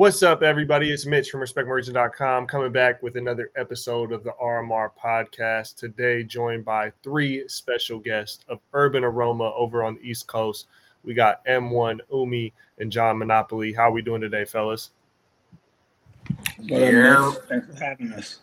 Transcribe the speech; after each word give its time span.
What's 0.00 0.22
up, 0.22 0.42
everybody? 0.42 0.90
It's 0.90 1.04
Mitch 1.04 1.28
from 1.28 1.42
RespectMerchant.com 1.42 2.46
coming 2.46 2.72
back 2.72 3.02
with 3.02 3.18
another 3.18 3.50
episode 3.54 4.12
of 4.12 4.24
the 4.24 4.32
RMR 4.42 4.88
podcast. 4.98 5.76
Today, 5.76 6.24
joined 6.24 6.64
by 6.64 6.90
three 7.02 7.46
special 7.48 7.98
guests 7.98 8.42
of 8.48 8.60
Urban 8.72 9.04
Aroma 9.04 9.52
over 9.54 9.84
on 9.84 9.96
the 9.96 10.00
East 10.00 10.26
Coast. 10.26 10.68
We 11.04 11.12
got 11.12 11.44
M1, 11.44 11.98
Umi, 12.10 12.50
and 12.78 12.90
John 12.90 13.18
Monopoly. 13.18 13.74
How 13.74 13.90
are 13.90 13.92
we 13.92 14.00
doing 14.00 14.22
today, 14.22 14.46
fellas? 14.46 14.88
Yeah. 16.58 17.34
Thanks 17.46 17.66
for 17.66 17.84
having 17.84 18.10
us. 18.14 18.38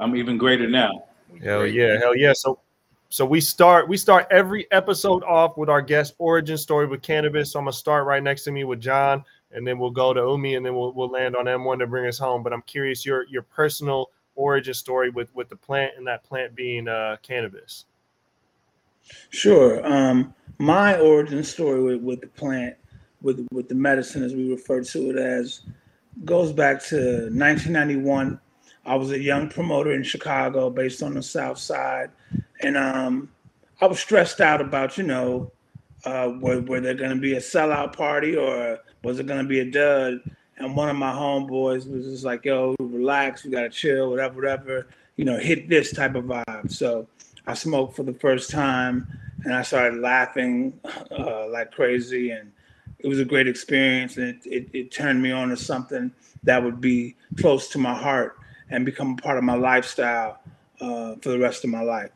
I'm 0.00 0.16
even 0.16 0.36
greater 0.36 0.68
now. 0.68 1.04
Hell 1.40 1.64
yeah, 1.64 1.96
hell 1.96 2.16
yeah. 2.16 2.32
So 2.32 2.58
so 3.08 3.24
we 3.24 3.40
start 3.40 3.88
we 3.88 3.96
start 3.96 4.26
every 4.32 4.66
episode 4.72 5.22
off 5.22 5.56
with 5.56 5.68
our 5.68 5.80
guest 5.80 6.14
origin 6.18 6.58
story 6.58 6.88
with 6.88 7.02
cannabis. 7.02 7.52
So 7.52 7.60
I'm 7.60 7.66
gonna 7.66 7.72
start 7.72 8.04
right 8.04 8.22
next 8.22 8.42
to 8.44 8.50
me 8.50 8.64
with 8.64 8.80
John 8.80 9.24
and 9.52 9.66
then 9.66 9.78
we'll 9.78 9.90
go 9.90 10.12
to 10.12 10.20
Umi, 10.20 10.54
and 10.54 10.64
then 10.64 10.74
we'll, 10.74 10.92
we'll 10.92 11.10
land 11.10 11.36
on 11.36 11.46
M1 11.46 11.78
to 11.80 11.86
bring 11.86 12.06
us 12.06 12.18
home. 12.18 12.42
But 12.42 12.52
I'm 12.52 12.62
curious 12.62 13.04
your 13.04 13.26
your 13.28 13.42
personal 13.42 14.10
origin 14.36 14.74
story 14.74 15.10
with 15.10 15.34
with 15.34 15.48
the 15.48 15.56
plant 15.56 15.94
and 15.96 16.06
that 16.06 16.24
plant 16.24 16.54
being 16.54 16.88
uh, 16.88 17.16
cannabis. 17.22 17.86
Sure. 19.30 19.84
Um, 19.86 20.34
my 20.58 20.98
origin 20.98 21.42
story 21.42 21.82
with, 21.82 22.02
with 22.02 22.20
the 22.20 22.28
plant, 22.28 22.76
with 23.22 23.46
with 23.52 23.68
the 23.68 23.74
medicine 23.74 24.22
as 24.22 24.34
we 24.34 24.50
refer 24.50 24.82
to 24.82 25.10
it 25.10 25.16
as, 25.16 25.62
goes 26.24 26.52
back 26.52 26.82
to 26.84 26.96
1991. 26.96 28.40
I 28.86 28.94
was 28.94 29.10
a 29.10 29.18
young 29.18 29.48
promoter 29.48 29.92
in 29.92 30.02
Chicago, 30.02 30.70
based 30.70 31.02
on 31.02 31.14
the 31.14 31.22
South 31.22 31.58
Side, 31.58 32.10
and 32.62 32.76
um, 32.76 33.30
I 33.80 33.86
was 33.86 34.00
stressed 34.00 34.40
out 34.40 34.60
about 34.60 34.96
you 34.96 35.04
know, 35.04 35.52
uh, 36.04 36.32
were 36.40 36.80
there 36.80 36.94
going 36.94 37.10
to 37.10 37.16
be 37.16 37.34
a 37.34 37.40
sellout 37.40 37.94
party 37.94 38.36
or 38.36 38.78
was 39.02 39.18
it 39.18 39.26
gonna 39.26 39.44
be 39.44 39.60
a 39.60 39.64
dud? 39.64 40.20
And 40.58 40.76
one 40.76 40.88
of 40.90 40.96
my 40.96 41.12
homeboys 41.12 41.90
was 41.90 42.04
just 42.04 42.24
like, 42.24 42.44
yo, 42.44 42.74
relax, 42.80 43.44
we 43.44 43.50
gotta 43.50 43.70
chill, 43.70 44.10
whatever, 44.10 44.36
whatever, 44.36 44.86
you 45.16 45.24
know, 45.24 45.38
hit 45.38 45.68
this 45.68 45.92
type 45.92 46.14
of 46.14 46.24
vibe. 46.24 46.70
So 46.70 47.06
I 47.46 47.54
smoked 47.54 47.96
for 47.96 48.02
the 48.02 48.14
first 48.14 48.50
time 48.50 49.06
and 49.44 49.54
I 49.54 49.62
started 49.62 50.00
laughing 50.00 50.78
uh, 51.10 51.48
like 51.48 51.72
crazy 51.72 52.30
and 52.30 52.52
it 52.98 53.08
was 53.08 53.18
a 53.18 53.24
great 53.24 53.48
experience 53.48 54.18
and 54.18 54.28
it, 54.28 54.46
it, 54.46 54.68
it 54.72 54.90
turned 54.90 55.22
me 55.22 55.32
on 55.32 55.48
to 55.48 55.56
something 55.56 56.12
that 56.42 56.62
would 56.62 56.80
be 56.80 57.16
close 57.38 57.68
to 57.70 57.78
my 57.78 57.94
heart 57.94 58.36
and 58.68 58.84
become 58.84 59.12
a 59.12 59.22
part 59.22 59.38
of 59.38 59.44
my 59.44 59.54
lifestyle 59.54 60.40
uh, 60.80 61.14
for 61.22 61.30
the 61.30 61.38
rest 61.38 61.64
of 61.64 61.70
my 61.70 61.82
life. 61.82 62.10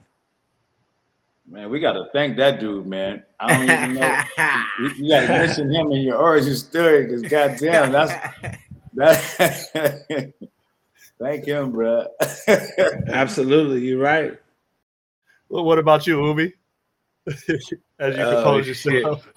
Man, 1.46 1.68
we 1.68 1.78
got 1.78 1.92
to 1.92 2.06
thank 2.12 2.36
that 2.38 2.58
dude, 2.58 2.86
man. 2.86 3.22
I 3.38 3.48
don't 3.48 3.70
even 3.70 3.94
know. 3.94 4.22
you, 4.80 5.04
you 5.04 5.08
got 5.10 5.20
to 5.20 5.28
mention 5.28 5.70
him 5.70 5.92
in 5.92 6.00
your 6.00 6.16
origin 6.16 6.56
story 6.56 7.04
because, 7.04 7.22
goddamn, 7.22 7.92
that's 7.92 8.12
that. 8.94 10.32
thank 11.18 11.44
him, 11.44 11.72
bro. 11.72 12.06
Absolutely, 13.08 13.86
you're 13.86 14.00
right. 14.00 14.38
Well, 15.48 15.64
what 15.64 15.78
about 15.78 16.06
you, 16.06 16.26
Umi? 16.26 16.54
As 17.26 17.46
you 17.48 17.78
oh, 18.00 18.10
compose 18.10 18.64
oh, 18.64 18.90
yourself, 18.90 19.28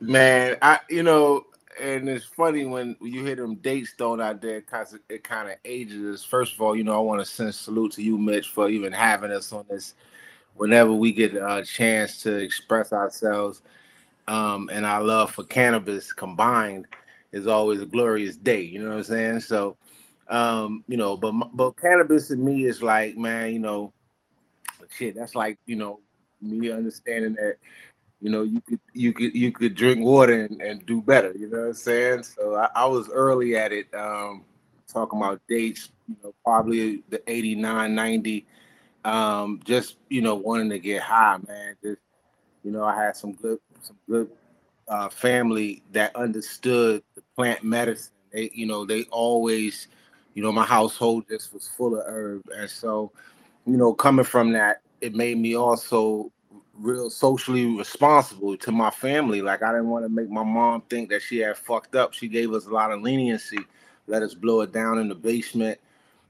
man. 0.00 0.56
I, 0.62 0.80
you 0.88 1.02
know, 1.02 1.44
and 1.80 2.08
it's 2.08 2.24
funny 2.24 2.64
when 2.64 2.96
you 3.00 3.24
hear 3.24 3.36
them 3.36 3.56
dates 3.56 3.92
thrown 3.98 4.20
out 4.20 4.40
there 4.40 4.60
because 4.60 4.96
it 5.08 5.24
kind 5.24 5.48
of 5.48 5.56
ages 5.64 6.20
us. 6.20 6.24
First 6.24 6.54
of 6.54 6.60
all, 6.60 6.76
you 6.76 6.84
know, 6.84 6.94
I 6.94 6.98
want 6.98 7.20
to 7.20 7.26
send 7.26 7.54
salute 7.54 7.92
to 7.92 8.02
you, 8.02 8.18
Mitch, 8.18 8.48
for 8.48 8.68
even 8.68 8.92
having 8.92 9.32
us 9.32 9.52
on 9.52 9.64
this 9.68 9.94
whenever 10.54 10.92
we 10.92 11.12
get 11.12 11.34
a 11.34 11.64
chance 11.64 12.22
to 12.22 12.36
express 12.36 12.92
ourselves 12.92 13.62
um, 14.28 14.70
and 14.72 14.86
our 14.86 15.02
love 15.02 15.32
for 15.32 15.44
cannabis 15.44 16.12
combined 16.12 16.86
is 17.32 17.46
always 17.46 17.80
a 17.80 17.86
glorious 17.86 18.36
day. 18.36 18.62
You 18.62 18.82
know 18.82 18.90
what 18.90 18.98
I'm 18.98 19.04
saying? 19.04 19.40
So, 19.40 19.76
um, 20.28 20.84
you 20.88 20.96
know, 20.96 21.16
but 21.16 21.32
but 21.52 21.72
cannabis 21.72 22.28
to 22.28 22.36
me 22.36 22.64
is 22.64 22.82
like, 22.82 23.16
man, 23.16 23.52
you 23.52 23.58
know, 23.58 23.92
shit. 24.90 25.14
That's 25.16 25.34
like, 25.34 25.58
you 25.66 25.76
know, 25.76 26.00
me 26.40 26.70
understanding 26.70 27.34
that, 27.34 27.56
you 28.20 28.30
know, 28.30 28.42
you 28.42 28.60
could 28.62 28.80
you 28.92 29.12
could 29.12 29.34
you 29.34 29.52
could 29.52 29.74
drink 29.74 30.00
water 30.00 30.44
and, 30.44 30.62
and 30.62 30.86
do 30.86 31.02
better. 31.02 31.34
You 31.36 31.50
know 31.50 31.58
what 31.58 31.66
I'm 31.66 31.74
saying? 31.74 32.22
So 32.22 32.54
I, 32.54 32.68
I 32.74 32.86
was 32.86 33.10
early 33.10 33.56
at 33.56 33.72
it, 33.72 33.92
um, 33.94 34.44
talking 34.86 35.18
about 35.18 35.42
dates. 35.48 35.90
You 36.08 36.16
know, 36.22 36.34
probably 36.44 37.02
the 37.08 37.22
89, 37.30 37.94
90 37.94 38.46
um, 39.04 39.60
just 39.64 39.96
you 40.08 40.22
know, 40.22 40.34
wanting 40.34 40.70
to 40.70 40.78
get 40.78 41.02
high, 41.02 41.38
man. 41.46 41.76
Just 41.82 42.00
you 42.62 42.70
know, 42.70 42.84
I 42.84 42.96
had 42.96 43.16
some 43.16 43.32
good 43.32 43.58
some 43.82 43.98
good 44.08 44.30
uh, 44.88 45.08
family 45.08 45.82
that 45.92 46.14
understood 46.16 47.02
the 47.14 47.22
plant 47.36 47.62
medicine. 47.62 48.12
They, 48.32 48.50
you 48.52 48.66
know, 48.66 48.84
they 48.84 49.04
always, 49.04 49.88
you 50.34 50.42
know, 50.42 50.52
my 50.52 50.64
household 50.64 51.26
just 51.28 51.52
was 51.52 51.68
full 51.68 51.96
of 51.96 52.04
herb, 52.06 52.42
and 52.56 52.68
so, 52.68 53.12
you 53.66 53.76
know, 53.76 53.94
coming 53.94 54.24
from 54.24 54.52
that, 54.52 54.80
it 55.00 55.14
made 55.14 55.38
me 55.38 55.54
also 55.54 56.32
real 56.76 57.08
socially 57.10 57.66
responsible 57.66 58.56
to 58.56 58.72
my 58.72 58.90
family. 58.90 59.40
Like 59.42 59.62
I 59.62 59.70
didn't 59.70 59.88
want 59.88 60.04
to 60.04 60.08
make 60.08 60.28
my 60.28 60.42
mom 60.42 60.82
think 60.90 61.08
that 61.10 61.22
she 61.22 61.38
had 61.38 61.56
fucked 61.56 61.94
up. 61.94 62.12
She 62.12 62.28
gave 62.28 62.52
us 62.52 62.66
a 62.66 62.70
lot 62.70 62.90
of 62.90 63.02
leniency, 63.02 63.58
let 64.06 64.22
us 64.22 64.34
blow 64.34 64.62
it 64.62 64.72
down 64.72 64.98
in 64.98 65.08
the 65.08 65.14
basement. 65.14 65.78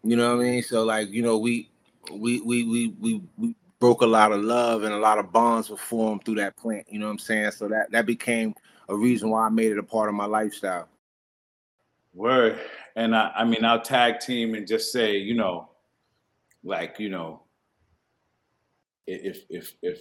You 0.03 0.17
know 0.17 0.37
what 0.37 0.45
I 0.45 0.49
mean? 0.51 0.63
So 0.63 0.85
like, 0.85 1.11
you 1.11 1.23
know, 1.23 1.39
we 1.39 1.71
we 2.13 2.41
we 2.41 2.65
we 2.65 2.89
we, 3.01 3.23
we 3.37 3.55
broke 3.79 4.03
a 4.03 4.07
lot 4.07 4.33
of 4.33 4.43
love 4.43 4.83
and 4.83 4.95
a 4.95 4.99
lot 4.99 5.19
of 5.19 5.33
bonds 5.33 5.69
were 5.69 5.77
formed 5.77 6.25
through 6.25 6.37
that 6.37 6.57
plant. 6.57 6.87
You 6.89 6.99
know 6.99 7.07
what 7.07 7.13
I'm 7.13 7.19
saying? 7.19 7.51
So 7.53 7.69
that 7.69 7.91
that 7.93 8.07
became 8.07 8.55
a 8.89 8.97
reason 8.97 9.31
why 9.31 9.47
I 9.47 9.49
made 9.51 9.73
it 9.73 9.79
a 9.79 9.83
part 9.83 10.09
of 10.09 10.15
my 10.15 10.27
lifestyle. 10.27 10.89
Word. 12.13 12.61
And 12.97 13.15
I, 13.15 13.33
I 13.37 13.45
mean, 13.45 13.65
I'll 13.65 13.81
tag 13.81 14.21
team 14.21 14.55
and 14.55 14.67
just 14.67 14.93
say, 14.93 15.17
you 15.17 15.35
know, 15.35 15.69
like, 16.63 16.99
you 16.99 17.11
know, 17.11 17.43
if 19.07 19.45
if 19.51 19.75
if 19.83 20.01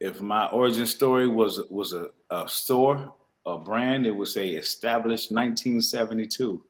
if 0.00 0.20
my 0.20 0.46
origin 0.46 0.86
story 0.86 1.28
was 1.28 1.60
was 1.70 1.92
a, 1.92 2.08
a 2.30 2.48
store, 2.48 3.14
a 3.46 3.58
brand, 3.58 4.06
it 4.06 4.10
would 4.10 4.28
say 4.28 4.48
established 4.50 5.30
1972. 5.30 6.64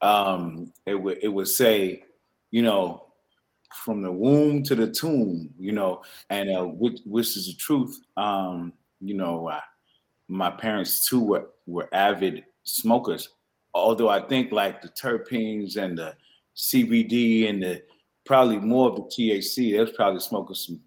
Um, 0.00 0.72
it 0.86 0.94
would 0.94 1.18
it 1.22 1.28
would 1.28 1.48
say, 1.48 2.04
you 2.50 2.62
know, 2.62 3.11
from 3.74 4.02
the 4.02 4.12
womb 4.12 4.62
to 4.64 4.74
the 4.74 4.90
tomb, 4.90 5.50
you 5.58 5.72
know, 5.72 6.02
and 6.30 6.54
uh, 6.54 6.64
which, 6.64 7.00
which 7.04 7.36
is 7.36 7.46
the 7.46 7.54
truth. 7.54 7.98
Um, 8.16 8.72
you 9.00 9.14
know, 9.14 9.48
uh, 9.48 9.60
my 10.28 10.50
parents 10.50 11.06
too 11.06 11.22
were, 11.22 11.50
were 11.66 11.88
avid 11.92 12.44
smokers. 12.64 13.28
Although 13.74 14.08
I 14.08 14.20
think 14.20 14.52
like 14.52 14.82
the 14.82 14.88
terpenes 14.88 15.76
and 15.76 15.96
the 15.96 16.14
CBD 16.56 17.48
and 17.48 17.62
the 17.62 17.82
probably 18.24 18.58
more 18.58 18.90
of 18.90 18.96
the 18.96 19.02
THC, 19.02 19.72
they 19.72 19.80
was 19.80 19.92
probably 19.92 20.20
smoking 20.20 20.54
some 20.54 20.80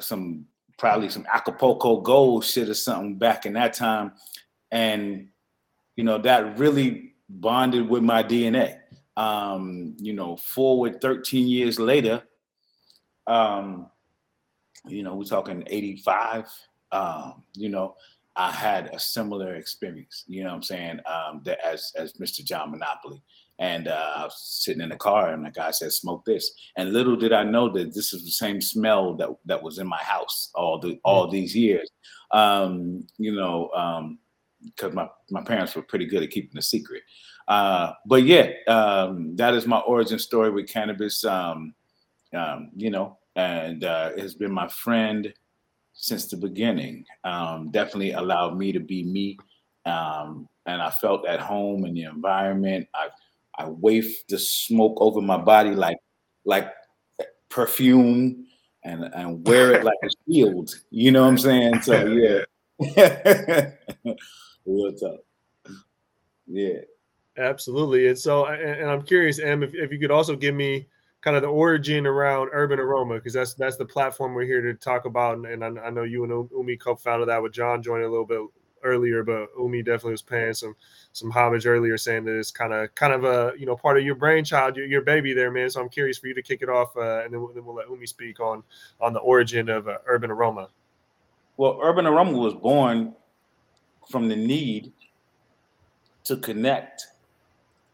some 0.00 0.46
probably 0.78 1.08
some 1.08 1.26
Acapulco 1.32 2.00
Gold 2.00 2.44
shit 2.44 2.68
or 2.68 2.74
something 2.74 3.16
back 3.16 3.46
in 3.46 3.54
that 3.54 3.74
time, 3.74 4.12
and 4.70 5.28
you 5.96 6.04
know 6.04 6.18
that 6.18 6.58
really 6.58 7.14
bonded 7.28 7.88
with 7.88 8.02
my 8.02 8.22
DNA 8.22 8.78
um, 9.16 9.96
you 9.98 10.12
know, 10.12 10.36
forward 10.36 11.00
13 11.00 11.46
years 11.46 11.78
later, 11.78 12.22
um, 13.26 13.88
you 14.86 15.02
know, 15.02 15.14
we're 15.14 15.24
talking 15.24 15.64
85, 15.66 16.46
um, 16.92 17.42
you 17.54 17.68
know, 17.68 17.96
I 18.36 18.50
had 18.50 18.86
a 18.92 18.98
similar 18.98 19.54
experience, 19.54 20.24
you 20.26 20.44
know 20.44 20.50
what 20.50 20.56
I'm 20.56 20.62
saying, 20.62 21.00
um, 21.06 21.40
that 21.44 21.58
as, 21.64 21.92
as 21.96 22.12
Mr. 22.14 22.44
John 22.44 22.70
Monopoly. 22.70 23.22
And 23.58 23.88
uh, 23.88 24.12
I 24.16 24.24
was 24.24 24.38
sitting 24.38 24.82
in 24.82 24.90
the 24.90 24.96
car 24.96 25.32
and 25.32 25.46
the 25.46 25.50
guy 25.50 25.70
said, 25.70 25.92
smoke 25.92 26.26
this. 26.26 26.50
And 26.76 26.92
little 26.92 27.16
did 27.16 27.32
I 27.32 27.42
know 27.42 27.70
that 27.70 27.94
this 27.94 28.12
is 28.12 28.22
the 28.22 28.30
same 28.30 28.60
smell 28.60 29.14
that, 29.14 29.30
that 29.46 29.62
was 29.62 29.78
in 29.78 29.86
my 29.86 30.02
house 30.02 30.50
all 30.54 30.78
the 30.78 31.00
all 31.04 31.26
mm. 31.26 31.30
these 31.30 31.56
years. 31.56 31.90
Um, 32.32 33.06
you 33.16 33.34
know, 33.34 33.70
because 34.64 34.94
my, 34.94 35.08
my 35.30 35.42
parents 35.42 35.74
were 35.74 35.82
pretty 35.82 36.06
good 36.06 36.22
at 36.22 36.30
keeping 36.30 36.58
a 36.58 36.62
secret. 36.62 37.02
Uh, 37.48 37.92
but 38.06 38.24
yeah, 38.24 38.50
um, 38.68 39.36
that 39.36 39.54
is 39.54 39.66
my 39.66 39.78
origin 39.80 40.18
story 40.18 40.50
with 40.50 40.68
cannabis. 40.68 41.24
Um, 41.24 41.74
um, 42.34 42.70
you 42.76 42.90
know, 42.90 43.18
and 43.36 43.84
uh, 43.84 44.10
it 44.16 44.20
has 44.20 44.34
been 44.34 44.52
my 44.52 44.68
friend 44.68 45.32
since 45.92 46.26
the 46.26 46.36
beginning. 46.36 47.04
Um, 47.24 47.70
definitely 47.70 48.12
allowed 48.12 48.56
me 48.56 48.72
to 48.72 48.80
be 48.80 49.04
me, 49.04 49.38
um, 49.84 50.48
and 50.66 50.82
I 50.82 50.90
felt 50.90 51.26
at 51.26 51.40
home 51.40 51.84
in 51.84 51.94
the 51.94 52.04
environment. 52.04 52.88
I 52.94 53.08
I 53.58 53.68
wafted 53.68 54.28
the 54.28 54.38
smoke 54.38 54.98
over 55.00 55.20
my 55.20 55.38
body 55.38 55.70
like 55.70 55.98
like 56.44 56.72
perfume, 57.48 58.46
and 58.84 59.04
and 59.14 59.46
wear 59.46 59.72
it 59.72 59.84
like 59.84 59.98
a 60.02 60.08
shield. 60.28 60.74
You 60.90 61.12
know 61.12 61.22
what 61.22 61.28
I'm 61.28 61.38
saying? 61.38 61.82
So 61.82 62.06
yeah, 62.06 62.40
real 64.66 64.92
tough. 64.92 65.20
Yeah. 66.46 66.80
Absolutely. 67.38 68.08
And 68.08 68.18
so, 68.18 68.46
and 68.46 68.90
I'm 68.90 69.02
curious, 69.02 69.38
Em, 69.38 69.62
if, 69.62 69.74
if 69.74 69.92
you 69.92 69.98
could 69.98 70.10
also 70.10 70.36
give 70.36 70.54
me 70.54 70.86
kind 71.20 71.36
of 71.36 71.42
the 71.42 71.48
origin 71.48 72.06
around 72.06 72.50
Urban 72.52 72.78
Aroma, 72.78 73.14
because 73.14 73.32
that's 73.32 73.54
that's 73.54 73.76
the 73.76 73.84
platform 73.84 74.34
we're 74.34 74.44
here 74.44 74.62
to 74.62 74.74
talk 74.74 75.04
about. 75.04 75.36
And, 75.36 75.46
and 75.46 75.78
I, 75.78 75.86
I, 75.86 75.90
know 75.90 76.04
you 76.04 76.24
and 76.24 76.48
Umi 76.52 76.76
co-founded 76.76 77.28
that 77.28 77.42
with 77.42 77.52
John 77.52 77.82
joining 77.82 78.06
a 78.06 78.10
little 78.10 78.24
bit 78.24 78.40
earlier, 78.82 79.22
but 79.22 79.48
Umi 79.58 79.82
definitely 79.82 80.12
was 80.12 80.22
paying 80.22 80.54
some 80.54 80.76
some 81.12 81.30
homage 81.30 81.66
earlier, 81.66 81.98
saying 81.98 82.24
that 82.24 82.38
it's 82.38 82.50
kind 82.50 82.72
of 82.72 82.94
kind 82.94 83.12
of 83.12 83.24
a 83.24 83.52
you 83.58 83.66
know 83.66 83.76
part 83.76 83.98
of 83.98 84.04
your 84.04 84.14
brainchild, 84.14 84.76
your, 84.76 84.86
your 84.86 85.02
baby 85.02 85.34
there, 85.34 85.50
man. 85.50 85.68
So 85.68 85.80
I'm 85.80 85.88
curious 85.90 86.16
for 86.16 86.28
you 86.28 86.34
to 86.34 86.42
kick 86.42 86.62
it 86.62 86.70
off, 86.70 86.96
uh, 86.96 87.22
and 87.24 87.34
then 87.34 87.42
we'll, 87.42 87.52
then 87.52 87.64
we'll 87.64 87.74
let 87.74 87.90
Umi 87.90 88.06
speak 88.06 88.40
on 88.40 88.62
on 89.00 89.12
the 89.12 89.20
origin 89.20 89.68
of 89.68 89.88
uh, 89.88 89.98
Urban 90.06 90.30
Aroma. 90.30 90.68
Well, 91.56 91.78
Urban 91.82 92.06
Aroma 92.06 92.36
was 92.36 92.54
born 92.54 93.14
from 94.10 94.28
the 94.28 94.36
need 94.36 94.92
to 96.24 96.36
connect, 96.36 97.06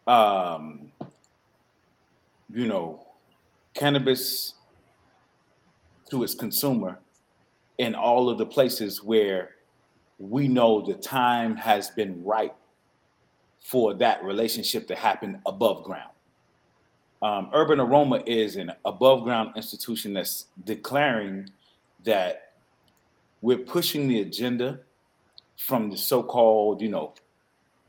um, 0.06 0.90
you 2.52 2.66
know, 2.66 3.06
cannabis 3.74 4.54
to 6.10 6.22
its 6.22 6.34
consumer 6.34 6.98
in 7.78 7.94
all 7.94 8.28
of 8.28 8.38
the 8.38 8.46
places 8.46 9.02
where 9.02 9.50
we 10.18 10.48
know 10.48 10.84
the 10.84 10.94
time 10.94 11.56
has 11.56 11.90
been 11.90 12.22
right 12.24 12.54
for 13.60 13.94
that 13.94 14.22
relationship 14.24 14.86
to 14.88 14.94
happen 14.94 15.40
above 15.46 15.84
ground. 15.84 16.10
Um, 17.22 17.50
Urban 17.54 17.78
Aroma 17.78 18.22
is 18.26 18.56
an 18.56 18.72
above 18.84 19.22
ground 19.22 19.52
institution 19.56 20.12
that's 20.12 20.46
declaring 20.64 21.48
that 22.04 22.51
we're 23.42 23.58
pushing 23.58 24.08
the 24.08 24.22
agenda 24.22 24.80
from 25.58 25.90
the 25.90 25.96
so-called, 25.96 26.80
you 26.80 26.88
know, 26.88 27.12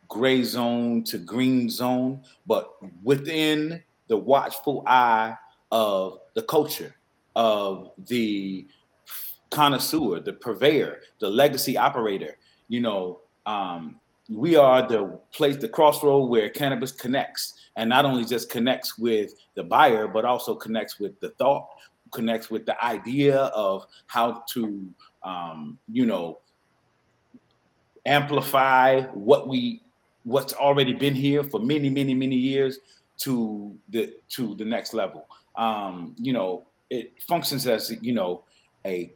gray 0.10 0.44
zone 0.44 1.04
to 1.04 1.18
green 1.18 1.70
zone, 1.70 2.22
but 2.46 2.74
within 3.04 3.82
the 4.08 4.18
watchful 4.18 4.84
eye 4.86 5.36
of 5.72 6.20
the 6.36 6.42
culture, 6.42 6.94
of 7.36 7.92
the 8.08 8.68
connoisseur, 9.50 10.20
the 10.20 10.34
purveyor, 10.34 11.00
the 11.20 11.30
legacy 11.30 11.78
operator. 11.78 12.38
You 12.68 12.82
know, 12.82 13.20
um, 13.46 14.00
we 14.30 14.56
are 14.56 14.88
the 14.88 15.20
place, 15.32 15.58
the 15.58 15.70
crossroad 15.70 16.30
where 16.30 16.50
cannabis 16.50 16.92
connects, 16.92 17.54
and 17.76 17.90
not 17.90 18.06
only 18.06 18.26
just 18.26 18.50
connects 18.50 18.98
with 18.98 19.34
the 19.56 19.64
buyer, 19.64 20.08
but 20.08 20.26
also 20.26 20.56
connects 20.56 21.00
with 21.00 21.20
the 21.20 21.30
thought, 21.32 21.68
connects 22.12 22.50
with 22.50 22.66
the 22.66 22.84
idea 22.84 23.38
of 23.38 23.86
how 24.08 24.44
to, 24.54 24.88
um, 25.24 25.78
you 25.92 26.06
know, 26.06 26.40
amplify 28.06 29.02
what 29.14 29.48
we 29.48 29.82
what's 30.24 30.54
already 30.54 30.94
been 30.94 31.16
here 31.16 31.44
for 31.44 31.60
many, 31.60 31.90
many, 31.90 32.14
many 32.14 32.36
years 32.36 32.80
to 33.18 33.78
the 33.90 34.14
to 34.30 34.56
the 34.56 34.66
next 34.66 34.94
level. 34.94 35.28
Um, 35.56 36.16
you 36.18 36.34
know, 36.34 36.66
it 36.90 37.14
functions 37.22 37.68
as 37.68 37.96
you 38.02 38.14
know 38.14 38.44
a 38.86 39.14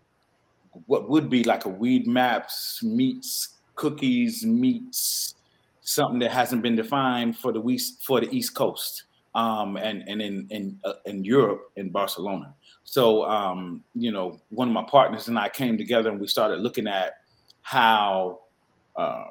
what 0.85 1.09
would 1.09 1.29
be 1.29 1.43
like 1.43 1.65
a 1.65 1.69
Weedmaps 1.69 2.83
meets 2.83 3.55
cookies 3.75 4.45
meets 4.45 5.35
something 5.81 6.19
that 6.19 6.31
hasn't 6.31 6.61
been 6.61 6.75
defined 6.75 7.37
for 7.37 7.51
the 7.51 7.65
East 7.67 8.03
for 8.05 8.19
the 8.19 8.29
East 8.35 8.53
Coast 8.53 9.03
um, 9.35 9.77
and 9.77 10.03
and 10.07 10.21
in 10.21 10.47
in 10.49 10.79
uh, 10.83 10.93
in 11.05 11.23
Europe 11.23 11.71
in 11.75 11.89
Barcelona. 11.89 12.53
So 12.87 13.25
um, 13.25 13.83
you 13.93 14.11
know, 14.11 14.39
one 14.49 14.69
of 14.69 14.73
my 14.73 14.85
partners 14.89 15.27
and 15.27 15.37
I 15.37 15.49
came 15.49 15.77
together 15.77 16.09
and 16.09 16.21
we 16.21 16.27
started 16.27 16.61
looking 16.61 16.87
at 16.87 17.17
how 17.61 18.39
uh, 18.95 19.25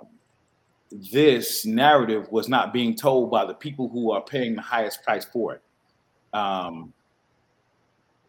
this 0.90 1.64
narrative 1.64 2.30
was 2.30 2.50
not 2.50 2.74
being 2.74 2.94
told 2.94 3.30
by 3.30 3.46
the 3.46 3.54
people 3.54 3.88
who 3.88 4.12
are 4.12 4.20
paying 4.20 4.56
the 4.56 4.62
highest 4.62 5.02
price 5.02 5.24
for 5.24 5.54
it. 5.54 5.62
Um, 6.36 6.92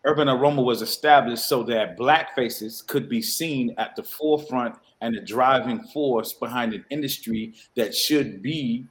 Urban 0.06 0.30
Aroma 0.30 0.62
was 0.62 0.82
established 0.82 1.46
so 1.46 1.62
that 1.64 1.98
Black 1.98 2.34
faces 2.34 2.82
could 2.82 3.10
be 3.10 3.22
seen 3.22 3.76
at 3.78 3.98
the 3.98 4.04
forefront 4.04 4.76
and 5.02 5.14
the 5.14 5.20
driving 5.20 5.84
force 5.94 6.32
behind 6.32 6.74
an 6.74 6.86
industry 6.90 7.54
that 7.76 7.94
should 7.94 8.42
be, 8.42 8.86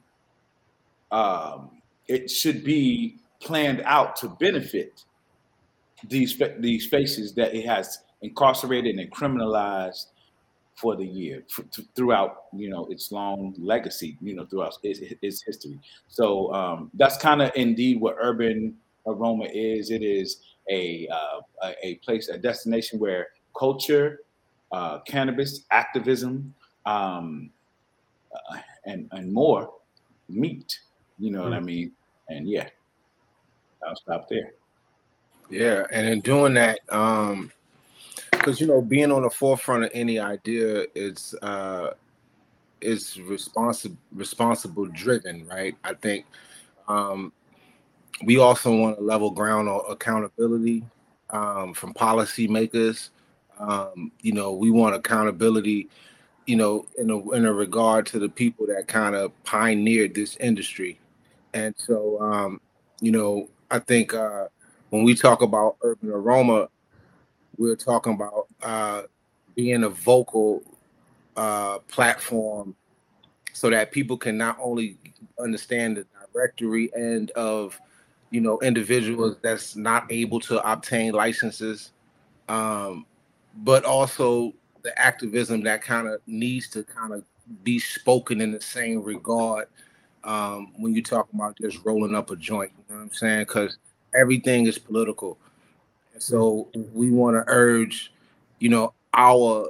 um, 1.11 1.81
it 2.07 2.29
should 2.29 2.63
be 2.63 3.17
planned 3.39 3.81
out 3.85 4.15
to 4.17 4.29
benefit 4.29 5.05
these 6.09 6.39
these 6.59 6.85
faces 6.85 7.33
that 7.33 7.53
it 7.55 7.65
has 7.65 7.99
incarcerated 8.21 8.97
and 8.97 9.11
criminalized 9.11 10.07
for 10.75 10.95
the 10.95 11.05
year 11.05 11.43
for, 11.49 11.63
throughout 11.95 12.43
you 12.53 12.69
know 12.69 12.85
its 12.87 13.11
long 13.11 13.55
legacy 13.57 14.17
you 14.21 14.35
know 14.35 14.45
throughout 14.45 14.77
its, 14.83 14.99
its 15.21 15.41
history 15.41 15.79
so 16.07 16.53
um, 16.53 16.91
that's 16.93 17.17
kind 17.17 17.41
of 17.41 17.51
indeed 17.55 17.99
what 17.99 18.15
urban 18.19 18.75
aroma 19.07 19.45
is 19.51 19.89
it 19.89 20.03
is 20.03 20.41
a 20.69 21.07
uh, 21.07 21.71
a 21.83 21.95
place, 21.95 22.29
a 22.29 22.37
destination 22.37 22.99
where 22.99 23.27
culture, 23.57 24.21
uh, 24.71 24.99
cannabis, 24.99 25.61
activism, 25.71 26.53
um, 26.85 27.49
uh, 28.33 28.57
and 28.85 29.07
and 29.11 29.31
more 29.31 29.73
meet. 30.29 30.79
You 31.19 31.31
know 31.31 31.41
mm-hmm. 31.41 31.49
what 31.49 31.57
I 31.57 31.61
mm. 31.61 31.65
mean? 31.65 31.91
And 32.29 32.49
yeah, 32.49 32.69
I'll 33.87 33.95
stop 33.95 34.27
there. 34.29 34.51
Yeah, 35.49 35.85
and 35.91 36.07
in 36.07 36.21
doing 36.21 36.55
that, 36.55 36.79
um, 36.89 37.51
because 38.31 38.59
you 38.59 38.67
know, 38.67 38.81
being 38.81 39.11
on 39.11 39.23
the 39.23 39.29
forefront 39.29 39.85
of 39.85 39.91
any 39.93 40.19
idea 40.19 40.85
is 40.93 41.35
uh, 41.41 41.91
is 42.81 43.19
responsible, 43.21 43.97
responsible 44.13 44.85
driven, 44.87 45.47
right? 45.47 45.75
I 45.83 45.93
think 45.93 46.25
um, 46.87 47.31
we 48.23 48.37
also 48.37 48.75
want 48.75 48.99
a 48.99 49.01
level 49.01 49.31
ground 49.31 49.69
on 49.69 49.81
accountability 49.89 50.83
um, 51.29 51.73
from 51.73 51.93
policymakers. 51.93 53.09
Um, 53.59 54.11
you 54.21 54.33
know, 54.33 54.53
we 54.53 54.71
want 54.71 54.95
accountability, 54.95 55.89
you 56.45 56.55
know, 56.55 56.85
in 56.97 57.09
a, 57.09 57.31
in 57.31 57.45
a 57.45 57.53
regard 57.53 58.05
to 58.07 58.19
the 58.19 58.29
people 58.29 58.67
that 58.67 58.87
kind 58.87 59.15
of 59.15 59.31
pioneered 59.43 60.13
this 60.13 60.37
industry. 60.37 60.99
And 61.53 61.73
so, 61.77 62.21
um, 62.21 62.61
you 63.01 63.11
know, 63.11 63.49
I 63.71 63.79
think 63.79 64.13
uh, 64.13 64.47
when 64.89 65.03
we 65.03 65.15
talk 65.15 65.41
about 65.41 65.77
urban 65.81 66.09
aroma, 66.09 66.69
we're 67.57 67.75
talking 67.75 68.13
about 68.13 68.47
uh, 68.61 69.03
being 69.55 69.83
a 69.83 69.89
vocal 69.89 70.61
uh, 71.35 71.79
platform 71.79 72.75
so 73.53 73.69
that 73.69 73.91
people 73.91 74.17
can 74.17 74.37
not 74.37 74.57
only 74.61 74.97
understand 75.39 75.97
the 75.97 76.05
directory 76.33 76.91
end 76.95 77.31
of 77.31 77.79
you 78.29 78.41
know 78.41 78.59
individuals 78.59 79.37
that's 79.41 79.75
not 79.75 80.05
able 80.11 80.39
to 80.39 80.59
obtain 80.69 81.13
licenses 81.13 81.91
um, 82.49 83.05
but 83.57 83.85
also 83.85 84.53
the 84.83 84.99
activism 84.99 85.63
that 85.63 85.81
kind 85.81 86.07
of 86.07 86.21
needs 86.27 86.67
to 86.69 86.83
kind 86.83 87.13
of 87.13 87.23
be 87.63 87.79
spoken 87.79 88.41
in 88.41 88.51
the 88.51 88.61
same 88.61 89.01
regard 89.01 89.67
um, 90.23 90.73
when 90.77 90.93
you 90.93 91.01
talk 91.01 91.31
about 91.33 91.57
just 91.59 91.83
rolling 91.85 92.13
up 92.13 92.29
a 92.29 92.35
joint 92.35 92.71
you 92.77 92.83
know 92.89 92.99
what 92.99 93.03
i'm 93.05 93.13
saying? 93.13 93.39
Because 93.39 93.77
everything 94.13 94.65
is 94.65 94.77
political 94.77 95.37
And 96.13 96.21
so 96.21 96.69
we 96.93 97.11
want 97.11 97.35
to 97.35 97.43
urge 97.47 98.11
you 98.59 98.69
know 98.69 98.93
our 99.13 99.69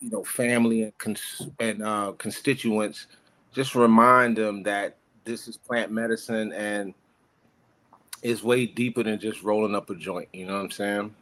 you 0.00 0.10
know 0.10 0.24
family 0.24 0.82
and 0.82 0.98
cons- 0.98 1.48
and 1.58 1.82
uh, 1.82 2.12
constituents 2.18 3.06
just 3.52 3.74
remind 3.74 4.36
them 4.36 4.62
that 4.64 4.98
this 5.24 5.48
is 5.48 5.56
plant 5.56 5.90
medicine 5.90 6.52
and 6.52 6.94
is 8.22 8.42
way 8.42 8.66
deeper 8.66 9.02
than 9.02 9.18
just 9.18 9.42
rolling 9.42 9.74
up 9.74 9.90
a 9.90 9.94
joint. 9.94 10.28
You 10.32 10.46
know 10.46 10.54
what 10.54 10.64
I'm 10.64 10.70
saying? 10.70 11.14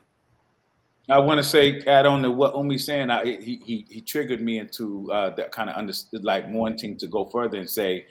I 1.09 1.19
want 1.19 1.39
to 1.39 1.45
say, 1.45 1.83
add 1.83 2.07
on 2.07 2.23
to 2.23 2.31
what 2.31 2.55
Umi's 2.55 2.85
saying. 2.87 3.11
I, 3.11 3.25
he, 3.25 3.61
he 3.65 3.87
he 3.91 4.01
triggered 4.01 4.41
me 4.41 4.59
into 4.59 5.13
uh, 5.13 5.31
that 5.37 5.53
kind 5.53 5.69
of 5.69 5.77
understood, 5.77 6.25
like 6.25 6.49
wanting 6.49 6.97
to 6.97 7.07
go 7.07 7.27
further 7.27 7.59
and 7.59 7.69
say, 7.69 8.07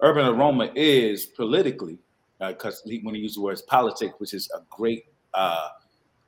urban 0.00 0.26
aroma 0.26 0.70
is 0.74 1.26
politically, 1.26 1.98
because 2.40 2.82
uh, 2.86 2.94
when 3.02 3.14
he 3.14 3.20
used 3.20 3.36
the 3.36 3.40
words 3.40 3.62
politics, 3.62 4.14
which 4.18 4.34
is 4.34 4.50
a 4.54 4.60
great, 4.70 5.06
uh, 5.34 5.68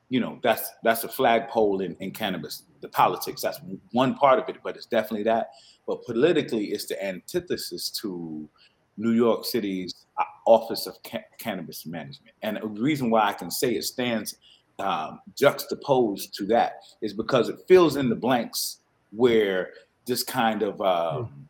you 0.08 0.20
know, 0.20 0.38
that's 0.42 0.70
that's 0.82 1.04
a 1.04 1.08
flagpole 1.08 1.80
in, 1.80 1.94
in 2.00 2.10
cannabis. 2.10 2.64
The 2.80 2.88
politics, 2.88 3.42
that's 3.42 3.60
one 3.92 4.14
part 4.14 4.38
of 4.38 4.48
it, 4.48 4.56
but 4.64 4.76
it's 4.76 4.86
definitely 4.86 5.24
that. 5.24 5.50
But 5.86 6.04
politically, 6.04 6.66
it's 6.66 6.86
the 6.86 7.02
antithesis 7.02 7.90
to 8.02 8.48
New 8.96 9.12
York 9.12 9.44
City's 9.44 10.06
uh, 10.18 10.24
Office 10.46 10.86
of 10.86 10.96
Ca- 11.04 11.24
Cannabis 11.38 11.86
Management. 11.86 12.34
And 12.42 12.56
the 12.56 12.66
reason 12.66 13.10
why 13.10 13.28
I 13.28 13.32
can 13.32 13.50
say 13.50 13.72
it 13.74 13.84
stands 13.84 14.36
um, 14.78 15.20
juxtaposed 15.36 16.34
to 16.34 16.46
that 16.46 16.74
is 17.02 17.12
because 17.12 17.48
it 17.48 17.56
fills 17.68 17.96
in 17.96 18.08
the 18.08 18.16
blanks 18.16 18.78
where 19.12 19.70
this 20.06 20.22
kind 20.22 20.62
of 20.62 20.80
um, 20.80 21.48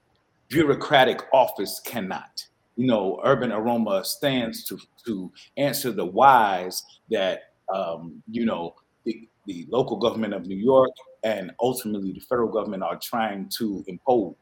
bureaucratic 0.49 1.23
office 1.33 1.81
cannot. 1.85 2.47
You 2.81 2.87
know, 2.87 3.21
Urban 3.25 3.53
Aroma 3.53 4.03
stands 4.05 4.65
to 4.65 4.79
to 5.05 5.31
answer 5.59 5.93
the 5.93 6.07
whys 6.07 6.83
that 7.11 7.53
um, 7.75 8.23
you 8.31 8.47
know 8.47 8.75
the, 9.05 9.29
the 9.47 9.67
local 9.69 9.99
government 9.99 10.33
of 10.33 10.47
New 10.47 10.57
York 10.57 10.91
and 11.23 11.53
ultimately 11.61 12.13
the 12.13 12.21
federal 12.21 12.49
government 12.49 12.83
are 12.83 12.99
trying 12.99 13.51
to 13.59 13.85
impose 13.87 14.35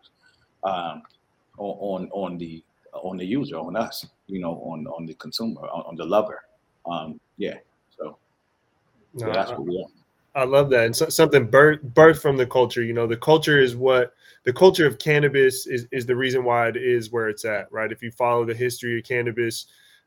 um, 0.63 1.03
on 1.59 2.09
on 2.13 2.39
the 2.39 2.63
on 2.93 3.17
the 3.17 3.25
user, 3.25 3.57
on 3.57 3.75
us, 3.75 4.07
you 4.29 4.41
know, 4.41 4.55
on 4.71 4.87
on 4.87 5.05
the 5.05 5.15
consumer, 5.15 5.63
on, 5.63 5.83
on 5.89 5.97
the 5.97 6.05
lover. 6.05 6.41
Um, 6.89 7.21
yeah. 7.39 7.57
So, 7.97 8.19
so 9.17 9.27
no, 9.27 9.33
that's 9.33 9.51
what 9.51 9.65
we 9.65 9.79
are. 9.83 9.98
I 10.39 10.45
love 10.45 10.71
that. 10.71 10.87
And 10.87 10.95
so, 10.95 11.09
something 11.09 11.47
birth 11.51 11.83
birth 11.83 12.23
from 12.23 12.37
the 12.37 12.47
culture. 12.47 12.83
You 12.83 12.93
know, 12.93 13.07
the 13.07 13.17
culture 13.17 13.61
is 13.61 13.75
what 13.75 14.15
the 14.45 14.53
culture 14.53 14.87
of 14.87 14.99
cannabis 14.99 15.67
is 15.67 15.87
is 15.91 16.07
the 16.07 16.17
reason 16.17 16.45
why 16.45 16.69
it 16.69 16.77
is 16.77 17.11
where 17.11 17.29
it's 17.29 17.45
at, 17.45 17.71
right? 17.73 17.91
If 17.91 18.03
you 18.03 18.11
follow 18.13 18.45
the 18.45 18.55
history 18.55 18.99
of 18.99 19.05
cannabis, 19.05 19.67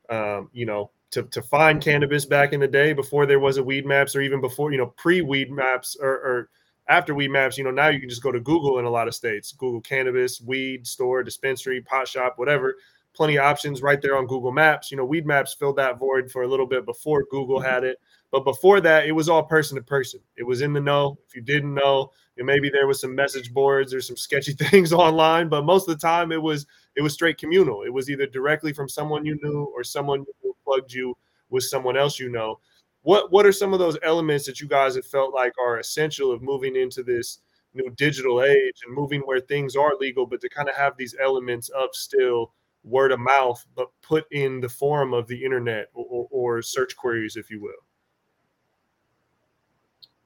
um, 0.10 0.50
you 0.54 0.66
know, 0.66 0.92
to, 1.12 1.24
to 1.24 1.42
find 1.42 1.82
cannabis 1.82 2.26
back 2.26 2.54
in 2.54 2.62
the 2.62 2.68
day 2.68 2.94
before 2.94 3.26
there 3.26 3.40
was 3.40 3.58
a 3.58 3.62
Weedmaps 3.62 4.16
or 4.16 4.22
even 4.22 4.40
before, 4.40 4.72
you 4.72 4.78
know, 4.78 4.94
pre 4.98 5.22
Weedmaps 5.22 5.98
or, 6.00 6.10
or 6.10 6.50
after 6.88 7.14
Weedmaps, 7.14 7.58
you 7.58 7.64
know, 7.64 7.72
now 7.72 7.90
you 7.90 8.00
can 8.00 8.10
just 8.10 8.24
go 8.24 8.32
to 8.32 8.40
Google 8.40 8.80
in 8.80 8.86
a 8.86 8.90
lot 8.90 9.08
of 9.08 9.16
states, 9.16 9.52
Google 9.52 9.82
cannabis, 9.82 10.42
weed 10.42 10.88
store, 10.88 11.24
dispensary, 11.24 11.82
pot 11.82 12.08
shop, 12.08 12.34
whatever. 12.38 12.76
Plenty 13.14 13.38
of 13.38 13.44
options 13.44 13.82
right 13.82 14.02
there 14.02 14.18
on 14.18 14.26
Google 14.26 14.54
Maps. 14.54 14.90
You 14.90 14.98
know, 14.98 15.08
Weedmaps 15.08 15.58
filled 15.60 15.76
that 15.76 16.00
void 16.00 16.32
for 16.32 16.44
a 16.44 16.48
little 16.48 16.66
bit 16.66 16.86
before 16.86 17.26
Google 17.30 17.60
had 17.60 17.84
it. 17.84 17.98
But 18.32 18.46
before 18.46 18.80
that, 18.80 19.06
it 19.06 19.12
was 19.12 19.28
all 19.28 19.44
person 19.44 19.76
to 19.76 19.84
person. 19.84 20.22
It 20.38 20.44
was 20.44 20.62
in 20.62 20.72
the 20.72 20.80
know. 20.80 21.18
If 21.28 21.36
you 21.36 21.42
didn't 21.42 21.74
know, 21.74 22.12
and 22.38 22.48
maybe 22.48 22.70
there 22.70 22.88
was 22.88 23.02
some 23.02 23.14
message 23.14 23.54
boards 23.54 23.94
or 23.94 24.00
some 24.02 24.16
sketchy 24.16 24.54
things 24.72 24.94
online, 24.94 25.50
but 25.50 25.66
most 25.66 25.88
of 25.88 25.96
the 26.00 26.08
time 26.08 26.32
it 26.32 26.42
was 26.42 26.66
it 26.96 27.02
was 27.02 27.14
straight 27.14 27.38
communal. 27.38 27.84
It 27.84 27.94
was 27.94 28.10
either 28.10 28.26
directly 28.26 28.74
from 28.74 28.88
someone 28.88 29.26
you 29.26 29.38
knew 29.44 29.72
or 29.76 29.84
someone 29.84 30.26
who 30.42 30.56
plugged 30.64 30.94
you 30.94 31.16
with 31.50 31.64
someone 31.64 31.98
else 31.98 32.20
you 32.20 32.30
know. 32.30 32.60
What 33.02 33.32
what 33.32 33.46
are 33.46 33.52
some 33.52 33.74
of 33.74 33.80
those 33.80 33.98
elements 34.02 34.46
that 34.46 34.62
you 34.62 34.68
guys 34.68 34.96
have 34.96 35.06
felt 35.06 35.34
like 35.34 35.54
are 35.60 35.80
essential 35.80 36.32
of 36.32 36.42
moving 36.42 36.78
into 36.78 37.04
this 37.04 37.40
new 37.74 37.90
digital 37.92 38.44
age 38.44 38.82
and 38.86 38.96
moving 38.96 39.22
where 39.22 39.42
things 39.42 39.76
are 39.76 39.96
legal, 40.00 40.26
but 40.26 40.40
to 40.42 40.50
kind 40.50 40.70
of 40.70 40.76
have 40.76 40.96
these 40.98 41.16
elements 41.22 41.70
of 41.70 41.90
still 41.94 42.54
word 42.84 43.12
of 43.12 43.20
mouth, 43.20 43.66
but 43.76 43.90
put 44.02 44.26
in 44.32 44.60
the 44.60 44.70
form 44.70 45.14
of 45.14 45.28
the 45.28 45.44
internet 45.44 45.88
or, 45.94 46.28
or 46.32 46.62
search 46.62 46.96
queries, 46.96 47.36
if 47.36 47.50
you 47.50 47.62
will? 47.62 47.72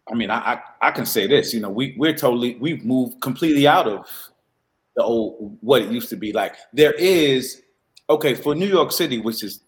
I 0.09 0.13
mean, 0.13 0.29
I, 0.29 0.37
I, 0.37 0.61
I 0.81 0.91
can 0.91 1.05
say 1.05 1.27
this, 1.27 1.53
you 1.53 1.59
know, 1.59 1.69
we 1.69 1.95
we're 1.97 2.15
totally 2.15 2.55
we've 2.55 2.85
moved 2.85 3.21
completely 3.21 3.67
out 3.67 3.87
of 3.87 4.07
the 4.95 5.03
old 5.03 5.57
what 5.61 5.81
it 5.81 5.91
used 5.91 6.09
to 6.09 6.15
be 6.15 6.31
like. 6.31 6.55
There 6.73 6.93
is 6.93 7.61
okay 8.09 8.35
for 8.35 8.55
New 8.55 8.67
York 8.67 8.91
City, 8.91 9.19
which 9.19 9.43
is 9.43 9.61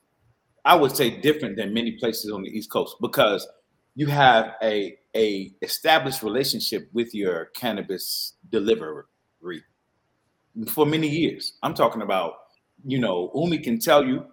I 0.63 0.75
would 0.75 0.95
say 0.95 1.09
different 1.21 1.55
than 1.55 1.73
many 1.73 1.93
places 1.93 2.31
on 2.31 2.43
the 2.43 2.49
East 2.49 2.69
Coast 2.69 2.97
because 3.01 3.47
you 3.95 4.07
have 4.07 4.53
a 4.61 4.97
a 5.15 5.51
established 5.61 6.21
relationship 6.21 6.87
with 6.93 7.13
your 7.15 7.45
cannabis 7.55 8.33
delivery 8.51 9.03
for 10.67 10.85
many 10.85 11.07
years. 11.07 11.53
I'm 11.63 11.73
talking 11.73 12.01
about, 12.01 12.33
you 12.85 12.99
know, 12.99 13.31
Umi 13.35 13.59
can 13.59 13.79
tell 13.79 14.05
you 14.05 14.25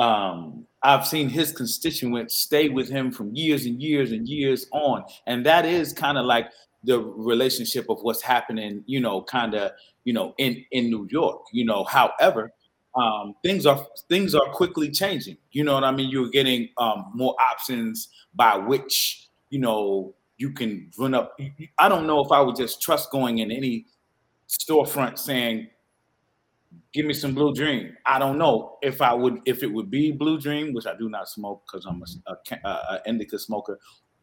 um, 0.00 0.66
I've 0.84 1.06
seen 1.06 1.30
his 1.30 1.50
constituents 1.50 2.34
stay 2.34 2.68
with 2.68 2.90
him 2.90 3.10
from 3.10 3.34
years 3.34 3.64
and 3.64 3.82
years 3.82 4.12
and 4.12 4.28
years 4.28 4.66
on. 4.70 5.04
And 5.26 5.44
that 5.46 5.64
is 5.64 5.94
kind 5.94 6.18
of 6.18 6.26
like 6.26 6.50
the 6.84 7.00
relationship 7.00 7.86
of 7.88 8.02
what's 8.02 8.20
happening, 8.20 8.84
you 8.86 9.00
know, 9.00 9.22
kind 9.22 9.54
of, 9.54 9.72
you 10.04 10.12
know, 10.12 10.34
in 10.36 10.62
in 10.70 10.90
New 10.90 11.08
York. 11.10 11.46
You 11.52 11.64
know, 11.64 11.84
however, 11.84 12.52
um, 12.94 13.34
things 13.42 13.64
are 13.64 13.86
things 14.10 14.34
are 14.34 14.46
quickly 14.52 14.90
changing. 14.90 15.38
You 15.52 15.64
know 15.64 15.74
what 15.74 15.84
I 15.84 15.90
mean? 15.90 16.10
You're 16.10 16.28
getting 16.28 16.68
um, 16.76 17.10
more 17.14 17.34
options 17.50 18.10
by 18.34 18.58
which 18.58 19.28
you 19.48 19.60
know 19.60 20.14
you 20.36 20.50
can 20.50 20.90
run 20.98 21.14
up. 21.14 21.36
I 21.78 21.88
don't 21.88 22.06
know 22.06 22.22
if 22.22 22.30
I 22.30 22.40
would 22.40 22.56
just 22.56 22.82
trust 22.82 23.10
going 23.10 23.38
in 23.38 23.50
any 23.50 23.86
storefront 24.48 25.18
saying 25.18 25.68
give 26.92 27.06
me 27.06 27.14
some 27.14 27.34
Blue 27.34 27.54
Dream. 27.54 27.96
I 28.06 28.18
don't 28.18 28.38
know 28.38 28.78
if 28.82 29.02
I 29.02 29.12
would 29.12 29.40
if 29.44 29.62
it 29.62 29.72
would 29.72 29.90
be 29.90 30.12
Blue 30.12 30.40
Dream, 30.40 30.72
which 30.72 30.86
I 30.86 30.96
do 30.96 31.08
not 31.08 31.28
smoke 31.28 31.64
because 31.66 31.86
I'm 31.86 32.02
a, 32.26 32.36
a, 32.64 32.68
a, 32.68 33.00
indica 33.06 33.38
smoker, 33.38 33.78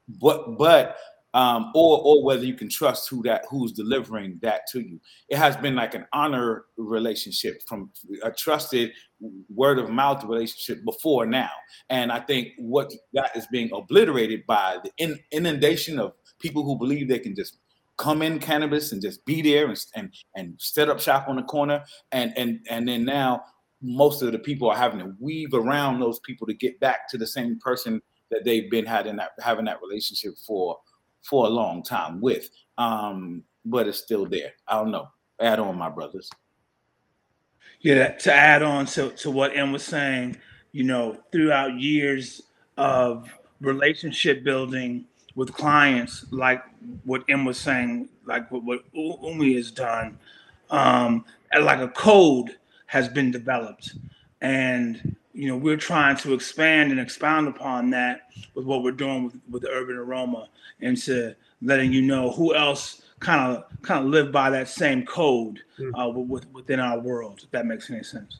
but 0.08 0.58
but 0.58 0.98
um, 1.34 1.72
or 1.74 2.02
or 2.04 2.24
whether 2.24 2.46
you 2.46 2.56
can 2.56 2.70
trust 2.70 3.10
who 3.10 3.22
that 3.24 3.46
who's 3.50 3.72
delivering 3.72 4.40
that 4.42 4.62
to 4.72 4.82
you. 4.82 5.00
It 5.30 5.38
has 5.38 5.56
been 5.56 5.76
like 5.76 5.94
an 5.94 6.06
honor 6.14 6.66
relationship 6.78 7.62
from 7.68 7.92
a 8.24 8.32
trusted 8.32 8.92
word 9.54 9.80
of 9.80 9.90
mouth 9.90 10.24
relationship 10.24 10.84
before 10.84 11.26
now, 11.26 11.52
and 11.90 12.12
I 12.12 12.20
think 12.20 12.50
what 12.58 12.92
that 13.14 13.36
is 13.36 13.48
being 13.52 13.70
obliterated 13.74 14.46
by 14.48 14.78
the 14.84 14.92
in, 14.98 15.20
inundation 15.32 16.00
of 16.00 16.14
people 16.40 16.64
who 16.64 16.78
believe 16.78 17.08
they 17.08 17.20
can 17.20 17.36
just 17.36 17.60
come 18.02 18.24
in 18.24 18.40
cannabis 18.40 18.92
and 18.92 19.02
just 19.02 19.24
be 19.26 19.44
there 19.44 19.68
and, 19.68 19.86
and 19.96 20.12
and 20.36 20.56
set 20.58 20.90
up 20.90 21.00
shop 21.00 21.28
on 21.28 21.36
the 21.36 21.44
corner. 21.44 21.84
And 22.12 22.34
and 22.36 22.66
and 22.68 22.88
then 22.88 23.06
now 23.06 23.44
most 23.80 24.24
of 24.24 24.32
the 24.32 24.40
people 24.40 24.70
are 24.70 24.76
having 24.76 25.00
to 25.00 25.14
weave 25.20 25.54
around 25.54 26.00
those 26.00 26.20
people 26.22 26.48
to 26.48 26.54
get 26.56 26.80
back 26.80 27.08
to 27.10 27.18
the 27.18 27.28
same 27.28 27.60
person 27.60 28.02
that 28.32 28.44
they've 28.44 28.72
been 28.72 28.88
having 28.88 29.16
that 29.18 29.32
having 29.40 29.66
that 29.66 29.82
relationship 29.88 30.34
for 30.46 30.80
for 31.22 31.46
a 31.46 31.50
long 31.50 31.84
time 31.84 32.20
with. 32.20 32.50
Um 32.80 33.44
but 33.66 33.88
it's 33.88 34.00
still 34.00 34.26
there. 34.26 34.54
I 34.68 34.78
don't 34.78 34.90
know. 34.90 35.08
Add 35.40 35.60
on 35.60 35.78
my 35.78 35.90
brothers. 35.90 36.30
Yeah 37.82 38.14
to 38.18 38.34
add 38.34 38.64
on 38.64 38.88
to, 38.88 39.12
to 39.12 39.30
what 39.30 39.56
em 39.56 39.72
was 39.72 39.84
saying 39.84 40.38
you 40.72 40.84
know 40.84 41.18
throughout 41.32 41.80
years 41.80 42.42
of 42.78 43.30
relationship 43.60 44.44
building 44.44 45.06
with 45.36 45.54
clients, 45.54 46.26
like 46.32 46.64
what 47.04 47.24
Em 47.30 47.46
was 47.46 47.58
saying, 47.58 48.10
like 48.26 48.50
what, 48.52 48.64
what 48.64 48.84
Umi 48.94 49.56
has 49.56 49.72
done, 49.72 50.18
um, 50.70 51.26
like 51.60 51.80
a 51.80 51.88
code 51.90 52.58
has 52.88 53.08
been 53.08 53.32
developed. 53.32 53.96
And, 54.42 55.16
you 55.34 55.48
know, 55.48 55.58
we're 55.58 55.78
trying 55.78 56.18
to 56.18 56.34
expand 56.34 56.92
and 56.92 57.00
expound 57.00 57.48
upon 57.48 57.90
that 57.92 58.22
with 58.56 58.66
what 58.66 58.84
we're 58.84 58.92
doing 58.92 59.26
with, 59.26 59.40
with 59.50 59.62
the 59.62 59.70
urban 59.70 59.96
aroma 59.96 60.50
and 60.82 60.98
to 61.04 61.36
letting 61.62 61.94
you 61.94 62.02
know 62.02 62.32
who 62.32 62.56
else 62.56 63.04
kind 63.20 63.56
of 63.56 63.64
kind 63.84 64.04
of 64.04 64.10
live 64.10 64.32
by 64.32 64.50
that 64.50 64.68
same 64.68 65.06
code 65.06 65.62
hmm. 65.78 65.94
uh, 65.96 66.10
with, 66.10 66.50
within 66.52 66.80
our 66.80 67.00
world, 67.00 67.42
if 67.44 67.52
that 67.52 67.66
makes 67.66 67.90
any 67.90 68.04
sense. 68.04 68.40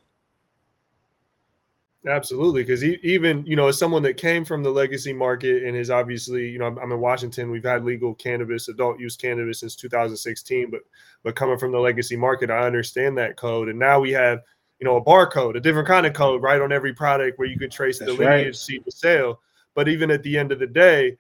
Absolutely, 2.08 2.64
because 2.64 2.84
even 2.84 3.46
you 3.46 3.56
know, 3.56 3.68
as 3.68 3.78
someone 3.78 4.02
that 4.04 4.18
came 4.18 4.44
from 4.44 4.64
the 4.64 4.72
legacy 4.72 5.14
market 5.14 5.64
and 5.64 5.78
is 5.78 5.92
obviously, 5.92 6.50
you 6.50 6.58
know, 6.58 6.66
I'm, 6.66 6.80
I'm, 6.80 6.92
in 6.92 7.00
Washington. 7.00 7.52
We've 7.52 7.64
had 7.64 7.86
legal 7.86 8.16
cannabis, 8.16 8.70
adult 8.70 9.00
use 9.00 9.16
cannabis 9.16 9.60
since 9.60 9.76
2016, 9.76 10.72
but 10.72 10.82
but 11.24 11.36
coming 11.36 11.60
from 11.60 11.72
the 11.72 11.80
legacy 11.80 12.16
market, 12.16 12.50
I 12.50 12.66
understand 12.66 13.20
that 13.20 13.38
code. 13.38 13.70
And 13.70 13.78
now 13.78 14.00
we 14.00 14.12
have, 14.14 14.40
you 14.80 14.86
know, 14.86 14.96
a 14.96 15.04
barcode, 15.04 15.56
a 15.56 15.60
different 15.60 15.88
kind 15.88 16.08
of 16.08 16.14
code, 16.14 16.42
right, 16.42 16.60
on 16.60 16.72
every 16.72 16.92
product 16.92 17.38
where 17.38 17.48
you 17.48 17.60
can 17.60 17.70
trace 17.70 18.00
That's 18.00 18.12
the 18.12 18.18
lineage, 18.18 18.46
right. 18.48 18.56
see 18.56 18.82
the 18.84 18.92
sale. 18.92 19.40
But 19.76 19.88
even 19.88 20.10
at 20.10 20.24
the 20.24 20.40
end 20.40 20.52
of 20.52 20.58
the 20.58 20.68
day, 20.68 21.18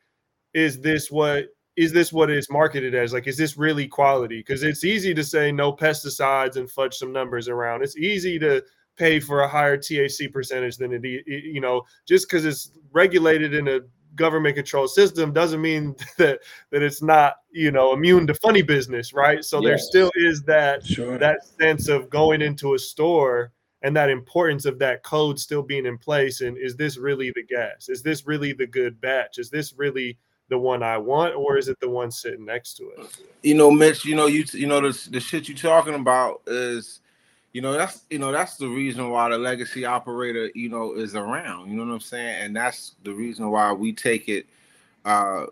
is 0.55 0.79
this 0.79 1.11
what 1.11 1.45
is 1.77 1.93
this 1.93 2.11
what 2.11 2.31
it's 2.31 2.49
marketed 2.49 2.95
as? 2.95 3.13
Like, 3.13 3.27
is 3.27 3.37
this 3.37 3.55
really 3.55 3.87
quality? 3.87 4.39
Because 4.39 4.63
it's 4.63 4.83
easy 4.83 5.13
to 5.13 5.23
say 5.23 5.51
no 5.51 5.71
pesticides 5.71 6.55
and 6.55 6.69
fudge 6.69 6.95
some 6.95 7.13
numbers 7.13 7.47
around. 7.47 7.83
It's 7.83 7.97
easy 7.97 8.39
to 8.39 8.63
pay 8.97 9.19
for 9.19 9.41
a 9.41 9.47
higher 9.47 9.77
THC 9.77 10.31
percentage 10.31 10.77
than 10.77 10.93
it, 10.93 11.03
you 11.27 11.61
know, 11.61 11.83
just 12.07 12.27
because 12.27 12.45
it's 12.45 12.71
regulated 12.91 13.53
in 13.53 13.67
a 13.67 13.79
government 14.15 14.55
controlled 14.55 14.89
system 14.89 15.31
doesn't 15.31 15.61
mean 15.61 15.95
that 16.17 16.39
that 16.71 16.81
it's 16.81 17.01
not 17.01 17.35
you 17.51 17.71
know 17.71 17.93
immune 17.93 18.27
to 18.27 18.33
funny 18.35 18.61
business 18.61 19.13
right 19.13 19.43
so 19.43 19.61
yes. 19.61 19.67
there 19.67 19.77
still 19.77 20.11
is 20.15 20.43
that 20.43 20.85
sure. 20.85 21.17
that 21.17 21.45
sense 21.45 21.87
of 21.87 22.09
going 22.09 22.41
into 22.41 22.73
a 22.73 22.79
store 22.79 23.51
and 23.83 23.95
that 23.95 24.09
importance 24.09 24.65
of 24.65 24.77
that 24.79 25.03
code 25.03 25.39
still 25.39 25.63
being 25.63 25.85
in 25.85 25.97
place 25.97 26.41
and 26.41 26.57
is 26.57 26.75
this 26.75 26.97
really 26.97 27.31
the 27.31 27.43
gas 27.43 27.89
is 27.89 28.01
this 28.03 28.27
really 28.27 28.53
the 28.53 28.67
good 28.67 28.99
batch 29.01 29.37
is 29.37 29.49
this 29.49 29.73
really 29.77 30.17
the 30.49 30.57
one 30.57 30.83
i 30.83 30.97
want 30.97 31.33
or 31.35 31.57
is 31.57 31.69
it 31.69 31.79
the 31.79 31.89
one 31.89 32.11
sitting 32.11 32.45
next 32.45 32.73
to 32.73 32.89
it 32.97 33.17
you 33.41 33.53
know 33.53 33.71
mitch 33.71 34.03
you 34.03 34.15
know 34.15 34.27
you 34.27 34.43
you 34.51 34.67
know 34.67 34.81
the, 34.81 35.09
the 35.11 35.19
shit 35.19 35.47
you're 35.47 35.57
talking 35.57 35.95
about 35.95 36.41
is 36.47 37.00
you 37.53 37.61
know 37.61 37.73
that's 37.73 38.03
you 38.09 38.19
know 38.19 38.31
that's 38.31 38.57
the 38.57 38.67
reason 38.67 39.09
why 39.09 39.29
the 39.29 39.37
legacy 39.37 39.85
operator 39.85 40.49
you 40.55 40.69
know 40.69 40.93
is 40.93 41.15
around 41.15 41.69
you 41.69 41.75
know 41.75 41.85
what 41.85 41.93
i'm 41.93 41.99
saying? 41.99 42.43
And 42.43 42.55
that's 42.55 42.95
the 43.03 43.13
reason 43.13 43.49
why 43.49 43.73
we 43.73 43.93
take 43.93 44.29
it 44.29 44.45
uh 45.05 45.45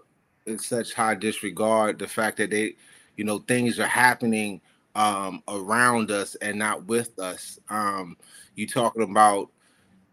in 0.46 0.58
such 0.58 0.94
high 0.94 1.16
disregard 1.16 2.00
the 2.00 2.08
fact 2.08 2.38
that 2.38 2.50
they 2.50 2.76
you 3.18 3.24
know 3.24 3.40
things 3.40 3.80
are 3.80 3.88
happening 3.88 4.62
um 4.96 5.44
around 5.48 6.10
us 6.12 6.36
and 6.36 6.58
not 6.58 6.86
with 6.86 7.18
us. 7.20 7.60
Um 7.70 8.18
you 8.56 8.68
talking 8.68 9.04
about 9.04 9.50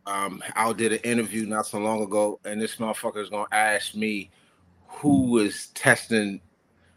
um 0.07 0.43
i 0.55 0.73
did 0.73 0.93
an 0.93 0.99
interview 1.00 1.47
not 1.47 1.66
so 1.66 1.78
long 1.78 2.02
ago 2.02 2.38
and 2.45 2.61
this 2.61 2.76
motherfucker 2.76 3.23
is 3.23 3.28
gonna 3.31 3.47
ask 3.52 3.95
me 3.95 4.31
who 4.88 5.31
was 5.31 5.69
testing 5.69 6.40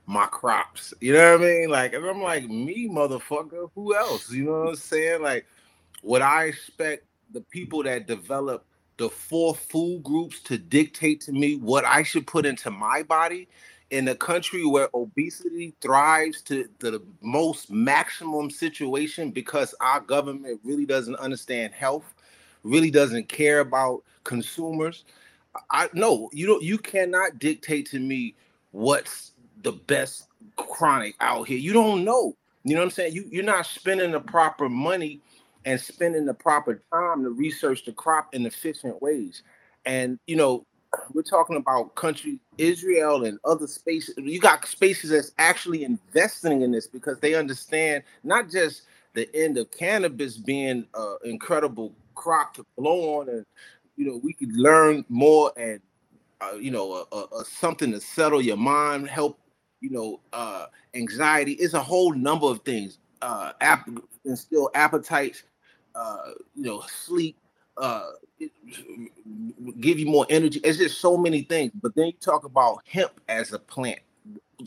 my 0.09 0.25
crops. 0.25 0.91
You 1.01 1.13
know 1.13 1.33
what 1.33 1.41
I 1.41 1.45
mean? 1.45 1.69
Like, 1.69 1.93
and 1.93 2.03
I'm 2.03 2.19
like, 2.19 2.49
me, 2.49 2.89
motherfucker, 2.89 3.69
who 3.75 3.95
else? 3.95 4.31
You 4.31 4.45
know 4.45 4.61
what 4.61 4.69
I'm 4.69 4.75
saying? 4.75 5.21
Like, 5.21 5.45
would 6.01 6.23
I 6.23 6.45
expect 6.45 7.05
the 7.31 7.41
people 7.41 7.83
that 7.83 8.07
develop 8.07 8.65
the 8.97 9.07
four 9.07 9.53
food 9.53 10.01
groups 10.01 10.41
to 10.41 10.57
dictate 10.57 11.21
to 11.21 11.31
me 11.31 11.57
what 11.57 11.85
I 11.85 12.01
should 12.01 12.25
put 12.25 12.47
into 12.47 12.71
my 12.71 13.03
body 13.03 13.47
in 13.91 14.07
a 14.07 14.15
country 14.15 14.65
where 14.65 14.89
obesity 14.95 15.75
thrives 15.79 16.41
to 16.43 16.67
the 16.79 17.03
most 17.21 17.69
maximum 17.69 18.49
situation 18.49 19.29
because 19.29 19.75
our 19.79 19.99
government 19.99 20.59
really 20.63 20.87
doesn't 20.87 21.17
understand 21.17 21.71
health, 21.71 22.15
really 22.63 22.89
doesn't 22.89 23.29
care 23.29 23.59
about 23.59 24.01
consumers? 24.23 25.05
I 25.69 25.87
no, 25.93 26.31
you 26.33 26.47
don't. 26.47 26.63
You 26.63 26.79
cannot 26.79 27.37
dictate 27.37 27.87
to 27.91 27.99
me 27.99 28.33
what's 28.71 29.28
the 29.63 29.73
best 29.73 30.27
chronic 30.55 31.15
out 31.19 31.47
here. 31.47 31.57
You 31.57 31.73
don't 31.73 32.03
know. 32.03 32.35
You 32.63 32.75
know 32.75 32.81
what 32.81 32.85
I'm 32.85 32.91
saying? 32.91 33.13
You 33.13 33.25
you're 33.31 33.43
not 33.43 33.65
spending 33.65 34.11
the 34.11 34.19
proper 34.19 34.69
money 34.69 35.21
and 35.65 35.79
spending 35.79 36.25
the 36.25 36.33
proper 36.33 36.81
time 36.93 37.23
to 37.23 37.29
research 37.31 37.85
the 37.85 37.91
crop 37.93 38.33
in 38.33 38.45
efficient 38.45 39.01
ways. 39.01 39.43
And 39.85 40.19
you 40.27 40.35
know, 40.35 40.65
we're 41.13 41.21
talking 41.23 41.55
about 41.55 41.95
country 41.95 42.39
Israel 42.57 43.25
and 43.25 43.39
other 43.45 43.67
spaces. 43.67 44.15
You 44.17 44.39
got 44.39 44.65
spaces 44.67 45.11
that's 45.11 45.31
actually 45.37 45.83
investing 45.83 46.61
in 46.61 46.71
this 46.71 46.87
because 46.87 47.19
they 47.19 47.35
understand 47.35 48.03
not 48.23 48.49
just 48.49 48.83
the 49.13 49.33
end 49.35 49.57
of 49.57 49.71
cannabis 49.71 50.37
being 50.37 50.85
an 50.93 51.17
incredible 51.23 51.93
crop 52.15 52.53
to 52.55 52.65
blow 52.77 53.19
on, 53.19 53.29
and 53.29 53.45
you 53.95 54.05
know 54.05 54.19
we 54.23 54.33
could 54.33 54.53
learn 54.53 55.05
more 55.09 55.51
and 55.57 55.81
uh, 56.41 56.55
you 56.55 56.71
know 56.71 57.05
a, 57.11 57.17
a 57.37 57.45
something 57.45 57.91
to 57.91 58.01
settle 58.01 58.41
your 58.41 58.57
mind, 58.57 59.07
help 59.09 59.39
you 59.81 59.89
know 59.89 60.19
uh, 60.33 60.65
anxiety. 60.93 61.53
It's 61.53 61.73
a 61.73 61.81
whole 61.81 62.13
number 62.13 62.47
of 62.47 62.61
things. 62.61 62.99
Uh, 63.21 63.51
ap- 63.61 63.89
instill 64.25 64.69
appetites, 64.75 65.43
uh, 65.95 66.31
you 66.55 66.63
know, 66.63 66.81
sleep, 66.87 67.37
uh, 67.77 68.11
give 69.79 69.99
you 69.99 70.05
more 70.05 70.25
energy. 70.29 70.59
It's 70.63 70.77
just 70.77 70.99
so 71.01 71.17
many 71.17 71.41
things. 71.43 71.71
But 71.81 71.95
then 71.95 72.07
you 72.07 72.13
talk 72.13 72.45
about 72.45 72.81
hemp 72.87 73.19
as 73.27 73.53
a 73.53 73.59
plant. 73.59 73.99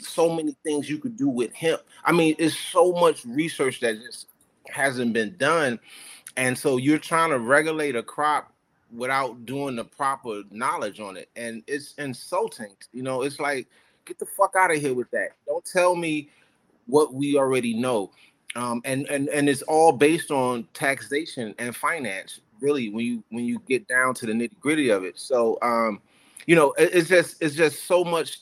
So 0.00 0.34
many 0.34 0.56
things 0.64 0.88
you 0.88 0.98
could 0.98 1.16
do 1.16 1.28
with 1.28 1.54
hemp. 1.54 1.82
I 2.04 2.12
mean, 2.12 2.34
it's 2.38 2.58
so 2.58 2.92
much 2.92 3.24
research 3.24 3.80
that 3.80 3.96
just 4.00 4.28
hasn't 4.68 5.12
been 5.12 5.36
done. 5.36 5.78
And 6.36 6.56
so 6.56 6.78
you're 6.78 6.98
trying 6.98 7.30
to 7.30 7.38
regulate 7.38 7.96
a 7.96 8.02
crop 8.02 8.52
without 8.94 9.46
doing 9.46 9.76
the 9.76 9.84
proper 9.84 10.42
knowledge 10.50 11.00
on 11.00 11.16
it. 11.16 11.28
And 11.36 11.62
it's 11.66 11.94
insulting. 11.94 12.74
You 12.92 13.02
know, 13.02 13.22
it's 13.22 13.40
like, 13.40 13.68
get 14.04 14.18
the 14.18 14.26
fuck 14.26 14.54
out 14.56 14.70
of 14.70 14.80
here 14.80 14.94
with 14.94 15.10
that. 15.10 15.30
Don't 15.46 15.64
tell 15.64 15.94
me 15.94 16.28
what 16.86 17.14
we 17.14 17.36
already 17.36 17.74
know. 17.74 18.10
Um, 18.54 18.82
and 18.84 19.06
and 19.08 19.28
and 19.28 19.48
it's 19.48 19.62
all 19.62 19.92
based 19.92 20.30
on 20.30 20.66
taxation 20.74 21.54
and 21.58 21.74
finance 21.74 22.40
really 22.60 22.90
when 22.90 23.04
you 23.04 23.24
when 23.30 23.44
you 23.44 23.58
get 23.68 23.88
down 23.88 24.14
to 24.14 24.26
the 24.26 24.32
nitty 24.32 24.58
gritty 24.60 24.90
of 24.90 25.04
it. 25.04 25.18
So 25.18 25.58
um, 25.62 26.00
you 26.46 26.54
know, 26.54 26.72
it, 26.72 26.90
it's 26.94 27.08
just 27.08 27.42
it's 27.42 27.54
just 27.54 27.84
so 27.84 28.04
much 28.04 28.38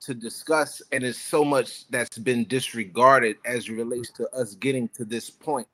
to 0.00 0.14
discuss, 0.14 0.80
and 0.92 1.04
it's 1.04 1.18
so 1.18 1.44
much 1.44 1.88
that's 1.90 2.18
been 2.18 2.44
disregarded 2.44 3.36
as 3.44 3.68
it 3.68 3.72
relates 3.72 4.10
to 4.12 4.28
us 4.30 4.54
getting 4.54 4.88
to 4.90 5.04
this 5.04 5.28
point. 5.28 5.66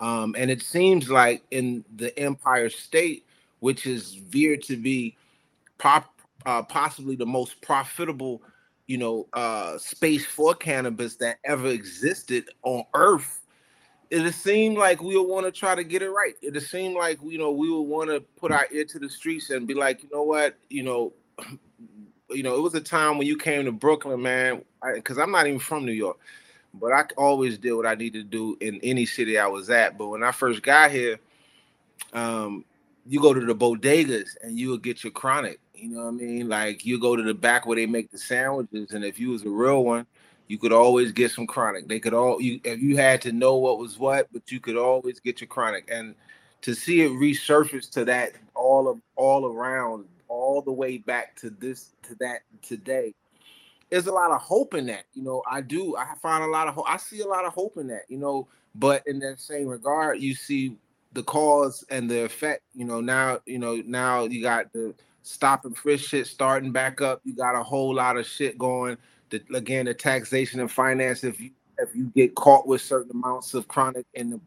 Um, 0.00 0.34
and 0.38 0.50
it 0.50 0.62
seems 0.62 1.10
like 1.10 1.42
in 1.50 1.84
the 1.96 2.16
Empire 2.18 2.70
State, 2.70 3.26
which 3.60 3.86
is 3.86 4.14
veered 4.14 4.62
to 4.64 4.76
be 4.76 5.16
pop, 5.78 6.14
uh, 6.46 6.62
possibly 6.62 7.16
the 7.16 7.26
most 7.26 7.60
profitable, 7.60 8.42
you 8.90 8.98
know, 8.98 9.28
uh, 9.34 9.78
space 9.78 10.26
for 10.26 10.52
cannabis 10.52 11.14
that 11.14 11.38
ever 11.44 11.68
existed 11.68 12.50
on 12.64 12.82
Earth 12.92 13.40
it 14.10 14.32
seemed 14.34 14.76
like 14.76 15.00
we 15.00 15.16
would 15.16 15.28
want 15.28 15.46
to 15.46 15.52
try 15.52 15.74
to 15.74 15.84
get 15.84 16.02
it 16.02 16.10
right. 16.10 16.34
It 16.42 16.60
seemed 16.62 16.96
like 16.96 17.20
you 17.22 17.38
know 17.38 17.52
we 17.52 17.70
would 17.70 17.82
want 17.82 18.10
to 18.10 18.20
put 18.20 18.50
our 18.50 18.66
ear 18.72 18.84
to 18.86 18.98
the 18.98 19.08
streets 19.08 19.50
and 19.50 19.66
be 19.66 19.74
like, 19.74 20.02
you 20.02 20.08
know 20.12 20.24
what, 20.24 20.56
you 20.68 20.82
know, 20.82 21.12
you 22.30 22.42
know, 22.42 22.56
it 22.56 22.60
was 22.60 22.74
a 22.74 22.80
time 22.80 23.18
when 23.18 23.28
you 23.28 23.36
came 23.36 23.64
to 23.66 23.72
Brooklyn, 23.72 24.20
man. 24.20 24.62
Because 24.94 25.18
I'm 25.18 25.30
not 25.30 25.46
even 25.46 25.60
from 25.60 25.86
New 25.86 25.92
York, 25.92 26.18
but 26.74 26.92
I 26.92 27.04
always 27.16 27.56
did 27.56 27.74
what 27.74 27.86
I 27.86 27.94
needed 27.94 28.30
to 28.30 28.36
do 28.36 28.56
in 28.60 28.80
any 28.82 29.06
city 29.06 29.38
I 29.38 29.46
was 29.46 29.70
at. 29.70 29.96
But 29.96 30.08
when 30.08 30.24
I 30.24 30.32
first 30.32 30.62
got 30.62 30.90
here, 30.90 31.20
um, 32.12 32.64
you 33.06 33.20
go 33.20 33.32
to 33.32 33.40
the 33.40 33.54
bodegas 33.54 34.30
and 34.42 34.58
you 34.58 34.70
will 34.70 34.78
get 34.78 35.04
your 35.04 35.12
chronic. 35.12 35.60
You 35.80 35.88
know 35.88 36.04
what 36.04 36.08
I 36.08 36.12
mean? 36.12 36.48
Like 36.48 36.84
you 36.84 36.98
go 37.00 37.16
to 37.16 37.22
the 37.22 37.34
back 37.34 37.66
where 37.66 37.76
they 37.76 37.86
make 37.86 38.10
the 38.10 38.18
sandwiches, 38.18 38.92
and 38.92 39.04
if 39.04 39.18
you 39.18 39.30
was 39.30 39.44
a 39.44 39.50
real 39.50 39.84
one 39.84 40.06
you 40.50 40.58
could 40.58 40.72
always 40.72 41.12
get 41.12 41.30
some 41.30 41.46
chronic. 41.46 41.86
They 41.86 42.00
could 42.00 42.12
all 42.12 42.42
you 42.42 42.60
if 42.64 42.80
you 42.80 42.96
had 42.96 43.22
to 43.22 43.30
know 43.30 43.54
what 43.54 43.78
was 43.78 44.00
what, 44.00 44.26
but 44.32 44.50
you 44.50 44.58
could 44.58 44.76
always 44.76 45.20
get 45.20 45.40
your 45.40 45.46
chronic. 45.46 45.88
And 45.88 46.16
to 46.62 46.74
see 46.74 47.02
it 47.02 47.12
resurface 47.12 47.88
to 47.92 48.04
that 48.06 48.32
all 48.56 48.88
of 48.88 48.98
all 49.14 49.46
around, 49.46 50.06
all 50.26 50.60
the 50.60 50.72
way 50.72 50.98
back 50.98 51.36
to 51.36 51.50
this 51.50 51.90
to 52.02 52.16
that 52.16 52.40
today, 52.62 53.14
there's 53.90 54.08
a 54.08 54.12
lot 54.12 54.32
of 54.32 54.40
hope 54.40 54.74
in 54.74 54.86
that. 54.86 55.04
You 55.14 55.22
know, 55.22 55.40
I 55.48 55.60
do. 55.60 55.94
I 55.96 56.14
find 56.20 56.42
a 56.42 56.48
lot 56.48 56.66
of 56.66 56.74
hope. 56.74 56.86
I 56.88 56.96
see 56.96 57.20
a 57.20 57.28
lot 57.28 57.44
of 57.44 57.52
hope 57.52 57.76
in 57.76 57.86
that. 57.86 58.06
You 58.08 58.18
know, 58.18 58.48
but 58.74 59.06
in 59.06 59.20
that 59.20 59.38
same 59.38 59.68
regard, 59.68 60.18
you 60.18 60.34
see 60.34 60.76
the 61.12 61.22
cause 61.22 61.84
and 61.90 62.10
the 62.10 62.24
effect. 62.24 62.64
You 62.74 62.86
know, 62.86 63.00
now 63.00 63.38
you 63.46 63.60
know 63.60 63.80
now 63.86 64.24
you 64.24 64.42
got 64.42 64.72
the 64.72 64.96
stop 65.22 65.64
and 65.64 65.76
frisk 65.76 66.08
shit 66.08 66.26
starting 66.26 66.72
back 66.72 67.00
up. 67.00 67.20
You 67.24 67.34
got 67.34 67.58
a 67.58 67.62
whole 67.62 67.94
lot 67.94 68.16
of 68.16 68.26
shit 68.26 68.58
going. 68.58 68.96
The, 69.30 69.40
again 69.54 69.84
the 69.86 69.94
taxation 69.94 70.58
and 70.58 70.68
finance 70.68 71.22
if 71.22 71.40
you 71.40 71.50
if 71.78 71.94
you 71.94 72.10
get 72.16 72.34
caught 72.34 72.66
with 72.66 72.80
certain 72.80 73.12
amounts 73.12 73.54
of 73.54 73.68
chronic 73.68 74.04
in 74.14 74.30
the 74.30 74.40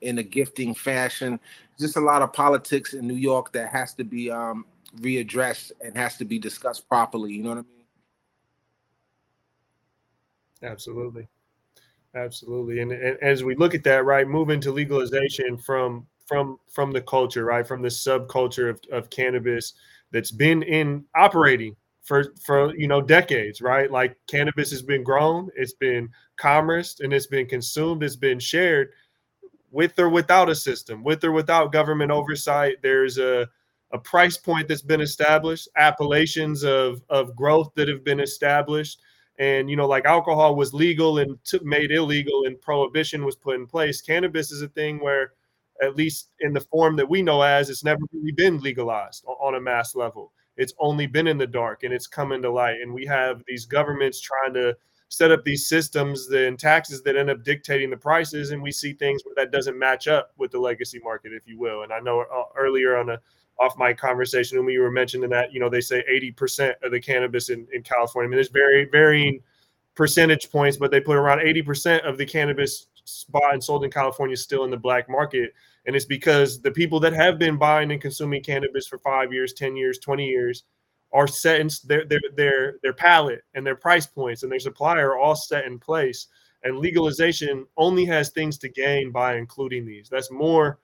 in 0.00 0.18
a 0.18 0.22
gifting 0.22 0.74
fashion 0.74 1.40
just 1.76 1.96
a 1.96 2.00
lot 2.00 2.22
of 2.22 2.32
politics 2.32 2.94
in 2.94 3.04
new 3.04 3.16
york 3.16 3.50
that 3.52 3.68
has 3.70 3.94
to 3.94 4.04
be 4.04 4.30
um 4.30 4.64
readdressed 5.00 5.72
and 5.84 5.96
has 5.96 6.16
to 6.18 6.24
be 6.24 6.38
discussed 6.38 6.88
properly 6.88 7.32
you 7.32 7.42
know 7.42 7.48
what 7.48 7.58
i 7.58 7.62
mean? 7.62 7.78
Absolutely. 10.62 11.28
Absolutely. 12.14 12.80
And, 12.80 12.92
and 12.92 13.18
as 13.22 13.44
we 13.44 13.54
look 13.54 13.74
at 13.74 13.84
that 13.84 14.04
right 14.04 14.26
moving 14.26 14.60
to 14.60 14.72
legalization 14.72 15.56
from 15.56 16.06
from 16.26 16.58
from 16.70 16.92
the 16.92 17.00
culture 17.00 17.44
right 17.44 17.66
from 17.66 17.82
the 17.82 17.88
subculture 17.88 18.70
of, 18.70 18.80
of 18.90 19.10
cannabis 19.10 19.74
that's 20.12 20.30
been 20.30 20.62
in 20.62 21.04
operating 21.14 21.76
for 22.02 22.34
for 22.44 22.74
you 22.76 22.88
know 22.88 23.00
decades, 23.00 23.60
right? 23.60 23.90
Like 23.90 24.16
cannabis 24.28 24.70
has 24.70 24.82
been 24.82 25.02
grown, 25.02 25.50
it's 25.56 25.74
been 25.74 26.08
commerced, 26.36 27.00
and 27.00 27.12
it's 27.12 27.26
been 27.26 27.46
consumed, 27.46 28.02
it's 28.02 28.16
been 28.16 28.38
shared 28.38 28.90
with 29.70 29.98
or 29.98 30.08
without 30.08 30.48
a 30.48 30.54
system, 30.54 31.04
with 31.04 31.22
or 31.24 31.32
without 31.32 31.72
government 31.72 32.10
oversight. 32.10 32.76
There's 32.82 33.18
a 33.18 33.48
a 33.92 33.98
price 33.98 34.36
point 34.36 34.68
that's 34.68 34.82
been 34.82 35.00
established, 35.00 35.68
appellations 35.76 36.64
of 36.64 37.02
of 37.10 37.36
growth 37.36 37.70
that 37.74 37.88
have 37.88 38.04
been 38.04 38.20
established, 38.20 39.00
and 39.38 39.68
you 39.70 39.76
know, 39.76 39.86
like 39.86 40.04
alcohol 40.04 40.56
was 40.56 40.74
legal 40.74 41.18
and 41.18 41.38
t- 41.44 41.60
made 41.62 41.90
illegal, 41.90 42.44
and 42.46 42.60
prohibition 42.60 43.24
was 43.24 43.36
put 43.36 43.56
in 43.56 43.66
place. 43.66 44.00
Cannabis 44.00 44.50
is 44.50 44.62
a 44.62 44.68
thing 44.68 44.98
where, 44.98 45.32
at 45.82 45.96
least 45.96 46.30
in 46.40 46.52
the 46.52 46.60
form 46.60 46.96
that 46.96 47.08
we 47.08 47.22
know 47.22 47.42
as, 47.42 47.70
it's 47.70 47.84
never 47.84 48.00
really 48.12 48.32
been 48.32 48.60
legalized 48.60 49.24
on 49.26 49.54
a 49.54 49.60
mass 49.60 49.94
level 49.94 50.32
it's 50.58 50.74
only 50.80 51.06
been 51.06 51.28
in 51.28 51.38
the 51.38 51.46
dark 51.46 51.84
and 51.84 51.94
it's 51.94 52.08
coming 52.08 52.42
to 52.42 52.50
light. 52.50 52.80
And 52.82 52.92
we 52.92 53.06
have 53.06 53.42
these 53.46 53.64
governments 53.64 54.20
trying 54.20 54.52
to 54.54 54.76
set 55.08 55.30
up 55.30 55.44
these 55.44 55.68
systems 55.68 56.28
and 56.28 56.58
taxes 56.58 57.02
that 57.02 57.16
end 57.16 57.30
up 57.30 57.44
dictating 57.44 57.88
the 57.88 57.96
prices. 57.96 58.50
And 58.50 58.60
we 58.60 58.72
see 58.72 58.92
things 58.92 59.22
where 59.24 59.34
that 59.36 59.52
doesn't 59.52 59.78
match 59.78 60.08
up 60.08 60.32
with 60.36 60.50
the 60.50 60.58
legacy 60.58 61.00
market, 61.02 61.32
if 61.32 61.46
you 61.46 61.58
will. 61.58 61.84
And 61.84 61.92
I 61.92 62.00
know 62.00 62.20
uh, 62.20 62.42
earlier 62.56 62.98
on 62.98 63.08
a 63.08 63.20
off 63.60 63.76
my 63.76 63.92
conversation 63.92 64.56
when 64.56 64.66
we 64.66 64.78
were 64.78 64.90
mentioning 64.90 65.28
that, 65.30 65.52
you 65.52 65.58
know, 65.58 65.68
they 65.68 65.80
say 65.80 66.04
80% 66.08 66.74
of 66.84 66.92
the 66.92 67.00
cannabis 67.00 67.48
in, 67.48 67.66
in 67.72 67.82
California. 67.82 68.28
I 68.28 68.30
mean, 68.30 68.36
there's 68.36 68.50
very 68.50 68.84
varying 68.84 69.40
percentage 69.96 70.48
points, 70.52 70.76
but 70.76 70.92
they 70.92 71.00
put 71.00 71.16
around 71.16 71.40
80% 71.40 72.08
of 72.08 72.18
the 72.18 72.26
cannabis 72.26 72.86
bought 73.30 73.54
and 73.54 73.64
sold 73.64 73.84
in 73.84 73.90
California 73.90 74.36
still 74.36 74.62
in 74.62 74.70
the 74.70 74.76
black 74.76 75.08
market. 75.08 75.54
And 75.86 75.96
it's 75.96 76.04
because 76.04 76.60
the 76.60 76.70
people 76.70 77.00
that 77.00 77.12
have 77.12 77.38
been 77.38 77.56
buying 77.56 77.90
and 77.90 78.00
consuming 78.00 78.42
cannabis 78.42 78.86
for 78.86 78.98
five 78.98 79.32
years, 79.32 79.52
10 79.54 79.76
years, 79.76 79.98
20 79.98 80.26
years 80.26 80.64
are 81.12 81.26
set 81.26 81.60
in 81.60 81.70
their, 81.84 82.04
their, 82.04 82.20
their, 82.36 82.78
their 82.82 82.92
palette 82.92 83.42
and 83.54 83.66
their 83.66 83.76
price 83.76 84.06
points 84.06 84.42
and 84.42 84.52
their 84.52 84.58
supply 84.58 84.98
are 84.98 85.16
all 85.16 85.34
set 85.34 85.64
in 85.64 85.78
place. 85.78 86.26
And 86.64 86.78
legalization 86.78 87.66
only 87.76 88.04
has 88.06 88.30
things 88.30 88.58
to 88.58 88.68
gain 88.68 89.10
by 89.12 89.36
including 89.36 89.86
these. 89.86 90.08
That's 90.08 90.30
more 90.30 90.80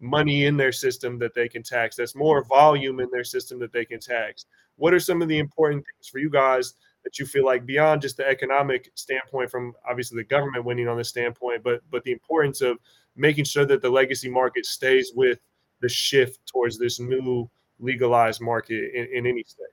money 0.00 0.46
in 0.46 0.56
their 0.56 0.72
system 0.72 1.18
that 1.18 1.34
they 1.34 1.48
can 1.48 1.62
tax. 1.62 1.96
That's 1.96 2.14
more 2.14 2.44
volume 2.44 3.00
in 3.00 3.10
their 3.12 3.24
system 3.24 3.58
that 3.60 3.72
they 3.72 3.84
can 3.84 4.00
tax. 4.00 4.46
What 4.76 4.94
are 4.94 5.00
some 5.00 5.22
of 5.22 5.28
the 5.28 5.38
important 5.38 5.84
things 5.84 6.08
for 6.08 6.18
you 6.18 6.30
guys 6.30 6.74
that 7.04 7.18
you 7.18 7.26
feel 7.26 7.44
like 7.44 7.66
beyond 7.66 8.02
just 8.02 8.16
the 8.16 8.28
economic 8.28 8.90
standpoint 8.94 9.50
from 9.50 9.74
obviously 9.88 10.16
the 10.16 10.28
government 10.28 10.64
winning 10.64 10.88
on 10.88 10.96
this 10.96 11.08
standpoint, 11.08 11.62
but 11.62 11.80
but 11.90 12.04
the 12.04 12.12
importance 12.12 12.60
of 12.60 12.78
making 13.18 13.44
sure 13.44 13.66
that 13.66 13.82
the 13.82 13.90
legacy 13.90 14.30
market 14.30 14.64
stays 14.64 15.12
with 15.14 15.40
the 15.80 15.88
shift 15.88 16.40
towards 16.46 16.78
this 16.78 16.98
new 17.00 17.48
legalized 17.78 18.40
market 18.40 18.92
in, 18.94 19.08
in 19.12 19.26
any 19.26 19.44
state? 19.44 19.66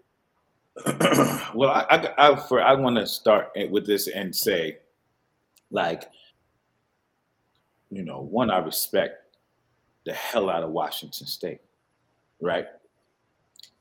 well, 1.56 1.70
I, 1.70 1.86
I, 1.90 2.32
I, 2.32 2.36
for, 2.36 2.62
I 2.62 2.74
want 2.74 2.98
to 2.98 3.08
start 3.08 3.52
with 3.70 3.86
this 3.86 4.08
and 4.08 4.36
say, 4.36 4.80
like, 5.72 6.10
you 7.90 8.04
know, 8.04 8.22
one, 8.22 8.50
I 8.50 8.58
respect 8.58 9.38
the 10.06 10.14
hell 10.14 10.50
out 10.50 10.64
of 10.64 10.72
Washington 10.72 11.28
State, 11.28 11.62
right? 12.42 12.68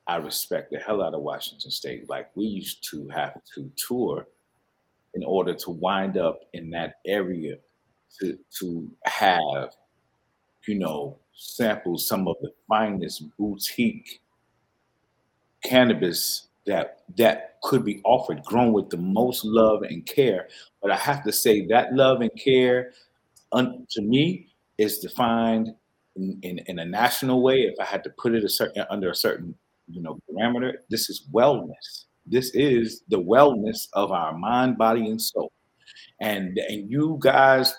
I 0.07 0.17
respect 0.17 0.71
the 0.71 0.79
hell 0.79 1.03
out 1.03 1.15
of 1.15 1.23
Washington 1.23 1.71
State. 1.71 2.09
Like, 2.09 2.31
we 2.37 2.45
used 2.45 2.89
to 2.91 3.09
have 3.09 3.41
to 3.55 3.71
tour 3.77 4.27
in 5.15 5.25
order 5.25 5.55
to 5.55 5.71
wind 5.71 6.17
up 6.17 6.41
in 6.53 6.71
that 6.71 6.97
area 7.07 7.57
to 8.21 8.39
to 8.61 8.91
have, 9.05 9.75
you 10.67 10.79
know, 10.79 11.19
sample 11.35 11.99
some 11.99 12.29
of 12.29 12.37
the 12.43 12.53
finest 12.69 13.25
boutique 13.37 14.21
cannabis 15.65 16.49
that 16.67 17.03
that 17.17 17.57
could 17.63 17.85
be 17.85 18.01
offered, 18.05 18.43
grown 18.45 18.73
with 18.73 18.91
the 18.91 18.97
most 18.97 19.45
love 19.45 19.83
and 19.83 20.05
care. 20.07 20.49
But 20.83 20.91
I 20.91 20.97
have 20.97 21.25
to 21.25 21.33
say 21.33 21.67
that 21.67 21.95
love 21.95 22.21
and 22.21 22.31
care, 22.39 22.93
un, 23.53 23.87
to 23.91 24.03
me, 24.03 24.49
is 24.79 24.99
defined 24.99 25.75
in, 26.17 26.39
in, 26.43 26.59
in, 26.67 26.79
a 26.79 26.85
national 26.85 27.43
way. 27.43 27.63
If 27.63 27.75
I 27.81 27.85
had 27.85 28.05
to 28.05 28.11
put 28.11 28.35
it 28.35 28.45
a 28.45 28.49
certain 28.49 28.85
under 28.91 29.11
a 29.11 29.15
certain 29.15 29.55
you 29.89 30.03
know 30.03 30.19
parameter, 30.31 30.75
this 30.91 31.11
is 31.11 31.27
wellness. 31.33 32.05
This 32.27 32.51
is 32.55 33.03
the 33.09 33.21
wellness 33.21 33.89
of 33.93 34.11
our 34.13 34.37
mind, 34.37 34.79
body, 34.79 35.09
and 35.09 35.21
soul. 35.21 35.53
And, 36.21 36.59
and 36.69 36.91
you 36.91 37.19
guys 37.21 37.75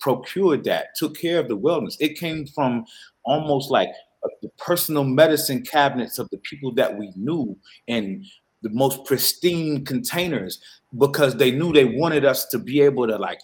procured 0.00 0.64
that, 0.64 0.96
took 0.96 1.16
care 1.16 1.38
of 1.38 1.48
the 1.48 1.56
wellness. 1.56 1.96
It 2.00 2.18
came 2.18 2.46
from 2.46 2.84
almost 3.24 3.70
like 3.70 3.88
uh, 4.24 4.28
the 4.42 4.48
personal 4.58 5.04
medicine 5.04 5.62
cabinets 5.62 6.18
of 6.18 6.28
the 6.30 6.38
people 6.38 6.72
that 6.74 6.96
we 6.96 7.12
knew 7.16 7.56
in 7.86 8.24
the 8.62 8.70
most 8.70 9.04
pristine 9.04 9.84
containers 9.84 10.60
because 10.98 11.36
they 11.36 11.50
knew 11.50 11.72
they 11.72 11.84
wanted 11.84 12.24
us 12.24 12.46
to 12.46 12.58
be 12.58 12.80
able 12.80 13.06
to 13.06 13.16
like 13.16 13.38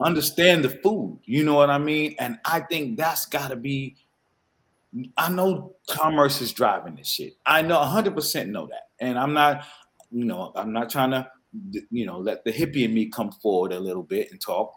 understand 0.00 0.64
the 0.64 0.70
food. 0.70 1.20
You 1.24 1.44
know 1.44 1.54
what 1.54 1.70
I 1.70 1.78
mean? 1.78 2.14
And 2.18 2.38
I 2.44 2.60
think 2.60 2.96
that's 2.96 3.26
got 3.26 3.48
to 3.48 3.56
be. 3.56 3.96
I 5.16 5.28
know 5.28 5.74
commerce 5.88 6.40
is 6.40 6.52
driving 6.52 6.96
this 6.96 7.08
shit. 7.08 7.36
I 7.44 7.60
know 7.62 7.76
100% 7.76 8.48
know 8.48 8.66
that. 8.68 8.88
And 9.00 9.18
I'm 9.18 9.34
not, 9.34 9.66
you 10.10 10.24
know, 10.24 10.50
I'm 10.56 10.72
not 10.72 10.88
trying 10.88 11.10
to, 11.10 11.30
you 11.90 12.06
know, 12.06 12.18
let 12.18 12.44
the 12.44 12.52
hippie 12.52 12.84
in 12.84 12.94
me 12.94 13.06
come 13.06 13.32
forward 13.32 13.72
a 13.72 13.80
little 13.80 14.02
bit 14.02 14.30
and 14.30 14.40
talk 14.40 14.72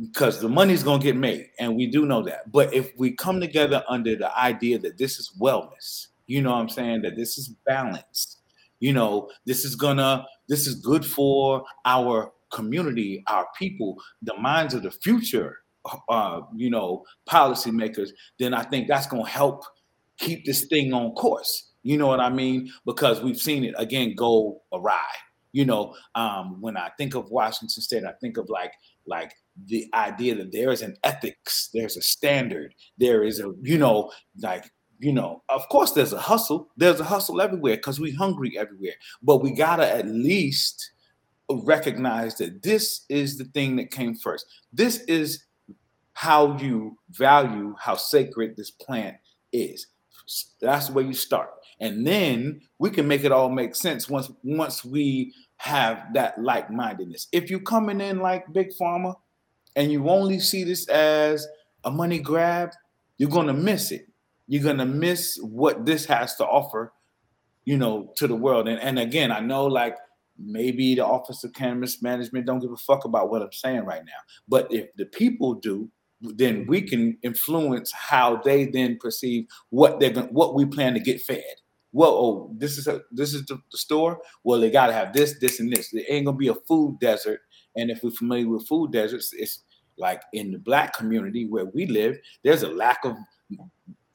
because 0.00 0.40
the 0.40 0.48
money's 0.48 0.82
going 0.82 1.00
to 1.00 1.04
get 1.04 1.16
made 1.16 1.46
and 1.58 1.76
we 1.76 1.86
do 1.86 2.06
know 2.06 2.22
that. 2.22 2.50
But 2.52 2.72
if 2.72 2.92
we 2.96 3.12
come 3.12 3.40
together 3.40 3.82
under 3.88 4.14
the 4.14 4.36
idea 4.38 4.78
that 4.78 4.98
this 4.98 5.18
is 5.18 5.32
wellness 5.40 6.08
you 6.28 6.42
know 6.42 6.50
what 6.50 6.58
i'm 6.58 6.68
saying? 6.68 7.02
That 7.02 7.16
this 7.16 7.36
is 7.36 7.48
balance 7.66 8.36
you 8.78 8.92
know 8.92 9.28
this 9.44 9.64
is 9.64 9.74
gonna 9.74 10.24
this 10.48 10.68
is 10.68 10.76
good 10.76 11.04
for 11.04 11.64
our 11.84 12.32
community 12.52 13.24
our 13.26 13.48
people 13.58 13.96
the 14.22 14.36
minds 14.36 14.72
of 14.72 14.84
the 14.84 14.90
future 14.90 15.56
uh, 16.08 16.40
you 16.54 16.70
know 16.70 17.04
policymakers 17.28 18.10
then 18.38 18.54
i 18.54 18.62
think 18.62 18.86
that's 18.86 19.06
going 19.06 19.24
to 19.24 19.30
help 19.30 19.64
keep 20.18 20.44
this 20.44 20.66
thing 20.66 20.92
on 20.92 21.12
course. 21.12 21.72
You 21.82 21.96
know 21.96 22.06
what 22.06 22.20
i 22.20 22.28
mean? 22.28 22.70
Because 22.84 23.20
we've 23.22 23.40
seen 23.40 23.64
it 23.64 23.74
again 23.78 24.14
go 24.14 24.60
awry 24.72 25.08
you 25.52 25.64
know 25.64 25.94
um, 26.14 26.60
when 26.60 26.76
i 26.76 26.90
think 26.98 27.14
of 27.14 27.30
washington 27.30 27.82
state 27.82 28.04
i 28.04 28.12
think 28.20 28.36
of 28.36 28.48
like 28.48 28.72
like 29.06 29.34
the 29.66 29.88
idea 29.94 30.34
that 30.36 30.52
there 30.52 30.70
is 30.70 30.82
an 30.82 30.96
ethics, 31.02 31.70
there's 31.74 31.96
a 31.96 32.02
standard, 32.02 32.74
there 32.96 33.24
is 33.24 33.40
a, 33.40 33.52
you 33.62 33.78
know, 33.78 34.12
like, 34.40 34.70
you 35.00 35.12
know, 35.12 35.42
of 35.48 35.68
course 35.68 35.92
there's 35.92 36.12
a 36.12 36.18
hustle. 36.18 36.68
There's 36.76 37.00
a 37.00 37.04
hustle 37.04 37.40
everywhere 37.40 37.76
because 37.76 38.00
we 38.00 38.12
hungry 38.12 38.58
everywhere. 38.58 38.94
But 39.22 39.42
we 39.42 39.52
gotta 39.52 39.88
at 39.88 40.06
least 40.06 40.92
recognize 41.50 42.36
that 42.36 42.62
this 42.62 43.04
is 43.08 43.38
the 43.38 43.44
thing 43.44 43.76
that 43.76 43.90
came 43.90 44.14
first. 44.14 44.46
This 44.72 44.98
is 45.02 45.44
how 46.12 46.56
you 46.58 46.98
value 47.10 47.74
how 47.78 47.94
sacred 47.94 48.56
this 48.56 48.70
plant 48.70 49.16
is. 49.52 49.86
That's 50.60 50.90
where 50.90 51.04
you 51.04 51.14
start. 51.14 51.50
And 51.80 52.06
then 52.06 52.60
we 52.78 52.90
can 52.90 53.06
make 53.06 53.24
it 53.24 53.32
all 53.32 53.48
make 53.48 53.74
sense 53.74 54.08
once 54.08 54.30
once 54.42 54.84
we 54.84 55.32
have 55.58 56.12
that 56.14 56.40
like-mindedness. 56.40 57.28
If 57.32 57.50
you're 57.50 57.60
coming 57.60 58.00
in 58.00 58.20
like 58.20 58.52
big 58.52 58.70
pharma, 58.80 59.14
and 59.76 59.92
you 59.92 60.08
only 60.08 60.40
see 60.40 60.64
this 60.64 60.88
as 60.88 61.46
a 61.84 61.90
money 61.90 62.18
grab, 62.18 62.70
you're 63.16 63.30
going 63.30 63.46
to 63.46 63.52
miss 63.52 63.92
it. 63.92 64.08
You're 64.48 64.62
going 64.62 64.78
to 64.78 64.86
miss 64.86 65.38
what 65.40 65.86
this 65.86 66.04
has 66.06 66.34
to 66.36 66.46
offer, 66.46 66.92
you 67.64 67.76
know, 67.76 68.12
to 68.16 68.26
the 68.26 68.34
world. 68.34 68.66
And, 68.66 68.80
and 68.80 68.98
again, 68.98 69.30
I 69.30 69.40
know 69.40 69.66
like 69.66 69.96
maybe 70.36 70.94
the 70.94 71.04
Office 71.04 71.44
of 71.44 71.52
Cannabis 71.52 72.02
Management 72.02 72.46
don't 72.46 72.60
give 72.60 72.72
a 72.72 72.76
fuck 72.76 73.04
about 73.04 73.30
what 73.30 73.42
I'm 73.42 73.52
saying 73.52 73.84
right 73.84 74.04
now. 74.04 74.20
But 74.48 74.72
if 74.72 74.88
the 74.96 75.06
people 75.06 75.54
do, 75.54 75.88
then 76.20 76.66
we 76.66 76.82
can 76.82 77.16
influence 77.22 77.92
how 77.92 78.42
they 78.42 78.64
then 78.64 78.98
perceive 79.00 79.46
what 79.70 80.00
they're 80.00 80.12
what 80.12 80.54
we 80.54 80.64
plan 80.64 80.94
to 80.94 81.00
get 81.00 81.20
fed. 81.20 81.44
Well, 81.92 82.10
oh, 82.10 82.50
this 82.56 82.76
is 82.78 82.86
a 82.86 83.00
this 83.10 83.34
is 83.34 83.46
the, 83.46 83.58
the 83.72 83.78
store. 83.78 84.20
Well, 84.44 84.60
they 84.60 84.70
got 84.70 84.88
to 84.88 84.92
have 84.92 85.12
this, 85.12 85.38
this, 85.40 85.60
and 85.60 85.72
this. 85.72 85.92
It 85.92 86.06
ain't 86.08 86.26
gonna 86.26 86.36
be 86.36 86.48
a 86.48 86.54
food 86.54 86.98
desert. 87.00 87.40
And 87.76 87.90
if 87.90 88.02
we're 88.02 88.10
familiar 88.10 88.48
with 88.48 88.66
food 88.66 88.92
deserts, 88.92 89.32
it's 89.32 89.62
like 89.96 90.22
in 90.32 90.52
the 90.52 90.58
black 90.58 90.96
community 90.96 91.46
where 91.46 91.66
we 91.66 91.86
live, 91.86 92.18
there's 92.44 92.62
a 92.62 92.68
lack 92.68 93.04
of 93.04 93.16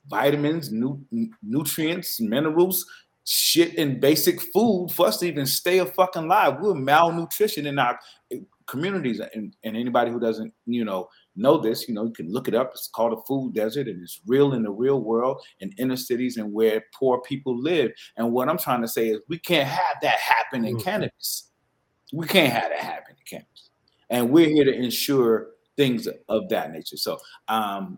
vitamins, 0.07 0.71
nu- 0.71 1.03
nutrients, 1.41 2.19
minerals, 2.21 2.85
shit 3.25 3.77
and 3.77 4.01
basic 4.01 4.41
food 4.51 4.89
for 4.93 5.07
us 5.07 5.17
to 5.17 5.25
even 5.25 5.45
stay 5.45 5.79
a 5.79 5.85
fucking 5.85 6.23
alive. 6.23 6.57
We're 6.59 6.73
malnutrition 6.73 7.65
in 7.65 7.79
our 7.79 7.97
communities. 8.67 9.21
And, 9.33 9.55
and 9.63 9.77
anybody 9.77 10.11
who 10.11 10.19
doesn't, 10.19 10.53
you 10.65 10.85
know, 10.85 11.09
know 11.35 11.57
this, 11.57 11.87
you 11.87 11.93
know, 11.93 12.05
you 12.05 12.13
can 12.13 12.31
look 12.31 12.47
it 12.47 12.55
up. 12.55 12.71
It's 12.73 12.87
called 12.87 13.13
a 13.13 13.21
food 13.27 13.53
desert 13.53 13.87
and 13.87 14.01
it's 14.01 14.21
real 14.25 14.53
in 14.53 14.63
the 14.63 14.71
real 14.71 15.01
world 15.01 15.41
in 15.59 15.71
inner 15.77 15.95
cities 15.95 16.37
and 16.37 16.51
where 16.51 16.83
poor 16.93 17.21
people 17.21 17.59
live. 17.59 17.91
And 18.17 18.31
what 18.31 18.49
I'm 18.49 18.57
trying 18.57 18.81
to 18.81 18.87
say 18.87 19.09
is 19.09 19.19
we 19.27 19.39
can't 19.39 19.67
have 19.67 19.97
that 20.01 20.19
happen 20.19 20.65
in 20.65 20.75
mm-hmm. 20.75 20.83
cannabis. 20.83 21.49
We 22.11 22.27
can't 22.27 22.51
have 22.51 22.69
that 22.69 22.79
happen 22.79 23.15
in 23.17 23.25
cannabis. 23.25 23.69
And 24.09 24.29
we're 24.29 24.49
here 24.49 24.65
to 24.65 24.73
ensure 24.73 25.52
things 25.75 26.07
of 26.29 26.49
that 26.49 26.71
nature. 26.71 26.97
So 26.97 27.19
um, 27.47 27.97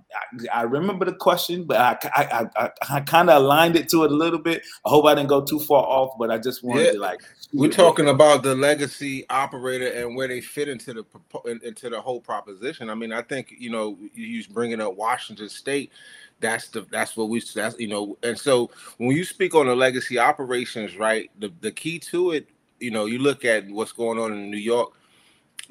I, 0.53 0.59
I, 0.59 0.61
remember 0.63 1.05
the 1.05 1.13
question, 1.13 1.65
but 1.65 1.77
I 1.77 2.09
I, 2.15 2.47
I, 2.55 2.69
I 2.89 2.99
kind 3.01 3.29
of 3.29 3.41
aligned 3.41 3.75
it 3.75 3.89
to 3.89 4.03
it 4.03 4.11
a 4.11 4.15
little 4.15 4.39
bit. 4.39 4.63
I 4.85 4.89
hope 4.89 5.05
I 5.05 5.15
didn't 5.15 5.29
go 5.29 5.41
too 5.41 5.59
far 5.59 5.83
off, 5.83 6.13
but 6.17 6.31
I 6.31 6.37
just 6.37 6.63
wanted 6.63 6.85
yeah. 6.85 6.91
to 6.93 6.99
like. 6.99 7.21
We're 7.53 7.71
talking 7.71 8.09
about 8.09 8.43
the 8.43 8.55
legacy 8.55 9.25
operator 9.29 9.87
and 9.87 10.15
where 10.15 10.27
they 10.27 10.41
fit 10.41 10.69
into 10.69 10.93
the 10.93 11.59
into 11.63 11.89
the 11.89 11.99
whole 11.99 12.21
proposition. 12.21 12.89
I 12.89 12.95
mean, 12.95 13.11
I 13.11 13.21
think 13.21 13.53
you 13.57 13.69
know 13.69 13.97
you 14.13 14.43
bringing 14.51 14.81
up 14.81 14.95
Washington 14.95 15.49
State. 15.49 15.91
That's 16.39 16.67
the 16.67 16.85
that's 16.91 17.15
what 17.15 17.29
we 17.29 17.41
that's 17.53 17.79
you 17.79 17.87
know, 17.87 18.17
and 18.23 18.37
so 18.37 18.69
when 18.97 19.15
you 19.15 19.23
speak 19.23 19.55
on 19.55 19.67
the 19.67 19.75
legacy 19.75 20.19
operations, 20.19 20.97
right? 20.97 21.29
The 21.39 21.51
the 21.61 21.71
key 21.71 21.99
to 21.99 22.31
it, 22.31 22.49
you 22.79 22.91
know, 22.91 23.05
you 23.05 23.19
look 23.19 23.45
at 23.45 23.67
what's 23.69 23.91
going 23.91 24.19
on 24.19 24.33
in 24.33 24.51
New 24.51 24.57
York 24.57 24.93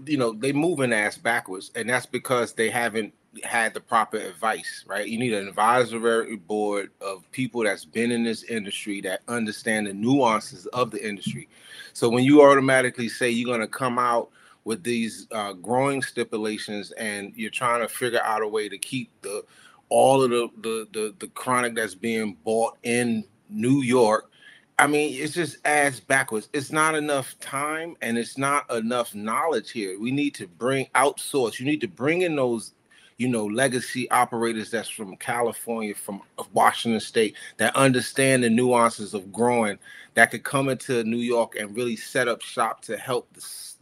you 0.07 0.17
know 0.17 0.33
they 0.33 0.53
moving 0.53 0.93
ass 0.93 1.17
backwards 1.17 1.71
and 1.75 1.89
that's 1.89 2.07
because 2.07 2.53
they 2.53 2.71
haven't 2.71 3.13
had 3.43 3.75
the 3.75 3.81
proper 3.81 4.17
advice 4.17 4.85
right? 4.87 5.09
You 5.09 5.19
need 5.19 5.33
an 5.33 5.49
advisory 5.49 6.37
board 6.37 6.91
of 7.01 7.31
people 7.33 7.65
that's 7.65 7.85
been 7.85 8.13
in 8.13 8.23
this 8.25 8.45
industry 8.45 9.01
that 9.03 9.23
understand 9.29 9.87
the 9.87 9.93
nuances 9.93 10.67
of 10.67 10.91
the 10.91 11.07
industry. 11.07 11.49
So 11.93 12.09
when 12.09 12.25
you 12.25 12.43
automatically 12.43 13.09
say 13.09 13.31
you're 13.31 13.47
going 13.47 13.61
to 13.61 13.67
come 13.67 13.99
out 13.99 14.31
with 14.65 14.83
these 14.83 15.27
uh, 15.31 15.53
growing 15.55 16.03
stipulations 16.03 16.91
and 16.93 17.33
you're 17.37 17.51
trying 17.51 17.81
to 17.81 17.89
figure 17.89 18.23
out 18.23 18.43
a 18.43 18.49
way 18.49 18.69
to 18.69 18.79
keep 18.79 19.11
the 19.23 19.45
all 19.91 20.23
of 20.23 20.31
the 20.31 20.49
the 20.61 20.89
the, 20.93 21.15
the 21.19 21.27
chronic 21.29 21.75
that's 21.75 21.95
being 21.95 22.37
bought 22.45 22.77
in 22.83 23.25
new 23.51 23.83
york 23.83 24.31
I 24.79 24.89
mean, 24.89 25.15
it's 25.23 25.35
just 25.35 25.59
ass 25.65 26.01
backwards. 26.01 26.49
It's 26.53 26.73
not 26.73 26.95
enough 26.97 27.39
time 27.39 27.97
and 28.03 28.19
it's 28.19 28.37
not 28.37 28.69
enough 28.71 29.15
knowledge 29.15 29.71
here. 29.71 29.99
We 30.01 30.11
need 30.11 30.35
to 30.37 30.49
bring 30.49 30.87
outsource. 30.95 31.61
You 31.61 31.67
need 31.67 31.81
to 31.83 31.89
bring 31.89 32.23
in 32.23 32.35
those, 32.35 32.73
you 33.17 33.29
know, 33.29 33.47
legacy 33.47 34.11
operators 34.11 34.73
that's 34.73 34.89
from 34.89 35.17
California, 35.17 35.95
from 35.95 36.23
Washington 36.53 37.01
State, 37.01 37.37
that 37.59 37.77
understand 37.77 38.43
the 38.43 38.51
nuances 38.51 39.15
of 39.15 39.33
growing, 39.33 39.79
that 40.15 40.33
could 40.33 40.43
come 40.43 40.69
into 40.69 41.05
New 41.05 41.19
York 41.19 41.55
and 41.55 41.77
really 41.77 41.97
set 41.97 42.27
up 42.27 42.43
shop 42.43 42.83
to 42.83 42.97
help 42.97 43.33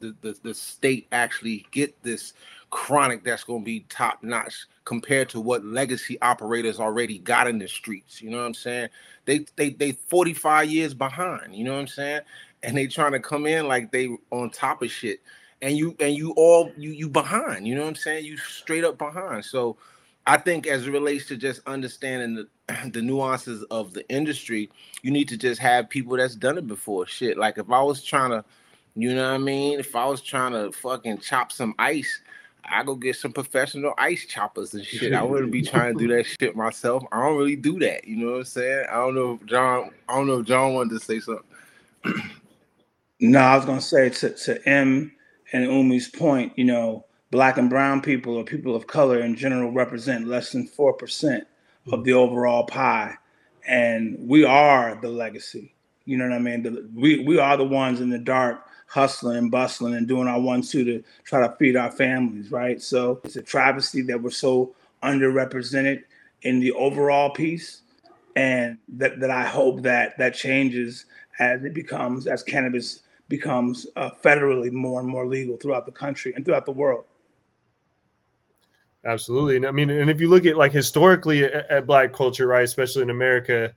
the, 0.00 0.14
the, 0.20 0.36
the 0.42 0.54
state 0.54 1.06
actually 1.10 1.66
get 1.70 2.00
this 2.02 2.34
chronic 2.72 3.22
that's 3.22 3.44
going 3.44 3.60
to 3.60 3.64
be 3.64 3.80
top 3.90 4.22
notch 4.22 4.66
compared 4.84 5.28
to 5.28 5.40
what 5.40 5.64
legacy 5.64 6.20
operators 6.22 6.80
already 6.80 7.18
got 7.18 7.46
in 7.46 7.58
the 7.58 7.68
streets. 7.68 8.20
You 8.20 8.30
know 8.30 8.38
what 8.38 8.46
I'm 8.46 8.54
saying? 8.54 8.88
They 9.26 9.44
they 9.56 9.70
they 9.70 9.92
45 9.92 10.68
years 10.68 10.94
behind. 10.94 11.54
You 11.54 11.64
know 11.64 11.74
what 11.74 11.80
I'm 11.80 11.86
saying? 11.86 12.22
And 12.64 12.76
they 12.76 12.86
trying 12.88 13.12
to 13.12 13.20
come 13.20 13.46
in 13.46 13.68
like 13.68 13.92
they 13.92 14.08
on 14.30 14.50
top 14.50 14.82
of 14.82 14.90
shit. 14.90 15.20
And 15.60 15.76
you 15.76 15.94
and 16.00 16.16
you 16.16 16.32
all 16.32 16.72
you 16.76 16.90
you 16.90 17.08
behind. 17.08 17.68
You 17.68 17.74
know 17.76 17.82
what 17.82 17.90
I'm 17.90 17.94
saying? 17.94 18.24
You 18.24 18.36
straight 18.38 18.84
up 18.84 18.98
behind. 18.98 19.44
So 19.44 19.76
I 20.26 20.38
think 20.38 20.66
as 20.66 20.86
it 20.86 20.90
relates 20.90 21.26
to 21.26 21.36
just 21.36 21.60
understanding 21.66 22.46
the, 22.68 22.88
the 22.90 23.02
nuances 23.02 23.64
of 23.64 23.92
the 23.92 24.08
industry, 24.08 24.70
you 25.02 25.10
need 25.10 25.28
to 25.28 25.36
just 25.36 25.60
have 25.60 25.90
people 25.90 26.16
that's 26.16 26.36
done 26.36 26.56
it 26.56 26.66
before. 26.66 27.06
Shit, 27.06 27.36
like 27.36 27.58
if 27.58 27.70
I 27.70 27.82
was 27.82 28.02
trying 28.02 28.30
to, 28.30 28.42
you 28.94 29.14
know 29.14 29.28
what 29.28 29.34
I 29.34 29.38
mean? 29.38 29.78
If 29.78 29.94
I 29.94 30.06
was 30.06 30.22
trying 30.22 30.52
to 30.52 30.72
fucking 30.72 31.18
chop 31.18 31.52
some 31.52 31.74
ice, 31.78 32.20
I 32.64 32.82
go 32.84 32.94
get 32.94 33.16
some 33.16 33.32
professional 33.32 33.94
ice 33.98 34.26
choppers 34.26 34.74
and 34.74 34.84
shit. 34.84 35.12
I 35.12 35.22
wouldn't 35.22 35.52
be 35.52 35.62
trying 35.62 35.96
to 35.96 35.98
do 35.98 36.14
that 36.16 36.24
shit 36.26 36.56
myself. 36.56 37.04
I 37.12 37.20
don't 37.20 37.36
really 37.36 37.56
do 37.56 37.78
that. 37.80 38.06
You 38.06 38.16
know 38.16 38.32
what 38.32 38.38
I'm 38.38 38.44
saying? 38.44 38.86
I 38.90 38.94
don't 38.94 39.14
know 39.14 39.38
if 39.40 39.46
John. 39.46 39.90
I 40.08 40.14
don't 40.14 40.26
know 40.26 40.40
if 40.40 40.46
John 40.46 40.74
wanted 40.74 40.98
to 40.98 41.04
say 41.04 41.20
something. 41.20 41.44
no, 43.20 43.38
I 43.38 43.56
was 43.56 43.64
gonna 43.64 43.80
say 43.80 44.08
to 44.10 44.30
to 44.30 44.68
M 44.68 45.12
and 45.52 45.66
Umi's 45.66 46.08
point. 46.08 46.52
You 46.56 46.64
know, 46.64 47.04
black 47.30 47.58
and 47.58 47.68
brown 47.70 48.00
people 48.00 48.36
or 48.36 48.44
people 48.44 48.76
of 48.76 48.86
color 48.86 49.20
in 49.20 49.36
general 49.36 49.72
represent 49.72 50.28
less 50.28 50.52
than 50.52 50.66
four 50.66 50.92
percent 50.92 51.46
of 51.90 52.04
the 52.04 52.12
overall 52.12 52.64
pie 52.64 53.16
and 53.66 54.16
we 54.20 54.44
are 54.44 54.98
the 55.00 55.08
legacy. 55.08 55.74
You 56.04 56.16
know 56.16 56.28
what 56.28 56.34
I 56.34 56.38
mean? 56.38 56.62
The, 56.62 56.88
we 56.94 57.20
we 57.24 57.38
are 57.38 57.56
the 57.56 57.64
ones 57.64 58.00
in 58.00 58.10
the 58.10 58.18
dark 58.18 58.66
hustling 58.92 59.38
and 59.38 59.50
bustling 59.50 59.94
and 59.94 60.06
doing 60.06 60.28
our 60.28 60.38
one 60.38 60.60
two 60.60 60.84
to 60.84 61.02
try 61.24 61.40
to 61.40 61.56
feed 61.56 61.76
our 61.76 61.90
families, 61.90 62.52
right? 62.52 62.80
So 62.82 63.22
it's 63.24 63.36
a 63.36 63.42
travesty 63.42 64.02
that 64.02 64.22
we're 64.22 64.30
so 64.30 64.74
underrepresented 65.02 66.02
in 66.42 66.60
the 66.60 66.72
overall 66.72 67.30
piece, 67.30 67.80
and 68.36 68.76
that 68.88 69.18
that 69.20 69.30
I 69.30 69.44
hope 69.44 69.80
that 69.82 70.18
that 70.18 70.34
changes 70.34 71.06
as 71.38 71.64
it 71.64 71.72
becomes 71.72 72.26
as 72.26 72.42
cannabis 72.42 73.00
becomes 73.28 73.86
uh, 73.96 74.10
federally 74.22 74.70
more 74.70 75.00
and 75.00 75.08
more 75.08 75.26
legal 75.26 75.56
throughout 75.56 75.86
the 75.86 75.92
country 75.92 76.34
and 76.36 76.44
throughout 76.44 76.66
the 76.66 76.72
world. 76.72 77.06
Absolutely, 79.06 79.56
and 79.56 79.66
I 79.66 79.70
mean, 79.70 79.88
and 79.88 80.10
if 80.10 80.20
you 80.20 80.28
look 80.28 80.44
at 80.44 80.58
like 80.58 80.70
historically 80.70 81.44
at, 81.44 81.70
at 81.70 81.86
Black 81.86 82.12
culture, 82.12 82.46
right, 82.46 82.62
especially 82.62 83.00
in 83.00 83.10
America, 83.10 83.72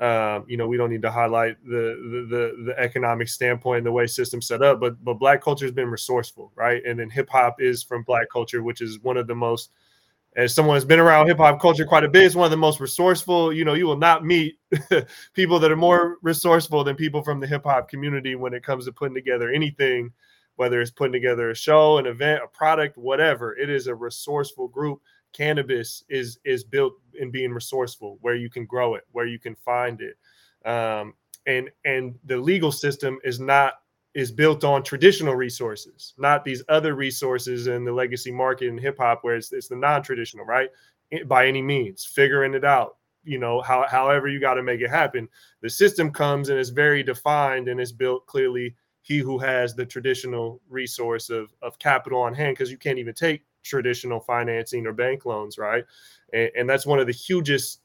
um, 0.00 0.44
you 0.46 0.56
know, 0.56 0.68
we 0.68 0.76
don't 0.76 0.90
need 0.90 1.02
to 1.02 1.10
highlight 1.10 1.56
the, 1.64 2.26
the, 2.30 2.36
the 2.36 2.64
the 2.66 2.78
economic 2.78 3.28
standpoint 3.28 3.78
and 3.78 3.86
the 3.86 3.92
way 3.92 4.06
systems 4.06 4.46
set 4.46 4.62
up, 4.62 4.80
but 4.80 5.02
but 5.04 5.14
Black 5.14 5.42
culture 5.42 5.64
has 5.64 5.74
been 5.74 5.90
resourceful, 5.90 6.52
right? 6.54 6.82
And 6.84 6.98
then 6.98 7.10
hip 7.10 7.28
hop 7.28 7.60
is 7.60 7.82
from 7.82 8.04
Black 8.04 8.28
culture, 8.30 8.62
which 8.62 8.80
is 8.80 9.00
one 9.00 9.16
of 9.16 9.26
the 9.26 9.34
most 9.34 9.70
as 10.36 10.54
someone 10.54 10.76
who's 10.76 10.84
been 10.84 11.00
around 11.00 11.26
hip 11.26 11.38
hop 11.38 11.60
culture 11.60 11.84
quite 11.84 12.04
a 12.04 12.08
bit, 12.08 12.24
it's 12.24 12.36
one 12.36 12.44
of 12.44 12.50
the 12.52 12.56
most 12.56 12.78
resourceful. 12.78 13.52
You 13.52 13.64
know, 13.64 13.74
you 13.74 13.86
will 13.86 13.96
not 13.96 14.24
meet 14.24 14.58
people 15.34 15.58
that 15.58 15.72
are 15.72 15.76
more 15.76 16.18
resourceful 16.22 16.84
than 16.84 16.94
people 16.94 17.22
from 17.22 17.40
the 17.40 17.46
hip 17.46 17.64
hop 17.64 17.88
community 17.88 18.36
when 18.36 18.54
it 18.54 18.62
comes 18.62 18.84
to 18.84 18.92
putting 18.92 19.14
together 19.14 19.50
anything 19.50 20.12
whether 20.58 20.80
it's 20.80 20.90
putting 20.90 21.12
together 21.12 21.50
a 21.50 21.54
show, 21.54 21.98
an 21.98 22.06
event, 22.06 22.42
a 22.42 22.48
product, 22.48 22.98
whatever. 22.98 23.56
It 23.56 23.70
is 23.70 23.86
a 23.86 23.94
resourceful 23.94 24.66
group. 24.66 25.00
Cannabis 25.32 26.04
is 26.08 26.38
is 26.44 26.64
built 26.64 26.94
in 27.18 27.30
being 27.30 27.52
resourceful, 27.52 28.18
where 28.20 28.34
you 28.34 28.50
can 28.50 28.66
grow 28.66 28.94
it, 28.94 29.04
where 29.12 29.26
you 29.26 29.38
can 29.38 29.54
find 29.54 30.00
it, 30.00 30.16
um, 30.68 31.14
and 31.46 31.70
and 31.84 32.14
the 32.24 32.36
legal 32.36 32.72
system 32.72 33.18
is 33.24 33.40
not 33.40 33.74
is 34.14 34.32
built 34.32 34.64
on 34.64 34.82
traditional 34.82 35.34
resources, 35.34 36.14
not 36.18 36.44
these 36.44 36.62
other 36.68 36.94
resources 36.94 37.66
in 37.66 37.84
the 37.84 37.92
legacy 37.92 38.32
market 38.32 38.66
in 38.66 38.78
hip 38.78 38.96
hop, 38.98 39.22
where 39.22 39.36
it's, 39.36 39.52
it's 39.52 39.68
the 39.68 39.76
non-traditional, 39.76 40.44
right? 40.44 40.70
By 41.26 41.46
any 41.46 41.62
means, 41.62 42.04
figuring 42.04 42.54
it 42.54 42.64
out, 42.64 42.96
you 43.22 43.38
know, 43.38 43.60
how, 43.60 43.86
however 43.88 44.26
you 44.26 44.40
got 44.40 44.54
to 44.54 44.62
make 44.62 44.80
it 44.80 44.90
happen. 44.90 45.28
The 45.60 45.70
system 45.70 46.10
comes 46.10 46.48
and 46.48 46.58
it's 46.58 46.70
very 46.70 47.02
defined 47.02 47.68
and 47.68 47.78
it's 47.78 47.92
built 47.92 48.26
clearly 48.26 48.74
he 49.02 49.18
who 49.18 49.38
has 49.38 49.74
the 49.74 49.86
traditional 49.86 50.60
resource 50.68 51.30
of, 51.30 51.54
of 51.62 51.78
capital 51.78 52.20
on 52.20 52.34
hand 52.34 52.56
because 52.56 52.70
you 52.70 52.78
can't 52.78 52.98
even 52.98 53.14
take 53.14 53.42
traditional 53.68 54.20
financing 54.20 54.86
or 54.86 54.92
bank 54.92 55.24
loans 55.24 55.58
right? 55.58 55.84
And, 56.32 56.50
and, 56.56 56.70
that's 56.70 56.86
one 56.86 56.98
of 56.98 57.06
the 57.06 57.12
hugest 57.12 57.80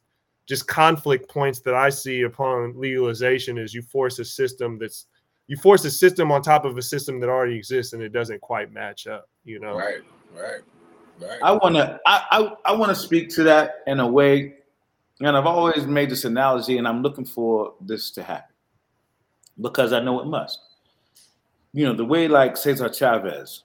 just 0.46 0.68
conflict 0.68 1.30
points 1.30 1.60
that 1.62 1.74
i 1.74 1.90
see 1.90 2.24
upon 2.24 2.74
legalization 2.78 3.58
is 3.58 3.74
you 3.74 3.82
force 3.82 4.20
a 4.20 4.26
system 4.26 4.78
that's 4.78 5.06
you 5.48 5.56
force 5.58 5.86
a 5.86 5.92
system 5.92 6.32
on 6.32 6.42
top 6.42 6.66
of 6.66 6.78
a 6.78 6.82
system 6.82 7.20
that 7.20 7.30
already 7.30 7.56
exists 7.56 7.94
and 7.94 8.02
it 8.02 8.10
doesn't 8.10 8.42
quite 8.42 8.72
match 8.72 9.08
up 9.08 9.30
you 9.46 9.60
know? 9.60 9.76
Right 9.78 10.02
right 10.36 10.62
right. 11.22 11.40
I 11.42 11.52
want 11.52 11.76
to 11.76 12.00
I, 12.06 12.26
I, 12.32 12.72
I 12.72 12.76
want 12.76 12.90
to 12.90 12.96
speak 12.96 13.30
to 13.36 13.44
that 13.44 13.84
in 13.88 14.00
a 14.00 14.08
way 14.08 14.56
and 15.22 15.38
i've 15.38 15.46
always 15.46 15.86
made 15.86 16.10
this 16.10 16.26
analogy 16.26 16.78
and 16.78 16.88
i'm 16.88 17.02
looking 17.02 17.26
for 17.26 17.74
this 17.80 18.12
to 18.12 18.24
happen 18.24 18.54
because 19.62 19.94
i 19.94 20.00
know 20.00 20.20
it 20.20 20.26
must. 20.26 20.60
You 21.74 21.86
know, 21.86 21.94
the 21.94 22.06
way 22.06 22.28
like 22.28 22.56
Cesar 22.56 22.90
Chavez, 22.90 23.64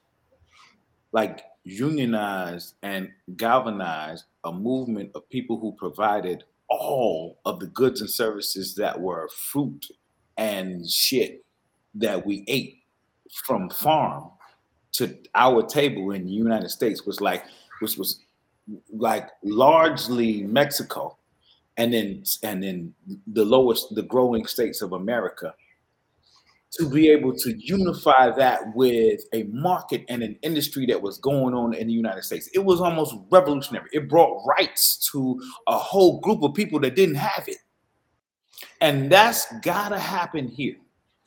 like 1.12 1.42
unionized 1.68 2.74
and 2.82 3.10
galvanized 3.36 4.24
a 4.44 4.52
movement 4.52 5.10
of 5.14 5.28
people 5.28 5.58
who 5.60 5.72
provided 5.72 6.44
all 6.68 7.38
of 7.44 7.60
the 7.60 7.66
goods 7.66 8.00
and 8.00 8.10
services 8.10 8.74
that 8.74 8.98
were 8.98 9.28
fruit 9.28 9.86
and 10.36 10.88
shit 10.88 11.44
that 11.94 12.24
we 12.24 12.44
ate 12.46 12.82
from 13.44 13.68
farm 13.70 14.30
to 14.92 15.16
our 15.34 15.62
table 15.62 16.12
in 16.12 16.24
the 16.24 16.32
United 16.32 16.70
States 16.70 17.04
was 17.04 17.20
like, 17.20 17.44
which 17.80 17.96
was 17.96 18.24
like 18.92 19.28
largely 19.42 20.42
Mexico, 20.42 21.16
and 21.76 21.92
then 21.92 22.22
and 22.42 22.62
then 22.62 22.94
the 23.26 23.44
lowest, 23.44 23.94
the 23.94 24.02
growing 24.02 24.46
states 24.46 24.82
of 24.82 24.92
America 24.92 25.54
to 26.70 26.88
be 26.88 27.08
able 27.08 27.34
to 27.34 27.56
unify 27.56 28.30
that 28.30 28.60
with 28.74 29.20
a 29.32 29.44
market 29.44 30.04
and 30.08 30.22
an 30.22 30.38
industry 30.42 30.84
that 30.86 31.00
was 31.00 31.18
going 31.18 31.54
on 31.54 31.72
in 31.74 31.86
the 31.86 31.92
United 31.92 32.22
States. 32.22 32.48
It 32.54 32.58
was 32.58 32.80
almost 32.80 33.14
revolutionary. 33.30 33.88
It 33.92 34.08
brought 34.08 34.44
rights 34.46 35.08
to 35.12 35.40
a 35.66 35.78
whole 35.78 36.20
group 36.20 36.42
of 36.42 36.54
people 36.54 36.78
that 36.80 36.94
didn't 36.94 37.14
have 37.14 37.48
it. 37.48 37.56
And 38.80 39.10
that's 39.10 39.46
got 39.60 39.90
to 39.90 39.98
happen 39.98 40.46
here. 40.46 40.76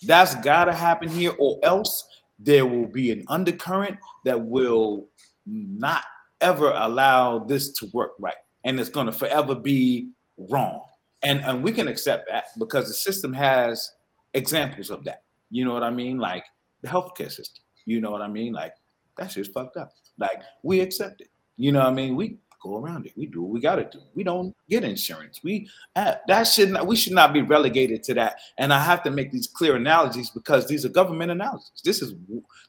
That's 0.03 0.35
got 0.35 0.65
to 0.65 0.73
happen 0.73 1.09
here, 1.09 1.33
or 1.37 1.59
else 1.63 2.07
there 2.39 2.65
will 2.65 2.87
be 2.87 3.11
an 3.11 3.23
undercurrent 3.27 3.97
that 4.25 4.39
will 4.39 5.07
not 5.45 6.03
ever 6.39 6.71
allow 6.75 7.39
this 7.39 7.71
to 7.73 7.87
work 7.93 8.11
right. 8.19 8.35
And 8.63 8.79
it's 8.79 8.89
going 8.89 9.07
to 9.07 9.11
forever 9.11 9.55
be 9.55 10.11
wrong. 10.37 10.81
And, 11.23 11.41
and 11.41 11.63
we 11.63 11.71
can 11.71 11.87
accept 11.87 12.29
that 12.29 12.45
because 12.57 12.87
the 12.87 12.93
system 12.93 13.33
has 13.33 13.91
examples 14.33 14.89
of 14.89 15.03
that. 15.03 15.23
You 15.51 15.65
know 15.65 15.73
what 15.73 15.83
I 15.83 15.91
mean? 15.91 16.17
Like 16.17 16.45
the 16.81 16.87
healthcare 16.87 17.31
system. 17.31 17.63
You 17.85 18.01
know 18.01 18.11
what 18.11 18.21
I 18.21 18.27
mean? 18.27 18.53
Like 18.53 18.73
that 19.17 19.31
shit's 19.31 19.49
fucked 19.49 19.77
up. 19.77 19.93
Like 20.17 20.41
we 20.63 20.79
accept 20.79 21.21
it. 21.21 21.29
You 21.57 21.71
know 21.71 21.79
what 21.79 21.89
I 21.89 21.93
mean? 21.93 22.15
We 22.15 22.37
go 22.61 22.77
around 22.77 23.05
it. 23.05 23.13
We 23.15 23.25
do 23.25 23.41
what 23.41 23.51
we 23.51 23.59
got 23.59 23.75
to 23.75 23.83
do. 23.83 24.03
We 24.13 24.23
don't 24.23 24.55
get 24.69 24.83
insurance. 24.83 25.41
We 25.43 25.67
uh, 25.95 26.15
that 26.27 26.43
should 26.43 26.69
not. 26.69 26.87
We 26.87 26.95
should 26.95 27.13
not 27.13 27.33
be 27.33 27.41
relegated 27.41 28.03
to 28.03 28.13
that. 28.15 28.37
And 28.57 28.73
I 28.73 28.81
have 28.81 29.03
to 29.03 29.11
make 29.11 29.31
these 29.31 29.47
clear 29.47 29.75
analogies 29.75 30.29
because 30.29 30.67
these 30.67 30.85
are 30.85 30.89
government 30.89 31.31
analogies. 31.31 31.81
This 31.83 32.01
is 32.01 32.13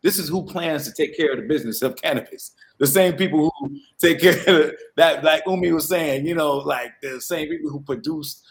this 0.02 0.18
is 0.18 0.28
who 0.28 0.44
plans 0.44 0.84
to 0.86 0.92
take 0.92 1.16
care 1.16 1.32
of 1.32 1.38
the 1.38 1.46
business 1.46 1.82
of 1.82 1.96
cannabis. 1.96 2.52
The 2.78 2.86
same 2.86 3.14
people 3.14 3.52
who 3.60 3.78
take 4.00 4.20
care 4.20 4.64
of 4.64 4.72
that, 4.96 5.22
like 5.22 5.42
Umi 5.46 5.72
was 5.72 5.88
saying. 5.88 6.26
You 6.26 6.34
know, 6.34 6.56
like 6.56 6.92
the 7.02 7.20
same 7.20 7.48
people 7.48 7.70
who 7.70 7.80
produced 7.80 8.44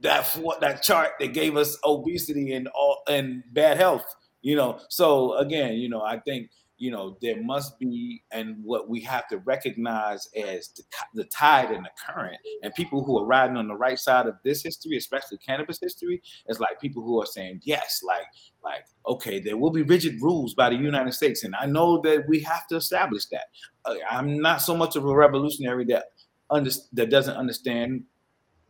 that 0.00 0.38
that 0.60 0.82
chart 0.82 1.12
that 1.20 1.32
gave 1.32 1.56
us 1.56 1.76
obesity 1.84 2.52
and 2.52 2.68
all 2.68 3.02
and 3.08 3.42
bad 3.52 3.76
health 3.76 4.04
you 4.42 4.56
know? 4.56 4.80
So 4.88 5.36
again 5.36 5.74
you 5.74 5.88
know 5.88 6.02
i 6.02 6.18
think 6.20 6.50
you 6.78 6.92
know 6.92 7.18
there 7.20 7.42
must 7.42 7.78
be 7.78 8.22
and 8.30 8.56
what 8.62 8.88
we 8.88 9.00
have 9.00 9.26
to 9.28 9.38
recognize 9.38 10.28
as 10.36 10.68
the, 10.68 10.82
the 11.14 11.24
tide 11.24 11.70
and 11.70 11.84
the 11.84 11.90
current 12.06 12.38
and 12.62 12.72
people 12.74 13.02
who 13.02 13.18
are 13.18 13.26
riding 13.26 13.56
on 13.56 13.66
the 13.66 13.74
right 13.74 13.98
side 13.98 14.26
of 14.26 14.36
this 14.44 14.62
history 14.62 14.96
especially 14.96 15.38
cannabis 15.38 15.78
history 15.82 16.22
is 16.46 16.60
like 16.60 16.80
people 16.80 17.02
who 17.02 17.20
are 17.20 17.26
saying 17.26 17.60
yes 17.64 18.00
like 18.06 18.26
like 18.62 18.84
okay 19.06 19.40
there 19.40 19.56
will 19.56 19.72
be 19.72 19.82
rigid 19.82 20.22
rules 20.22 20.54
by 20.54 20.70
the 20.70 20.76
united 20.76 21.12
states 21.12 21.42
and 21.42 21.54
i 21.56 21.66
know 21.66 22.00
that 22.00 22.24
we 22.28 22.38
have 22.38 22.66
to 22.68 22.76
establish 22.76 23.26
that. 23.26 23.46
Uh, 23.84 23.96
i'm 24.08 24.40
not 24.40 24.62
so 24.62 24.76
much 24.76 24.94
of 24.94 25.04
a 25.04 25.14
revolutionary 25.14 25.84
that 25.84 26.04
under, 26.50 26.70
that 26.92 27.10
doesn't 27.10 27.36
understand 27.36 28.04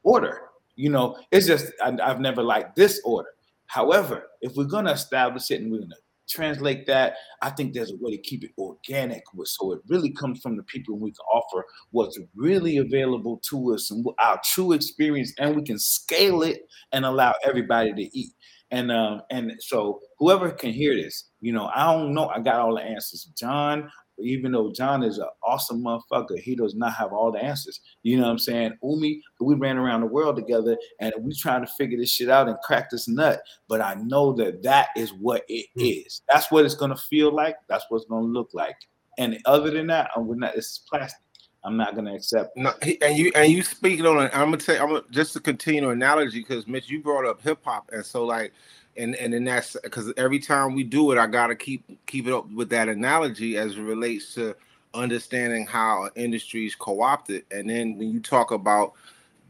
order 0.03 0.48
you 0.79 0.91
know, 0.91 1.19
it's 1.33 1.47
just 1.47 1.73
I, 1.85 1.93
have 2.07 2.21
never 2.21 2.43
liked 2.43 2.77
this 2.77 3.01
order. 3.05 3.29
However, 3.67 4.29
if 4.41 4.55
we're 4.55 4.64
gonna 4.64 4.93
establish 4.93 5.51
it 5.51 5.61
and 5.61 5.73
we're 5.73 5.81
gonna 5.81 5.97
translate 6.29 6.87
that, 6.87 7.17
I 7.43 7.51
think 7.51 7.75
there's 7.75 7.91
a 7.91 7.97
way 8.01 8.12
to 8.12 8.23
keep 8.23 8.45
it 8.45 8.53
organic, 8.57 9.25
so 9.45 9.73
it 9.73 9.81
really 9.88 10.11
comes 10.11 10.41
from 10.41 10.57
the 10.57 10.62
people 10.62 10.97
we 10.97 11.11
can 11.11 11.25
offer 11.35 11.64
what's 11.91 12.17
really 12.37 12.77
available 12.77 13.41
to 13.51 13.75
us 13.75 13.91
and 13.91 14.07
our 14.21 14.41
true 14.45 14.73
experience, 14.73 15.35
and 15.38 15.57
we 15.57 15.64
can 15.64 15.81
scale 15.81 16.43
it 16.43 16.61
and 16.93 17.05
allow 17.05 17.35
everybody 17.45 17.93
to 17.93 18.19
eat. 18.19 18.33
And 18.71 18.93
um, 18.93 19.23
and 19.31 19.53
so 19.59 20.01
whoever 20.19 20.51
can 20.53 20.71
hear 20.71 20.95
this, 20.95 21.25
you 21.41 21.53
know, 21.53 21.71
I 21.75 21.93
don't 21.93 22.14
know, 22.14 22.29
I 22.29 22.38
got 22.38 22.61
all 22.61 22.77
the 22.77 22.83
answers. 22.83 23.25
John, 23.37 23.91
even 24.20 24.52
though 24.52 24.72
John 24.72 25.02
is 25.02 25.18
an 25.18 25.28
awesome 25.42 25.83
motherfucker, 25.83 26.38
he 26.38 26.54
does 26.54 26.74
not 26.74 26.94
have 26.94 27.12
all 27.12 27.33
the 27.33 27.42
answers. 27.42 27.81
You 28.02 28.16
know 28.16 28.24
what 28.24 28.33
I'm 28.33 28.38
saying? 28.38 28.78
Umi, 28.83 29.22
we 29.40 29.54
ran 29.54 29.76
around 29.76 30.00
the 30.00 30.07
world 30.07 30.37
together 30.37 30.76
and 31.00 31.12
we 31.20 31.35
trying 31.35 31.64
to 31.64 31.72
figure 31.72 31.98
this 31.98 32.11
shit 32.11 32.28
out 32.28 32.48
and 32.48 32.59
crack 32.62 32.90
this 32.90 33.09
nut. 33.09 33.40
But 33.68 33.81
I 33.81 33.94
know 33.94 34.33
that 34.35 34.62
that 34.62 34.88
is 34.96 35.12
what 35.12 35.44
it 35.48 35.66
hmm. 35.76 36.09
That's 36.28 36.50
what 36.50 36.64
it's 36.64 36.74
gonna 36.74 36.96
feel 36.96 37.35
like. 37.35 37.57
That's 37.68 37.85
what 37.88 37.98
it's 37.98 38.09
gonna 38.09 38.26
look 38.26 38.50
like. 38.52 38.76
And 39.18 39.38
other 39.46 39.70
than 39.70 39.88
that, 39.88 40.11
I'm 40.16 40.38
not. 40.38 40.54
It's 40.57 40.78
plastic. 40.78 41.20
I'm 41.64 41.76
not 41.76 41.94
gonna 41.94 42.14
accept. 42.14 42.57
No, 42.57 42.72
and 43.02 43.18
you 43.18 43.33
and 43.35 43.52
you 43.52 43.62
speaking 43.62 44.07
on 44.07 44.24
it. 44.24 44.31
I'm 44.33 44.50
gonna 44.50 44.61
say 44.61 44.78
I'm 44.78 44.88
gonna, 44.88 45.02
just 45.11 45.33
to 45.35 45.40
continue 45.40 45.90
analogy 45.90 46.38
because 46.38 46.66
Mitch, 46.68 46.88
you 46.88 47.02
brought 47.02 47.26
up 47.26 47.42
hip 47.42 47.59
hop, 47.64 47.90
and 47.92 48.04
so 48.04 48.24
like 48.24 48.52
and 48.99 49.15
and 49.17 49.33
then 49.33 49.45
that's 49.45 49.77
because 49.83 50.13
every 50.17 50.39
time 50.39 50.75
we 50.75 50.83
do 50.85 51.13
it, 51.13 51.19
I 51.19 51.27
gotta 51.27 51.55
keep 51.55 51.85
keep 52.07 52.27
it 52.27 52.33
up 52.33 52.51
with 52.51 52.71
that 52.71 52.89
analogy 52.89 53.57
as 53.57 53.77
it 53.77 53.83
relates 53.83 54.35
to 54.35 54.55
understanding 54.95 55.67
how 55.67 56.11
industries 56.17 56.75
co-opted. 56.75 57.45
And 57.51 57.71
then 57.71 57.97
when 57.97 58.11
you 58.11 58.21
talk 58.21 58.51
about 58.51 58.95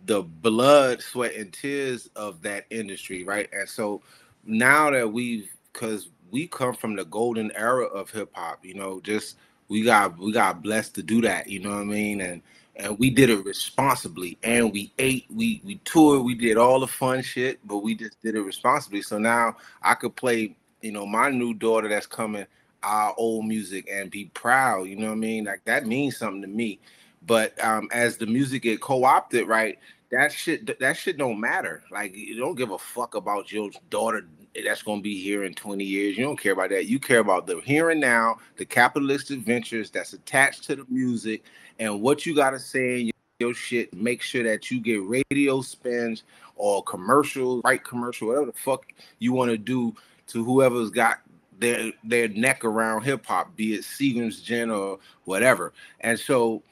the 0.06 0.22
blood, 0.22 1.00
sweat, 1.02 1.34
and 1.34 1.52
tears 1.52 2.08
of 2.16 2.42
that 2.42 2.66
industry, 2.70 3.24
right? 3.24 3.48
And 3.52 3.68
so 3.68 4.02
now 4.44 4.90
that 4.90 5.12
we've 5.12 5.50
because 5.72 6.10
we 6.30 6.46
come 6.46 6.74
from 6.74 6.96
the 6.96 7.04
golden 7.04 7.50
era 7.54 7.86
of 7.86 8.10
hip 8.10 8.30
hop, 8.34 8.64
you 8.64 8.74
know, 8.74 9.00
just 9.00 9.36
we 9.68 9.82
got 9.82 10.18
we 10.18 10.32
got 10.32 10.62
blessed 10.62 10.94
to 10.96 11.02
do 11.02 11.20
that, 11.22 11.48
you 11.48 11.60
know 11.60 11.70
what 11.70 11.80
I 11.80 11.84
mean? 11.84 12.20
And 12.20 12.42
and 12.78 12.98
we 12.98 13.10
did 13.10 13.30
it 13.30 13.44
responsibly 13.44 14.38
and 14.42 14.72
we 14.72 14.92
ate 14.98 15.26
we 15.34 15.60
we 15.64 15.76
toured 15.84 16.22
we 16.22 16.34
did 16.34 16.56
all 16.56 16.80
the 16.80 16.86
fun 16.86 17.22
shit 17.22 17.58
but 17.66 17.78
we 17.78 17.94
just 17.94 18.20
did 18.22 18.34
it 18.34 18.42
responsibly. 18.42 19.02
So 19.02 19.18
now 19.18 19.56
i 19.82 19.94
could 19.94 20.16
play 20.16 20.56
you 20.80 20.92
know 20.92 21.06
my 21.06 21.30
new 21.30 21.54
daughter 21.54 21.88
that's 21.88 22.06
coming 22.06 22.46
our 22.82 23.14
old 23.18 23.44
music 23.46 23.88
and 23.92 24.10
be 24.10 24.26
proud 24.26 24.84
you 24.84 24.96
know 24.96 25.08
what 25.08 25.12
i 25.12 25.16
mean? 25.16 25.44
Like 25.44 25.64
that 25.64 25.86
means 25.86 26.16
something 26.16 26.42
to 26.42 26.48
me. 26.48 26.80
But 27.26 27.62
um 27.62 27.88
as 27.92 28.16
the 28.16 28.26
music 28.26 28.62
get 28.62 28.80
co-opted 28.80 29.48
right 29.48 29.78
that 30.10 30.32
shit 30.32 30.78
that 30.78 30.96
shit 30.96 31.18
don't 31.18 31.40
matter. 31.40 31.82
Like 31.90 32.16
you 32.16 32.36
don't 32.36 32.54
give 32.54 32.70
a 32.70 32.78
fuck 32.78 33.14
about 33.14 33.52
your 33.52 33.70
daughter 33.90 34.26
that's 34.64 34.82
going 34.82 34.98
to 34.98 35.02
be 35.02 35.22
here 35.22 35.44
in 35.44 35.54
20 35.54 35.84
years. 35.84 36.16
You 36.16 36.24
don't 36.24 36.40
care 36.40 36.52
about 36.52 36.70
that. 36.70 36.86
You 36.86 36.98
care 36.98 37.18
about 37.20 37.46
the 37.46 37.60
here 37.60 37.90
and 37.90 38.00
now 38.00 38.38
the 38.56 38.64
capitalist 38.64 39.30
adventures 39.30 39.90
that's 39.90 40.14
attached 40.14 40.64
to 40.64 40.76
the 40.76 40.86
music 40.88 41.44
and 41.78 42.00
what 42.00 42.26
you 42.26 42.34
got 42.34 42.50
to 42.50 42.58
say 42.58 43.00
in 43.00 43.10
your, 43.40 43.54
shit 43.54 43.94
make 43.94 44.20
sure 44.20 44.42
that 44.42 44.70
you 44.70 44.80
get 44.80 45.00
radio 45.04 45.60
spins 45.60 46.24
or 46.56 46.82
commercial 46.82 47.60
right 47.62 47.84
commercial 47.84 48.28
whatever 48.28 48.46
the 48.46 48.52
fuck 48.52 48.84
you 49.20 49.32
want 49.32 49.48
to 49.48 49.56
do 49.56 49.94
to 50.26 50.44
whoever's 50.44 50.90
got 50.90 51.20
their 51.60 51.92
their 52.02 52.28
neck 52.28 52.64
around 52.64 53.02
hip 53.02 53.24
hop 53.24 53.54
be 53.54 53.74
it 53.74 53.82
Seagram's 53.82 54.40
Gin 54.40 54.70
or 54.70 54.98
whatever 55.24 55.72
and 56.00 56.18
so 56.18 56.62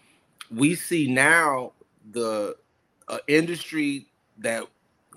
we 0.50 0.74
see 0.74 1.06
now 1.06 1.72
the 2.10 2.56
uh, 3.08 3.18
industry 3.28 4.06
that 4.38 4.64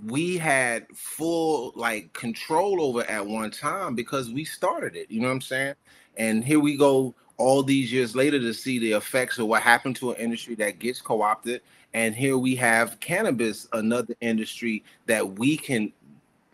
we 0.05 0.37
had 0.37 0.87
full 0.95 1.73
like 1.75 2.13
control 2.13 2.81
over 2.81 3.03
at 3.03 3.25
one 3.25 3.51
time 3.51 3.95
because 3.95 4.29
we 4.29 4.45
started 4.45 4.95
it. 4.95 5.11
You 5.11 5.21
know 5.21 5.27
what 5.27 5.33
I'm 5.33 5.41
saying? 5.41 5.75
And 6.17 6.43
here 6.43 6.59
we 6.59 6.77
go 6.77 7.15
all 7.39 7.63
these 7.63 7.91
years 7.91 8.15
later 8.15 8.37
to 8.37 8.53
see 8.53 8.77
the 8.77 8.91
effects 8.91 9.39
of 9.39 9.47
what 9.47 9.63
happened 9.63 9.95
to 9.95 10.11
an 10.11 10.17
industry 10.17 10.53
that 10.55 10.77
gets 10.77 11.01
co-opted. 11.01 11.61
And 11.93 12.13
here 12.13 12.37
we 12.37 12.55
have 12.57 12.99
cannabis, 12.99 13.67
another 13.73 14.13
industry 14.21 14.83
that 15.07 15.39
we 15.39 15.57
can 15.57 15.91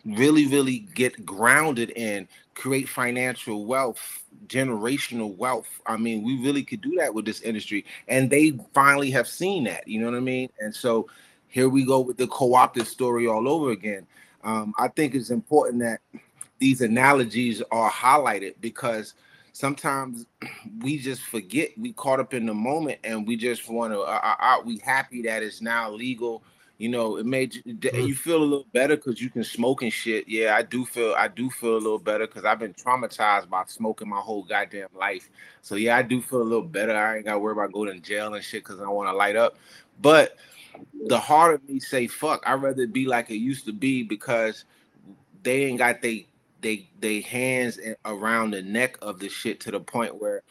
really, 0.06 0.46
really 0.46 0.78
get 0.94 1.26
grounded 1.26 1.90
in, 1.90 2.28
create 2.54 2.88
financial 2.88 3.66
wealth, 3.66 4.24
generational 4.46 5.36
wealth. 5.36 5.68
I 5.86 5.96
mean, 5.96 6.22
we 6.22 6.38
really 6.38 6.62
could 6.62 6.80
do 6.80 6.94
that 6.98 7.12
with 7.12 7.24
this 7.24 7.40
industry. 7.40 7.84
And 8.06 8.30
they 8.30 8.58
finally 8.72 9.10
have 9.10 9.26
seen 9.26 9.64
that, 9.64 9.86
you 9.88 9.98
know 9.98 10.06
what 10.06 10.16
I 10.16 10.20
mean? 10.20 10.48
And 10.60 10.74
so 10.74 11.08
here 11.48 11.68
we 11.68 11.84
go 11.84 12.00
with 12.00 12.16
the 12.16 12.28
co-opted 12.28 12.86
story 12.86 13.26
all 13.26 13.48
over 13.48 13.72
again. 13.72 14.06
Um, 14.44 14.72
I 14.78 14.86
think 14.88 15.16
it's 15.16 15.30
important 15.30 15.82
that 15.82 16.00
these 16.60 16.80
analogies 16.80 17.60
are 17.72 17.90
highlighted 17.90 18.54
because 18.60 19.14
sometimes 19.56 20.26
we 20.80 20.98
just 20.98 21.22
forget 21.22 21.70
we 21.78 21.92
caught 21.92 22.20
up 22.20 22.34
in 22.34 22.44
the 22.44 22.54
moment 22.54 22.98
and 23.04 23.26
we 23.26 23.36
just 23.36 23.68
want 23.68 23.92
to 23.92 24.00
uh, 24.00 24.20
uh, 24.22 24.36
uh, 24.38 24.56
we 24.64 24.78
happy 24.78 25.22
that 25.22 25.42
it's 25.42 25.62
now 25.62 25.90
legal 25.90 26.42
you 26.76 26.90
know 26.90 27.16
it 27.16 27.24
made 27.24 27.54
you, 27.54 27.62
mm-hmm. 27.62 28.06
you 28.06 28.14
feel 28.14 28.36
a 28.36 28.44
little 28.44 28.66
better 28.74 28.96
because 28.96 29.20
you 29.20 29.30
can 29.30 29.42
smoke 29.42 29.80
and 29.80 29.92
shit 29.92 30.28
yeah 30.28 30.54
i 30.54 30.60
do 30.60 30.84
feel 30.84 31.14
i 31.16 31.26
do 31.26 31.48
feel 31.48 31.72
a 31.72 31.78
little 31.78 31.98
better 31.98 32.26
because 32.26 32.44
i've 32.44 32.58
been 32.58 32.74
traumatized 32.74 33.48
by 33.48 33.64
smoking 33.66 34.08
my 34.08 34.20
whole 34.20 34.42
goddamn 34.42 34.88
life 34.94 35.30
so 35.62 35.74
yeah 35.74 35.96
i 35.96 36.02
do 36.02 36.20
feel 36.20 36.42
a 36.42 36.44
little 36.44 36.62
better 36.62 36.94
i 36.94 37.16
ain't 37.16 37.24
gotta 37.24 37.38
worry 37.38 37.52
about 37.52 37.72
going 37.72 37.90
to 37.90 37.98
jail 37.98 38.34
and 38.34 38.44
shit 38.44 38.62
because 38.62 38.80
i 38.80 38.86
want 38.86 39.08
to 39.08 39.16
light 39.16 39.36
up 39.36 39.56
but 40.00 40.36
the 41.06 41.18
heart 41.18 41.54
of 41.54 41.68
me 41.68 41.80
say 41.80 42.06
fuck. 42.06 42.42
I'd 42.46 42.62
rather 42.62 42.86
be 42.86 43.06
like 43.06 43.30
it 43.30 43.36
used 43.36 43.64
to 43.66 43.72
be 43.72 44.02
because 44.02 44.64
they 45.42 45.64
ain't 45.64 45.78
got 45.78 46.02
they 46.02 46.26
they 46.66 46.88
they 46.98 47.20
hands 47.20 47.78
around 48.04 48.50
the 48.50 48.62
neck 48.62 48.98
of 49.00 49.20
the 49.20 49.28
shit 49.28 49.60
to 49.60 49.70
the 49.70 49.78
point 49.78 50.20
where 50.20 50.42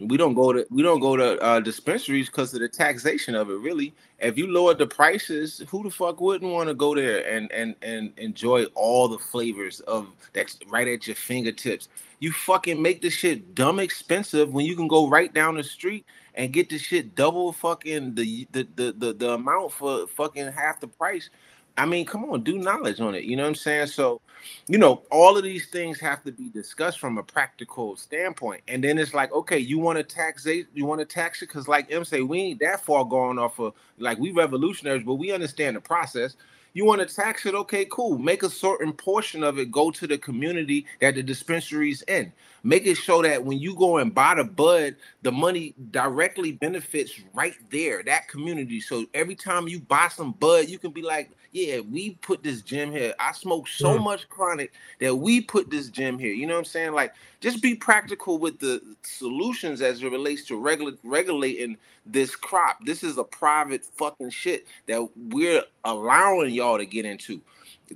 we 0.00 0.18
don't 0.18 0.34
go 0.34 0.52
to 0.52 0.66
we 0.70 0.82
don't 0.82 1.00
go 1.00 1.16
to 1.16 1.40
uh, 1.40 1.60
dispensaries 1.60 2.26
because 2.26 2.52
of 2.52 2.60
the 2.60 2.68
taxation 2.68 3.34
of 3.34 3.48
it. 3.48 3.54
Really, 3.54 3.94
if 4.18 4.36
you 4.36 4.48
lowered 4.48 4.76
the 4.78 4.86
prices, 4.86 5.62
who 5.68 5.82
the 5.82 5.90
fuck 5.90 6.20
wouldn't 6.20 6.52
want 6.52 6.68
to 6.68 6.74
go 6.74 6.94
there 6.94 7.26
and 7.26 7.50
and 7.52 7.74
and 7.80 8.12
enjoy 8.18 8.64
all 8.74 9.08
the 9.08 9.18
flavors 9.18 9.80
of 9.80 10.08
that's 10.34 10.58
right 10.68 10.88
at 10.88 11.06
your 11.06 11.16
fingertips? 11.16 11.88
You 12.20 12.32
fucking 12.32 12.80
make 12.80 13.00
the 13.00 13.10
shit 13.10 13.54
dumb 13.54 13.80
expensive 13.80 14.52
when 14.52 14.66
you 14.66 14.76
can 14.76 14.88
go 14.88 15.08
right 15.08 15.32
down 15.32 15.56
the 15.56 15.64
street 15.64 16.04
and 16.34 16.52
get 16.52 16.68
the 16.68 16.78
shit 16.78 17.14
double 17.14 17.52
fucking 17.52 18.14
the 18.14 18.46
the 18.52 18.68
the 18.76 18.92
the, 18.92 19.12
the 19.14 19.30
amount 19.32 19.72
for 19.72 20.06
fucking 20.06 20.52
half 20.52 20.80
the 20.80 20.88
price. 20.88 21.30
I 21.76 21.86
mean, 21.86 22.04
come 22.04 22.24
on, 22.26 22.42
do 22.42 22.58
knowledge 22.58 23.00
on 23.00 23.14
it. 23.14 23.24
You 23.24 23.36
know 23.36 23.44
what 23.44 23.50
I'm 23.50 23.54
saying? 23.54 23.86
So, 23.88 24.20
you 24.68 24.78
know, 24.78 25.02
all 25.10 25.36
of 25.36 25.42
these 25.42 25.68
things 25.68 25.98
have 26.00 26.22
to 26.24 26.32
be 26.32 26.48
discussed 26.50 26.98
from 26.98 27.16
a 27.16 27.22
practical 27.22 27.96
standpoint. 27.96 28.62
And 28.68 28.84
then 28.84 28.98
it's 28.98 29.14
like, 29.14 29.32
okay, 29.32 29.58
you 29.58 29.78
want 29.78 29.98
to 29.98 30.04
tax 30.04 30.46
it, 30.46 30.66
you 30.74 30.84
want 30.84 31.00
to 31.00 31.06
tax 31.06 31.40
it, 31.40 31.48
because 31.48 31.68
like 31.68 31.90
M 31.90 32.04
say, 32.04 32.20
we 32.20 32.40
ain't 32.40 32.60
that 32.60 32.84
far 32.84 33.04
going 33.04 33.38
off 33.38 33.58
of 33.58 33.74
like 33.98 34.18
we 34.18 34.32
revolutionaries, 34.32 35.04
but 35.04 35.14
we 35.14 35.32
understand 35.32 35.76
the 35.76 35.80
process. 35.80 36.36
You 36.74 36.86
want 36.86 37.06
to 37.06 37.14
tax 37.14 37.44
it? 37.44 37.54
Okay, 37.54 37.86
cool. 37.90 38.16
Make 38.16 38.42
a 38.42 38.48
certain 38.48 38.94
portion 38.94 39.44
of 39.44 39.58
it 39.58 39.70
go 39.70 39.90
to 39.90 40.06
the 40.06 40.16
community 40.16 40.86
that 41.00 41.14
the 41.14 41.22
dispensary's 41.22 42.02
in. 42.02 42.32
Make 42.62 42.86
it 42.86 42.94
show 42.94 43.22
that 43.22 43.44
when 43.44 43.58
you 43.58 43.74
go 43.74 43.98
and 43.98 44.14
buy 44.14 44.36
the 44.36 44.44
bud, 44.44 44.96
the 45.20 45.32
money 45.32 45.74
directly 45.90 46.52
benefits 46.52 47.20
right 47.34 47.56
there, 47.70 48.02
that 48.04 48.28
community. 48.28 48.80
So 48.80 49.04
every 49.12 49.34
time 49.34 49.68
you 49.68 49.80
buy 49.80 50.08
some 50.08 50.32
bud, 50.32 50.68
you 50.68 50.78
can 50.78 50.92
be 50.92 51.02
like, 51.02 51.30
yeah, 51.52 51.80
we 51.80 52.14
put 52.22 52.42
this 52.42 52.62
gym 52.62 52.90
here. 52.90 53.14
I 53.20 53.32
smoke 53.32 53.68
so 53.68 53.98
mm. 53.98 54.02
much 54.02 54.28
chronic 54.30 54.72
that 55.00 55.14
we 55.14 55.42
put 55.42 55.70
this 55.70 55.88
gym 55.90 56.18
here. 56.18 56.32
You 56.32 56.46
know 56.46 56.54
what 56.54 56.60
I'm 56.60 56.64
saying? 56.64 56.92
Like, 56.92 57.14
just 57.40 57.60
be 57.60 57.74
practical 57.74 58.38
with 58.38 58.58
the 58.58 58.80
solutions 59.02 59.82
as 59.82 60.02
it 60.02 60.10
relates 60.10 60.46
to 60.46 60.56
regula- 60.56 60.96
regulating 61.04 61.76
this 62.06 62.34
crop. 62.34 62.78
This 62.86 63.04
is 63.04 63.18
a 63.18 63.24
private 63.24 63.84
fucking 63.84 64.30
shit 64.30 64.66
that 64.86 65.06
we're 65.14 65.62
allowing 65.84 66.54
y'all 66.54 66.78
to 66.78 66.86
get 66.86 67.04
into. 67.04 67.42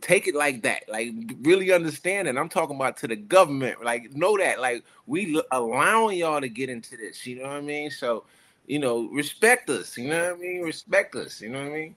Take 0.03 0.29
it 0.29 0.35
like 0.35 0.61
that. 0.62 0.83
Like 0.88 1.14
really 1.40 1.73
understand 1.73 2.29
it. 2.29 2.37
I'm 2.37 2.51
talking 2.51 2.77
about 2.77 2.99
to 2.99 3.09
the 3.09 3.16
government. 3.16 3.83
Like 3.83 4.14
know 4.14 4.37
that. 4.37 4.61
Like 4.61 4.85
we 5.07 5.40
allowing 5.51 6.19
y'all 6.19 6.42
to 6.42 6.51
get 6.51 6.69
into 6.69 6.99
this. 6.99 7.27
You 7.27 7.37
know 7.37 7.49
what 7.49 7.53
I 7.53 7.61
mean? 7.62 7.90
So, 7.90 8.25
you 8.66 8.79
know, 8.79 9.09
respect 9.09 9.71
us. 9.71 9.97
You 9.97 10.11
know 10.11 10.23
what 10.25 10.35
I 10.35 10.37
mean? 10.37 10.61
Respect 10.61 11.14
us. 11.14 11.40
You 11.40 11.49
know 11.49 11.61
what 11.61 11.73
I 11.73 11.75
mean? 11.75 11.95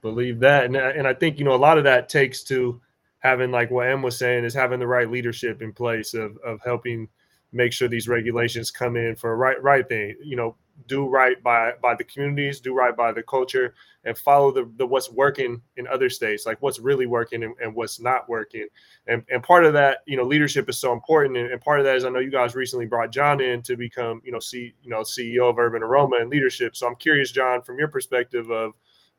Believe 0.00 0.40
that, 0.40 0.64
and 0.64 0.76
and 0.76 1.06
I 1.06 1.14
think 1.14 1.38
you 1.38 1.44
know 1.44 1.54
a 1.54 1.56
lot 1.56 1.78
of 1.78 1.84
that 1.84 2.08
takes 2.08 2.42
to 2.44 2.80
having 3.20 3.52
like 3.52 3.70
what 3.70 3.88
M 3.88 4.02
was 4.02 4.18
saying 4.18 4.44
is 4.44 4.54
having 4.54 4.80
the 4.80 4.86
right 4.86 5.10
leadership 5.10 5.62
in 5.62 5.72
place 5.72 6.14
of 6.14 6.36
of 6.38 6.60
helping 6.64 7.08
make 7.52 7.72
sure 7.72 7.88
these 7.88 8.08
regulations 8.08 8.70
come 8.70 8.96
in 8.96 9.14
for 9.14 9.36
right 9.36 9.62
right 9.62 9.88
thing. 9.88 10.16
You 10.22 10.36
know, 10.36 10.56
do 10.86 11.06
right 11.06 11.42
by 11.42 11.72
by 11.82 11.94
the 11.94 12.04
communities, 12.04 12.60
do 12.60 12.74
right 12.74 12.96
by 12.96 13.12
the 13.12 13.22
culture, 13.22 13.74
and 14.04 14.16
follow 14.16 14.50
the, 14.50 14.70
the 14.76 14.86
what's 14.86 15.10
working 15.10 15.60
in 15.76 15.86
other 15.86 16.10
states, 16.10 16.46
like 16.46 16.60
what's 16.60 16.78
really 16.78 17.06
working 17.06 17.42
and, 17.42 17.54
and 17.62 17.74
what's 17.74 18.00
not 18.00 18.28
working. 18.28 18.66
And 19.06 19.24
and 19.30 19.42
part 19.42 19.64
of 19.64 19.72
that, 19.74 19.98
you 20.06 20.16
know, 20.16 20.24
leadership 20.24 20.68
is 20.68 20.78
so 20.78 20.92
important. 20.92 21.36
And, 21.36 21.50
and, 21.50 21.60
part 21.60 21.80
of 21.80 21.86
that 21.86 21.96
is 21.96 22.04
I 22.04 22.10
know 22.10 22.20
you 22.20 22.30
guys 22.30 22.54
recently 22.54 22.86
brought 22.86 23.12
John 23.12 23.40
in 23.40 23.62
to 23.62 23.76
become, 23.76 24.22
you 24.24 24.32
know, 24.32 24.40
see, 24.40 24.74
you 24.82 24.90
know, 24.90 25.00
CEO 25.00 25.50
of 25.50 25.58
Urban 25.58 25.82
Aroma 25.82 26.16
and 26.16 26.30
leadership. 26.30 26.76
So 26.76 26.86
I'm 26.86 26.96
curious, 26.96 27.30
John, 27.30 27.62
from 27.62 27.78
your 27.78 27.88
perspective 27.88 28.50
of 28.50 28.72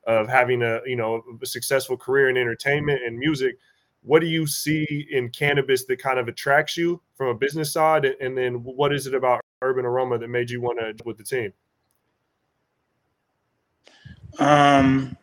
of 0.06 0.28
having 0.28 0.62
a 0.64 0.80
you 0.86 0.96
know 0.96 1.24
a 1.42 1.46
successful 1.46 1.98
career 1.98 2.30
in 2.30 2.38
entertainment 2.38 3.02
and 3.06 3.18
music 3.18 3.58
what 4.02 4.22
do 4.22 4.28
you 4.28 4.48
see 4.48 5.08
in 5.12 5.30
cannabis 5.30 5.86
that 5.86 6.00
kind 6.00 6.20
of 6.20 6.28
attracts 6.28 6.78
you 6.78 7.02
from 7.16 7.28
a 7.28 7.34
business 7.34 7.74
side? 7.74 8.06
And 8.06 8.38
then 8.38 8.56
what 8.64 8.94
is 8.94 9.08
it 9.08 9.14
about 9.14 9.42
urban 9.62 9.86
aroma 9.86 10.18
that 10.18 10.30
made 10.30 10.50
you 10.50 10.62
want 10.62 10.80
to 10.80 11.04
with 11.04 11.18
the 11.18 11.24
team? 11.24 11.54
Um 14.38 15.18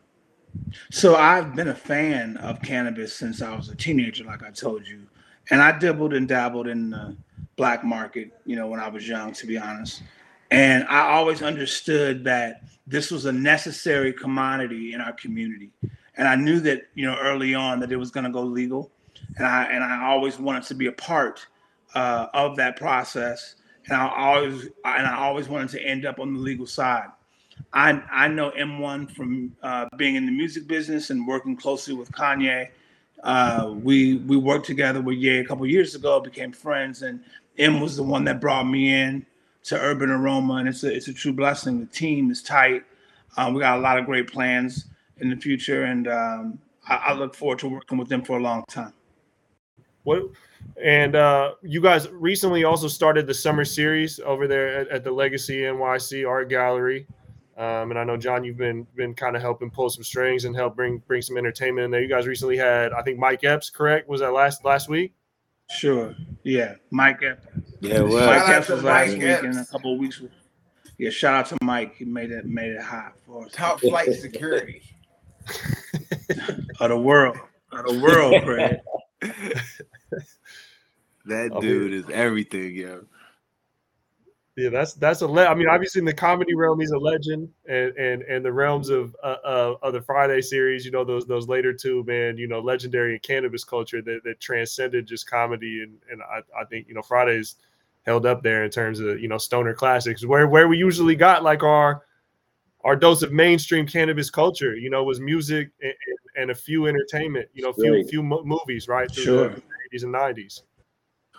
so 0.91 1.15
i've 1.15 1.55
been 1.55 1.67
a 1.67 1.75
fan 1.75 2.35
of 2.37 2.61
cannabis 2.61 3.13
since 3.13 3.41
i 3.41 3.55
was 3.55 3.69
a 3.69 3.75
teenager 3.75 4.23
like 4.23 4.43
i 4.43 4.49
told 4.49 4.87
you. 4.87 5.07
And 5.49 5.61
i 5.61 5.77
dabbled 5.77 6.13
and 6.13 6.27
dabbled 6.27 6.67
in 6.67 6.89
the 6.89 7.15
black 7.55 7.83
market 7.83 8.31
you 8.45 8.55
know 8.55 8.67
when 8.67 8.79
i 8.79 8.87
was 8.87 9.07
young 9.07 9.33
to 9.33 9.47
be 9.47 9.57
honest. 9.57 10.03
And 10.51 10.83
i 10.85 11.11
always 11.11 11.41
understood 11.41 12.23
that 12.25 12.63
this 12.87 13.11
was 13.11 13.25
a 13.25 13.31
necessary 13.31 14.13
commodity 14.13 14.93
in 14.93 15.01
our 15.01 15.13
community 15.13 15.71
and 16.17 16.27
I 16.27 16.35
knew 16.35 16.59
that 16.61 16.87
you 16.95 17.05
know 17.05 17.17
early 17.19 17.55
on 17.55 17.79
that 17.79 17.91
it 17.91 17.95
was 17.95 18.11
going 18.11 18.25
to 18.25 18.31
go 18.31 18.41
legal, 18.41 18.91
and 19.37 19.45
I 19.45 19.65
and 19.65 19.83
I 19.83 20.05
always 20.05 20.39
wanted 20.39 20.63
to 20.63 20.75
be 20.75 20.87
a 20.87 20.91
part 20.91 21.45
uh, 21.95 22.27
of 22.33 22.55
that 22.57 22.75
process, 22.75 23.55
and 23.87 23.95
I 23.95 24.09
always 24.09 24.63
and 24.83 25.07
I 25.07 25.17
always 25.17 25.47
wanted 25.47 25.69
to 25.69 25.81
end 25.81 26.05
up 26.05 26.19
on 26.19 26.33
the 26.33 26.39
legal 26.39 26.65
side. 26.65 27.07
I 27.73 28.01
I 28.11 28.27
know 28.27 28.51
M1 28.51 29.11
from 29.11 29.55
uh, 29.61 29.85
being 29.95 30.15
in 30.15 30.25
the 30.25 30.31
music 30.31 30.67
business 30.67 31.11
and 31.11 31.27
working 31.27 31.55
closely 31.55 31.93
with 31.93 32.11
Kanye. 32.11 32.69
Uh, 33.23 33.73
we 33.75 34.17
we 34.17 34.37
worked 34.37 34.65
together 34.65 35.01
with 35.01 35.17
Ye 35.17 35.39
a 35.39 35.45
couple 35.45 35.65
years 35.65 35.95
ago, 35.95 36.19
became 36.19 36.51
friends, 36.51 37.03
and 37.03 37.23
M 37.57 37.79
was 37.79 37.95
the 37.95 38.03
one 38.03 38.23
that 38.25 38.41
brought 38.41 38.67
me 38.67 38.93
in 38.93 39.25
to 39.67 39.79
Urban 39.79 40.09
Aroma, 40.09 40.55
and 40.55 40.69
it's 40.69 40.83
a 40.83 40.93
it's 40.93 41.07
a 41.07 41.13
true 41.13 41.33
blessing. 41.33 41.79
The 41.79 41.85
team 41.87 42.31
is 42.31 42.41
tight. 42.41 42.83
Um, 43.35 43.53
we 43.53 43.61
got 43.61 43.77
a 43.77 43.81
lot 43.81 43.99
of 43.99 44.05
great 44.05 44.31
plans 44.31 44.85
in 45.17 45.29
the 45.29 45.35
future, 45.35 45.83
and 45.83 46.07
um, 46.07 46.59
I, 46.87 46.95
I, 46.95 47.13
look 47.13 47.35
forward 47.35 47.59
to 47.59 47.67
working 47.67 47.97
with 47.97 48.07
them 48.07 48.23
for 48.23 48.37
a 48.37 48.41
long 48.41 48.63
time. 48.69 48.93
What 50.03 50.23
and 50.81 51.15
uh, 51.15 51.53
you 51.61 51.81
guys 51.81 52.07
recently 52.09 52.63
also 52.63 52.87
started 52.87 53.27
the 53.27 53.33
summer 53.33 53.65
series 53.65 54.19
over 54.21 54.47
there 54.47 54.79
at, 54.79 54.87
at 54.87 55.03
the 55.03 55.11
Legacy 55.11 55.61
NYC 55.61 56.27
Art 56.27 56.49
Gallery. 56.49 57.05
Um, 57.57 57.89
and 57.89 57.99
I 57.99 58.03
know 58.03 58.15
John, 58.15 58.43
you've 58.43 58.57
been 58.57 58.87
been 58.95 59.13
kind 59.13 59.35
of 59.35 59.41
helping 59.41 59.69
pull 59.69 59.89
some 59.89 60.03
strings 60.03 60.45
and 60.45 60.55
help 60.55 60.75
bring 60.75 60.99
bring 61.07 61.21
some 61.21 61.37
entertainment 61.37 61.85
in 61.85 61.91
there. 61.91 62.01
You 62.01 62.07
guys 62.07 62.25
recently 62.25 62.55
had, 62.55 62.93
I 62.93 63.01
think, 63.01 63.19
Mike 63.19 63.43
Epps, 63.43 63.69
correct? 63.69 64.07
Was 64.07 64.21
that 64.21 64.31
last 64.31 64.63
last 64.63 64.87
week? 64.87 65.13
Sure. 65.69 66.15
Yeah, 66.43 66.75
Mike 66.91 67.21
Epps. 67.23 67.45
Yeah, 67.81 68.01
well, 68.01 68.25
Mike 68.25 68.39
Shout 68.39 68.49
Epps 68.49 68.69
was 68.69 68.83
last 68.83 69.07
Mike 69.09 69.17
week 69.19 69.27
Epps. 69.27 69.43
and 69.45 69.57
a 69.57 69.65
couple 69.65 69.93
of 69.93 69.99
weeks. 69.99 70.21
Yeah, 70.97 71.09
shout 71.09 71.33
out 71.35 71.45
to 71.47 71.57
Mike. 71.63 71.95
He 71.95 72.05
made 72.05 72.31
it 72.31 72.45
made 72.45 72.71
it 72.71 72.81
hot 72.81 73.13
for 73.25 73.45
us. 73.45 73.51
Top 73.51 73.79
flight 73.81 74.13
security. 74.13 74.81
Of 76.79 76.89
the 76.89 76.97
world. 76.97 77.37
Of 77.71 77.85
the 77.85 77.99
world, 77.99 78.43
Craig. 78.43 78.79
That 81.25 81.59
dude 81.59 81.93
is 81.93 82.05
everything, 82.09 82.73
yo. 82.75 83.03
Yeah, 84.57 84.69
that's 84.69 84.93
that's 84.95 85.21
a. 85.21 85.27
Le- 85.27 85.45
I 85.45 85.53
mean, 85.53 85.69
obviously 85.69 85.99
in 85.99 86.05
the 86.05 86.13
comedy 86.15 86.55
realm, 86.55 86.79
he's 86.79 86.89
a 86.89 86.97
legend, 86.97 87.47
and 87.69 87.95
and 87.95 88.23
and 88.23 88.43
the 88.43 88.51
realms 88.51 88.89
of 88.89 89.15
uh, 89.23 89.35
uh, 89.45 89.75
of 89.83 89.93
the 89.93 90.01
Friday 90.01 90.41
series, 90.41 90.83
you 90.83 90.89
know, 90.89 91.03
those 91.03 91.27
those 91.27 91.47
later 91.47 91.71
two, 91.71 92.03
man, 92.05 92.39
you 92.39 92.47
know, 92.47 92.59
legendary 92.59 93.13
in 93.13 93.19
cannabis 93.19 93.63
culture 93.63 94.01
that, 94.01 94.23
that 94.23 94.39
transcended 94.39 95.05
just 95.05 95.29
comedy, 95.29 95.83
and 95.83 95.99
and 96.11 96.23
I, 96.23 96.39
I 96.59 96.65
think 96.65 96.87
you 96.87 96.95
know 96.95 97.03
Fridays 97.03 97.57
held 98.07 98.25
up 98.25 98.41
there 98.41 98.63
in 98.63 98.71
terms 98.71 98.99
of 98.99 99.19
you 99.19 99.27
know 99.27 99.37
stoner 99.37 99.75
classics, 99.75 100.25
where 100.25 100.47
where 100.47 100.67
we 100.67 100.77
usually 100.79 101.15
got 101.15 101.43
like 101.43 101.61
our 101.61 102.01
our 102.83 102.95
dose 102.95 103.21
of 103.21 103.31
mainstream 103.31 103.85
cannabis 103.85 104.31
culture, 104.31 104.75
you 104.75 104.89
know, 104.89 105.03
was 105.03 105.19
music 105.19 105.69
and, 105.83 105.93
and, 106.35 106.51
a 106.51 106.55
few 106.55 106.87
entertainment, 106.87 107.47
you 107.53 107.61
know, 107.61 107.73
few 107.73 108.03
few 108.07 108.23
mo- 108.23 108.43
movies, 108.43 108.87
right, 108.87 109.11
through 109.11 109.23
Sure. 109.23 109.49
the 109.49 109.61
80s 109.93 110.03
and 110.03 110.13
90s. 110.13 110.61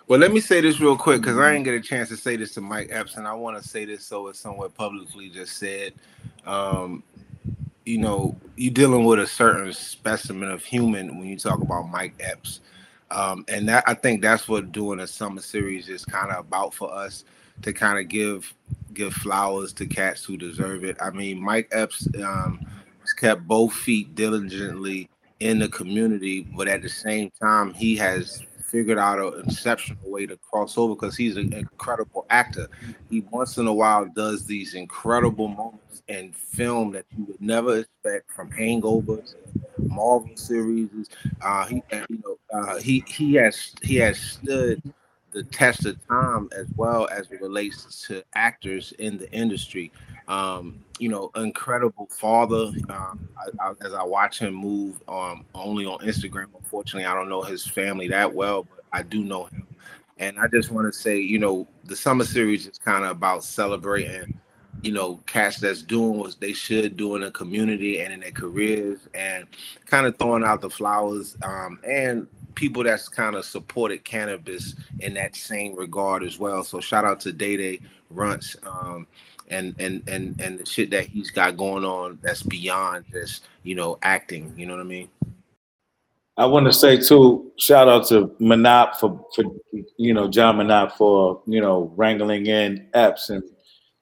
Well, 0.09 0.19
let 0.19 0.33
me 0.33 0.39
say 0.39 0.59
this 0.59 0.79
real 0.79 0.97
quick 0.97 1.21
because 1.21 1.37
I 1.37 1.51
didn't 1.51 1.65
get 1.65 1.75
a 1.75 1.79
chance 1.79 2.09
to 2.09 2.17
say 2.17 2.35
this 2.35 2.55
to 2.55 2.61
Mike 2.61 2.87
Epps, 2.89 3.17
and 3.17 3.27
I 3.27 3.33
want 3.33 3.61
to 3.61 3.69
say 3.69 3.85
this 3.85 4.03
so 4.03 4.27
it's 4.27 4.39
somewhere 4.39 4.67
publicly 4.67 5.29
just 5.29 5.57
said. 5.57 5.93
Um, 6.47 7.03
you 7.85 7.99
know, 7.99 8.35
you're 8.55 8.73
dealing 8.73 9.05
with 9.05 9.19
a 9.19 9.27
certain 9.27 9.71
specimen 9.71 10.49
of 10.49 10.65
human 10.65 11.19
when 11.19 11.27
you 11.27 11.37
talk 11.37 11.61
about 11.61 11.89
Mike 11.89 12.15
Epps. 12.19 12.61
Um, 13.11 13.45
and 13.49 13.69
that 13.69 13.83
I 13.85 13.93
think 13.93 14.23
that's 14.23 14.47
what 14.47 14.71
doing 14.71 14.99
a 14.99 15.05
summer 15.05 15.41
series 15.41 15.89
is 15.89 16.05
kind 16.05 16.31
of 16.31 16.39
about 16.39 16.73
for 16.73 16.91
us 16.91 17.23
to 17.61 17.71
kind 17.71 17.99
of 17.99 18.07
give 18.07 18.51
give 18.95 19.13
flowers 19.13 19.73
to 19.73 19.85
cats 19.85 20.25
who 20.25 20.37
deserve 20.37 20.85
it. 20.85 20.97
I 20.99 21.11
mean, 21.11 21.39
Mike 21.39 21.67
Epps 21.71 22.07
um, 22.23 22.65
has 23.01 23.13
kept 23.13 23.47
both 23.47 23.73
feet 23.73 24.15
diligently 24.15 25.07
in 25.39 25.59
the 25.59 25.69
community, 25.69 26.47
but 26.57 26.67
at 26.67 26.81
the 26.81 26.89
same 26.89 27.31
time, 27.39 27.75
he 27.75 27.95
has 27.97 28.41
figured 28.69 28.99
out 28.99 29.19
an 29.19 29.43
exceptional 29.49 30.09
way 30.09 30.25
to 30.25 30.37
cross 30.37 30.77
over 30.77 30.95
because 30.95 31.17
he's 31.17 31.37
an 31.37 31.53
incredible 31.53 32.25
actor. 32.29 32.67
He 33.09 33.21
once 33.31 33.57
in 33.57 33.67
a 33.67 33.73
while 33.73 34.05
does 34.05 34.45
these 34.45 34.75
incredible 34.75 35.47
moments 35.47 36.03
in 36.07 36.33
film 36.33 36.91
that 36.91 37.05
you 37.17 37.25
would 37.25 37.41
never 37.41 37.79
expect 37.79 38.31
from 38.31 38.51
Hangover 38.51 39.17
to 39.17 39.35
Marvel 39.79 40.29
series. 40.35 41.09
Uh, 41.41 41.65
he, 41.65 41.83
you 41.91 42.23
know, 42.23 42.37
uh, 42.53 42.79
he 42.79 43.03
he 43.07 43.33
has 43.35 43.73
he 43.81 43.95
has 43.97 44.19
stood 44.19 44.81
the 45.31 45.43
test 45.43 45.85
of 45.85 46.07
time 46.07 46.49
as 46.57 46.67
well 46.75 47.07
as 47.11 47.31
it 47.31 47.41
relates 47.41 48.07
to 48.07 48.23
actors 48.33 48.93
in 48.99 49.17
the 49.17 49.31
industry. 49.31 49.91
Um, 50.29 50.83
you 50.99 51.09
know, 51.09 51.31
incredible 51.35 52.07
father. 52.11 52.71
Um, 52.89 53.27
I, 53.37 53.69
I, 53.69 53.73
as 53.81 53.93
I 53.93 54.03
watch 54.03 54.39
him 54.39 54.53
move, 54.53 55.01
um, 55.07 55.43
only 55.55 55.85
on 55.85 55.99
Instagram. 55.99 56.47
Unfortunately, 56.55 57.05
I 57.05 57.15
don't 57.15 57.29
know 57.29 57.41
his 57.41 57.65
family 57.65 58.07
that 58.09 58.33
well, 58.33 58.63
but 58.63 58.85
I 58.93 59.01
do 59.01 59.23
know 59.23 59.45
him. 59.45 59.65
And 60.19 60.39
I 60.39 60.47
just 60.47 60.69
want 60.69 60.91
to 60.91 60.97
say, 60.97 61.17
you 61.19 61.39
know, 61.39 61.67
the 61.85 61.95
summer 61.95 62.25
series 62.25 62.67
is 62.67 62.77
kind 62.77 63.05
of 63.05 63.11
about 63.11 63.43
celebrating, 63.43 64.39
you 64.81 64.91
know, 64.91 65.15
cats 65.25 65.57
that's 65.57 65.81
doing 65.81 66.19
what 66.19 66.35
they 66.39 66.53
should 66.53 66.95
do 66.95 67.15
in 67.15 67.21
the 67.21 67.31
community 67.31 68.01
and 68.01 68.13
in 68.13 68.19
their 68.19 68.31
careers, 68.31 69.07
and 69.13 69.47
kind 69.85 70.05
of 70.05 70.17
throwing 70.17 70.43
out 70.43 70.61
the 70.61 70.69
flowers 70.69 71.37
um, 71.41 71.79
and 71.87 72.27
people 72.55 72.83
that's 72.83 73.07
kind 73.07 73.35
of 73.35 73.45
supported 73.45 74.03
cannabis 74.03 74.75
in 74.99 75.13
that 75.13 75.35
same 75.35 75.73
regard 75.75 76.23
as 76.23 76.37
well. 76.37 76.63
So 76.63 76.81
shout 76.81 77.05
out 77.05 77.21
to 77.21 77.31
Day 77.31 77.55
Day 77.55 77.79
Runts 78.09 78.57
um, 78.63 79.07
and 79.49 79.75
and 79.79 80.07
and 80.07 80.39
and 80.41 80.59
the 80.59 80.65
shit 80.65 80.89
that 80.91 81.05
he's 81.05 81.31
got 81.31 81.57
going 81.57 81.85
on 81.85 82.19
that's 82.21 82.43
beyond 82.43 83.05
just 83.11 83.47
you 83.63 83.75
know 83.75 83.97
acting. 84.01 84.53
You 84.57 84.65
know 84.65 84.73
what 84.73 84.81
I 84.81 84.85
mean? 84.85 85.09
I 86.37 86.45
want 86.45 86.67
to 86.67 86.73
say 86.73 86.95
too, 86.95 87.51
shout 87.57 87.89
out 87.89 88.07
to 88.07 88.27
Manop 88.39 88.95
for, 88.95 89.27
for 89.35 89.43
you 89.97 90.13
know 90.13 90.29
John 90.29 90.57
Manop 90.57 90.93
for 90.93 91.41
you 91.45 91.59
know 91.59 91.91
wrangling 91.97 92.45
in 92.45 92.87
Epps 92.93 93.29
and 93.29 93.43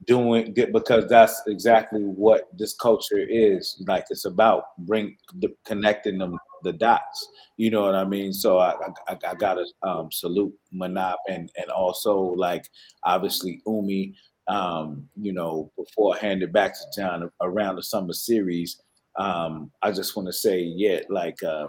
doing 0.05 0.53
good 0.53 0.71
because 0.71 1.07
that's 1.09 1.41
exactly 1.47 2.01
what 2.01 2.47
this 2.55 2.75
culture 2.75 3.17
is 3.17 3.83
like. 3.87 4.05
It's 4.11 4.25
about 4.25 4.77
bring 4.77 5.17
the, 5.39 5.53
connecting 5.65 6.19
them 6.19 6.37
the 6.63 6.73
dots. 6.73 7.27
You 7.57 7.71
know 7.71 7.81
what 7.81 7.95
I 7.95 8.05
mean? 8.05 8.33
So 8.33 8.59
I 8.59 8.75
I, 9.07 9.17
I 9.27 9.33
gotta 9.33 9.65
um, 9.81 10.11
salute 10.11 10.53
Manop 10.71 11.15
and 11.27 11.51
and 11.57 11.71
also 11.71 12.19
like 12.19 12.69
obviously 13.03 13.61
Umi. 13.65 14.13
Um, 14.47 15.09
you 15.15 15.33
know, 15.33 15.71
before 15.77 16.15
I 16.15 16.19
hand 16.19 16.43
it 16.43 16.53
back 16.53 16.73
to 16.73 17.01
John 17.01 17.29
around 17.41 17.75
the 17.75 17.83
summer 17.83 18.13
series, 18.13 18.81
um, 19.17 19.71
I 19.81 19.91
just 19.91 20.15
want 20.15 20.27
to 20.27 20.33
say, 20.33 20.61
yeah, 20.61 20.99
like 21.09 21.41
um, 21.43 21.67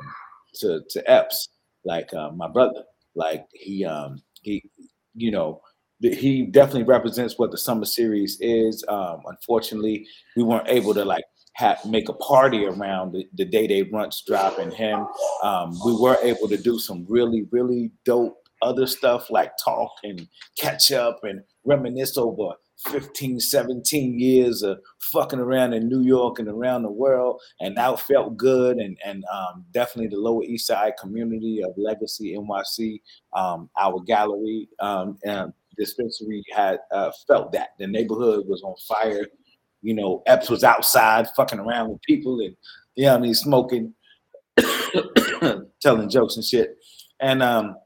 to 0.57 0.83
to 0.91 1.11
Epps, 1.11 1.49
like 1.85 2.12
uh, 2.14 2.31
my 2.31 2.49
brother, 2.49 2.83
like 3.14 3.47
he 3.53 3.85
um 3.85 4.22
he 4.43 4.62
you 5.14 5.31
know 5.31 5.61
he 6.01 6.47
definitely 6.47 6.85
represents 6.85 7.39
what 7.39 7.51
the 7.51 7.59
summer 7.59 7.85
series 7.85 8.39
is. 8.41 8.85
Um, 8.89 9.22
unfortunately, 9.26 10.07
we 10.37 10.45
weren't 10.45 10.68
able 10.68 10.95
to 10.95 11.05
like 11.05 11.24
have 11.55 11.85
make 11.85 12.09
a 12.09 12.12
party 12.14 12.64
around 12.64 13.12
the, 13.12 13.26
the 13.35 13.45
day 13.45 13.66
they 13.66 13.83
brunch 13.83 14.24
drop 14.26 14.59
and 14.59 14.72
him. 14.72 15.07
Um, 15.43 15.76
we 15.85 15.97
were 16.01 16.16
able 16.22 16.49
to 16.49 16.57
do 16.57 16.79
some 16.79 17.05
really 17.09 17.47
really 17.51 17.91
dope 18.05 18.37
other 18.62 18.87
stuff 18.87 19.31
like 19.31 19.53
talk 19.62 19.93
and 20.03 20.26
catch 20.59 20.93
up 20.93 21.20
and 21.22 21.41
reminisce 21.64 22.16
over 22.16 22.55
15 22.87 23.41
17 23.41 24.18
years 24.18 24.62
of 24.62 24.79
fucking 25.01 25.41
around 25.41 25.72
in 25.72 25.89
new 25.89 26.01
york 26.01 26.39
and 26.39 26.49
around 26.49 26.83
the 26.83 26.91
world 26.91 27.41
and 27.61 27.76
that 27.76 27.99
felt 28.01 28.37
good 28.37 28.76
and 28.76 28.97
and 29.05 29.24
um, 29.33 29.64
definitely 29.72 30.07
the 30.09 30.16
lower 30.16 30.45
east 30.45 30.68
side 30.68 30.93
community 30.99 31.61
of 31.62 31.72
legacy 31.76 32.37
nyc 32.37 33.01
um, 33.33 33.68
our 33.79 34.01
gallery 34.01 34.68
um, 34.81 35.18
and 35.24 35.53
dispensary 35.79 36.43
had 36.53 36.81
uh, 36.91 37.11
felt 37.26 37.53
that. 37.53 37.68
The 37.79 37.87
neighborhood 37.87 38.47
was 38.47 38.62
on 38.62 38.74
fire 38.87 39.26
you 39.81 39.95
know 39.95 40.22
epps 40.26 40.51
was 40.51 40.64
outside 40.64 41.29
fucking 41.37 41.61
around 41.61 41.89
with 41.89 42.03
people 42.03 42.41
and 42.41 42.57
you 42.97 43.05
know 43.05 43.14
i 43.14 43.18
mean 43.18 43.33
smoking 43.33 43.95
telling 45.81 46.09
jokes 46.09 46.35
and 46.35 46.45
shit. 46.45 46.76
And 47.20 47.43
um 47.43 47.76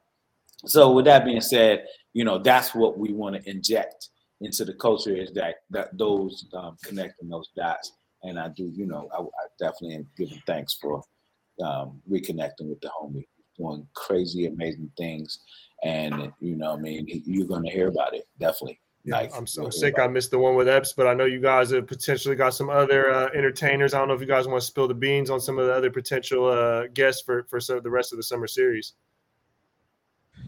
so 0.64 0.92
with 0.92 1.04
that 1.04 1.24
being 1.24 1.42
said 1.42 1.84
you 2.14 2.24
know 2.24 2.38
that's 2.38 2.74
what 2.74 2.98
we 2.98 3.12
want 3.12 3.36
to 3.36 3.50
inject 3.50 4.08
into 4.42 4.64
the 4.64 4.74
culture 4.74 5.14
is 5.14 5.32
that 5.32 5.56
that 5.70 5.96
those 5.96 6.46
um, 6.54 6.76
connecting 6.84 7.28
those 7.28 7.48
dots. 7.56 7.92
And 8.24 8.38
I 8.38 8.48
do, 8.48 8.70
you 8.74 8.86
know, 8.86 9.08
I, 9.12 9.22
I 9.22 9.46
definitely 9.58 9.96
am 9.96 10.06
giving 10.16 10.40
thanks 10.46 10.74
for 10.74 11.02
um, 11.64 12.00
reconnecting 12.10 12.68
with 12.68 12.80
the 12.80 12.88
homie, 12.88 13.26
doing 13.56 13.86
crazy, 13.94 14.46
amazing 14.46 14.90
things. 14.96 15.40
And 15.82 16.32
you 16.40 16.56
know, 16.56 16.72
I 16.72 16.76
mean, 16.76 17.06
you're 17.08 17.46
gonna 17.46 17.70
hear 17.70 17.88
about 17.88 18.14
it 18.14 18.28
definitely. 18.38 18.80
Yeah, 19.04 19.16
Like, 19.16 19.32
I'm 19.36 19.48
so 19.48 19.68
sick. 19.68 19.98
I 19.98 20.06
missed 20.06 20.30
the 20.30 20.38
one 20.38 20.54
with 20.54 20.68
Epps, 20.68 20.92
but 20.92 21.08
I 21.08 21.14
know 21.14 21.24
you 21.24 21.40
guys 21.40 21.70
have 21.70 21.88
potentially 21.88 22.36
got 22.36 22.54
some 22.54 22.70
other 22.70 23.12
uh, 23.12 23.30
entertainers. 23.34 23.94
I 23.94 23.98
don't 23.98 24.06
know 24.06 24.14
if 24.14 24.20
you 24.20 24.28
guys 24.28 24.46
want 24.46 24.60
to 24.60 24.66
spill 24.66 24.86
the 24.86 24.94
beans 24.94 25.28
on 25.28 25.40
some 25.40 25.58
of 25.58 25.66
the 25.66 25.74
other 25.74 25.90
potential 25.90 26.46
uh, 26.46 26.86
guests 26.94 27.22
for 27.22 27.44
for 27.44 27.60
so 27.60 27.80
the 27.80 27.90
rest 27.90 28.12
of 28.12 28.16
the 28.16 28.22
summer 28.22 28.46
series. 28.46 28.94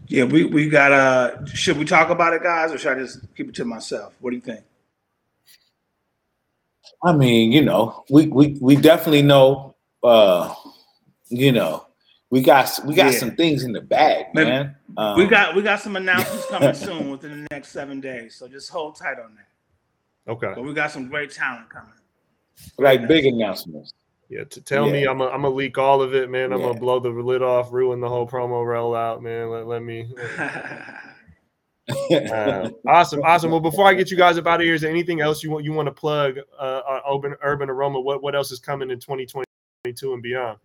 Yeah, 0.07 0.25
we, 0.25 0.45
we 0.45 0.69
got 0.69 0.91
uh 0.91 1.45
should 1.47 1.77
we 1.77 1.85
talk 1.85 2.09
about 2.09 2.33
it, 2.33 2.43
guys, 2.43 2.71
or 2.71 2.77
should 2.77 2.97
I 2.97 3.01
just 3.01 3.19
keep 3.35 3.49
it 3.49 3.55
to 3.55 3.65
myself? 3.65 4.13
What 4.19 4.29
do 4.31 4.35
you 4.35 4.41
think? 4.41 4.61
I 7.03 7.11
mean, 7.13 7.51
you 7.51 7.63
know, 7.63 8.03
we 8.09 8.27
we 8.27 8.57
we 8.61 8.75
definitely 8.75 9.21
know. 9.23 9.75
uh 10.03 10.53
You 11.29 11.51
know, 11.51 11.87
we 12.29 12.41
got 12.41 12.69
we 12.85 12.93
got 12.93 13.11
Yeah. 13.13 13.19
some 13.19 13.35
things 13.35 13.63
in 13.63 13.71
the 13.73 13.81
bag, 13.81 14.27
Maybe- 14.33 14.49
man. 14.49 14.75
Um, 14.97 15.17
we 15.17 15.25
got 15.25 15.55
we 15.55 15.61
got 15.61 15.81
some 15.81 15.95
announcements 16.01 16.45
coming 16.47 16.73
soon 16.73 17.09
within 17.09 17.41
the 17.43 17.47
next 17.51 17.69
seven 17.69 17.99
days. 17.99 18.35
So 18.35 18.47
just 18.47 18.69
hold 18.69 18.95
tight 18.95 19.17
on 19.19 19.35
that. 19.35 20.31
Okay. 20.31 20.51
But 20.55 20.63
we 20.63 20.73
got 20.73 20.91
some 20.91 21.07
great 21.09 21.31
talent 21.31 21.69
coming. 21.69 21.91
like 22.77 23.07
big 23.07 23.25
announcements. 23.25 23.93
Yeah. 24.29 24.43
To 24.43 24.61
tell 24.61 24.89
me, 24.89 25.05
I'm 25.05 25.21
a, 25.21 25.25
I'm 25.25 25.41
gonna 25.43 25.49
leak 25.49 25.77
all 25.77 26.01
of 26.01 26.15
it, 26.15 26.29
man. 26.29 26.51
I'm 26.51 26.59
Yeah. 26.59 26.67
gonna 26.67 26.79
blow 26.79 26.99
the 26.99 27.09
lid 27.09 27.41
off, 27.41 27.71
ruin 27.71 27.99
the 27.99 28.09
whole 28.09 28.27
promo 28.27 28.65
rollout, 28.65 29.21
man. 29.21 29.49
Let, 29.49 29.67
let 29.67 29.83
me. 29.83 30.13
Uh, 31.87 32.67
awesome, 32.87 33.21
awesome. 33.21 33.51
Well, 33.51 33.59
before 33.59 33.85
I 33.85 33.93
get 33.93 34.09
you 34.09 34.17
guys 34.17 34.39
up 34.39 34.47
out 34.47 34.59
of 34.59 34.65
here, 34.65 34.73
is 34.73 34.81
there 34.81 34.89
anything 34.89 35.21
else 35.21 35.43
you 35.43 35.51
want 35.51 35.63
you 35.65 35.71
want 35.71 35.85
to 35.85 35.91
plug? 35.91 36.39
Uh, 36.59 36.81
uh, 36.87 37.01
urban 37.07 37.35
urban 37.43 37.69
aroma. 37.69 37.99
What 37.99 38.23
what 38.23 38.33
else 38.33 38.51
is 38.51 38.57
coming 38.57 38.89
in 38.89 38.99
2022 38.99 40.13
and 40.13 40.23
beyond? 40.23 40.57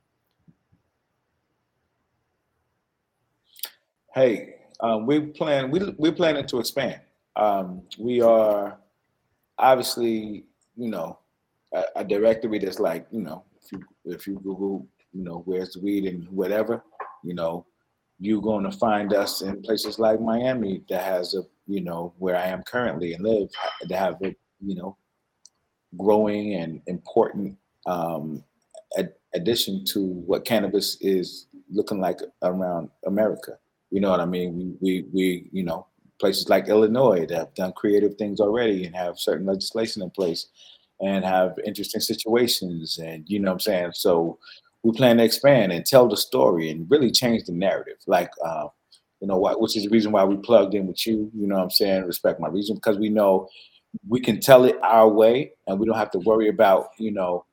Hey, 4.15 4.55
um, 4.81 5.05
we 5.05 5.21
plan 5.21 5.71
we 5.71 5.95
we're 5.99 6.13
planning 6.13 6.47
to 6.47 6.59
expand. 6.59 7.01
Um, 7.37 7.83
we 7.99 8.23
are 8.23 8.79
obviously, 9.59 10.47
you 10.77 10.89
know, 10.89 11.19
a, 11.73 11.85
a, 11.97 12.05
directory 12.05 12.59
that's 12.59 12.81
like, 12.81 13.07
you 13.11 13.21
know, 13.21 13.45
if 13.50 13.50
you 13.73 13.83
if 14.05 14.27
you 14.27 14.35
Google, 14.43 14.87
you 15.13 15.25
know, 15.25 15.43
where's 15.45 15.75
the 15.75 15.81
weed 15.81 16.07
and 16.07 16.29
whatever, 16.29 16.85
you 17.23 17.35
know, 17.35 17.67
you're 18.19 18.43
going 18.43 18.65
to 18.65 18.77
find 18.77 19.15
us 19.15 19.43
in 19.43 19.63
places 19.63 19.99
like 19.99 20.21
Miami 20.21 20.83
that 20.89 21.03
has 21.03 21.35
a, 21.35 21.43
you 21.67 21.81
know, 21.81 22.13
where 22.19 22.37
I 22.37 22.47
am 22.47 22.63
currently 22.63 23.15
and 23.15 23.25
live, 23.25 23.49
that 23.89 23.99
have 23.99 24.21
a, 24.23 24.35
you 24.61 24.75
know, 24.75 24.97
growing 25.97 26.55
and 26.55 26.83
important 26.87 27.57
um, 27.87 28.45
ad- 28.99 29.15
addition 29.35 29.85
to 29.87 30.05
what 30.05 30.45
cannabis 30.45 30.99
is 31.01 31.47
looking 31.71 32.01
like 32.01 32.21
around 32.43 32.91
America. 33.07 33.59
You 33.91 34.01
know 34.01 34.11
what 34.11 34.21
I 34.21 34.27
mean? 34.27 34.57
We, 34.81 35.03
we, 35.03 35.07
we, 35.13 35.49
you 35.51 35.63
know, 35.63 35.87
places 36.21 36.49
like 36.49 36.69
Illinois 36.69 37.27
that 37.27 37.39
have 37.39 37.55
done 37.55 37.73
creative 37.73 38.17
things 38.17 38.39
already 38.39 38.85
and 38.85 38.95
have 38.95 39.19
certain 39.19 39.47
legislation 39.47 40.03
in 40.03 40.11
place 40.11 40.49
and 41.01 41.25
have 41.25 41.59
interesting 41.65 42.01
situations. 42.01 42.99
And, 42.99 43.25
you 43.29 43.39
know 43.39 43.51
what 43.51 43.55
I'm 43.55 43.61
saying? 43.61 43.91
So 43.95 44.39
we 44.83 44.93
plan 44.93 45.19
to 45.19 45.25
expand 45.25 45.73
and 45.73 45.85
tell 45.85 46.09
the 46.09 46.17
story 46.17 46.71
and 46.71 46.91
really 46.91 47.11
change 47.11 47.45
the 47.45 47.53
narrative. 47.53 47.99
Like, 48.07 48.31
uh, 48.45 48.69
you 49.21 49.29
know, 49.29 49.39
which 49.59 49.77
is 49.77 49.85
the 49.85 49.91
reason 49.91 50.13
why 50.13 50.25
we 50.25 50.37
plugged 50.37 50.75
in 50.75 50.87
with 50.87 51.07
you, 51.07 51.31
you 51.35 51.47
know 51.47 51.57
what 51.57 51.65
I'm 51.65 51.71
saying? 51.71 52.05
Respect 52.05 52.41
my 52.41 52.49
reason, 52.49 52.77
because 52.77 52.99
we 52.99 53.11
know 53.11 53.49
we 54.09 54.21
can 54.21 54.41
tell 54.41 54.65
it 54.65 54.77
our 54.83 55.09
way 55.09 55.53
and 55.67 55.79
we 55.79 55.87
don't 55.87 55.99
have 55.99 56.13
to 56.13 56.19
worry 56.21 56.49
about, 56.49 56.89
you 56.99 57.11
know, 57.11 57.45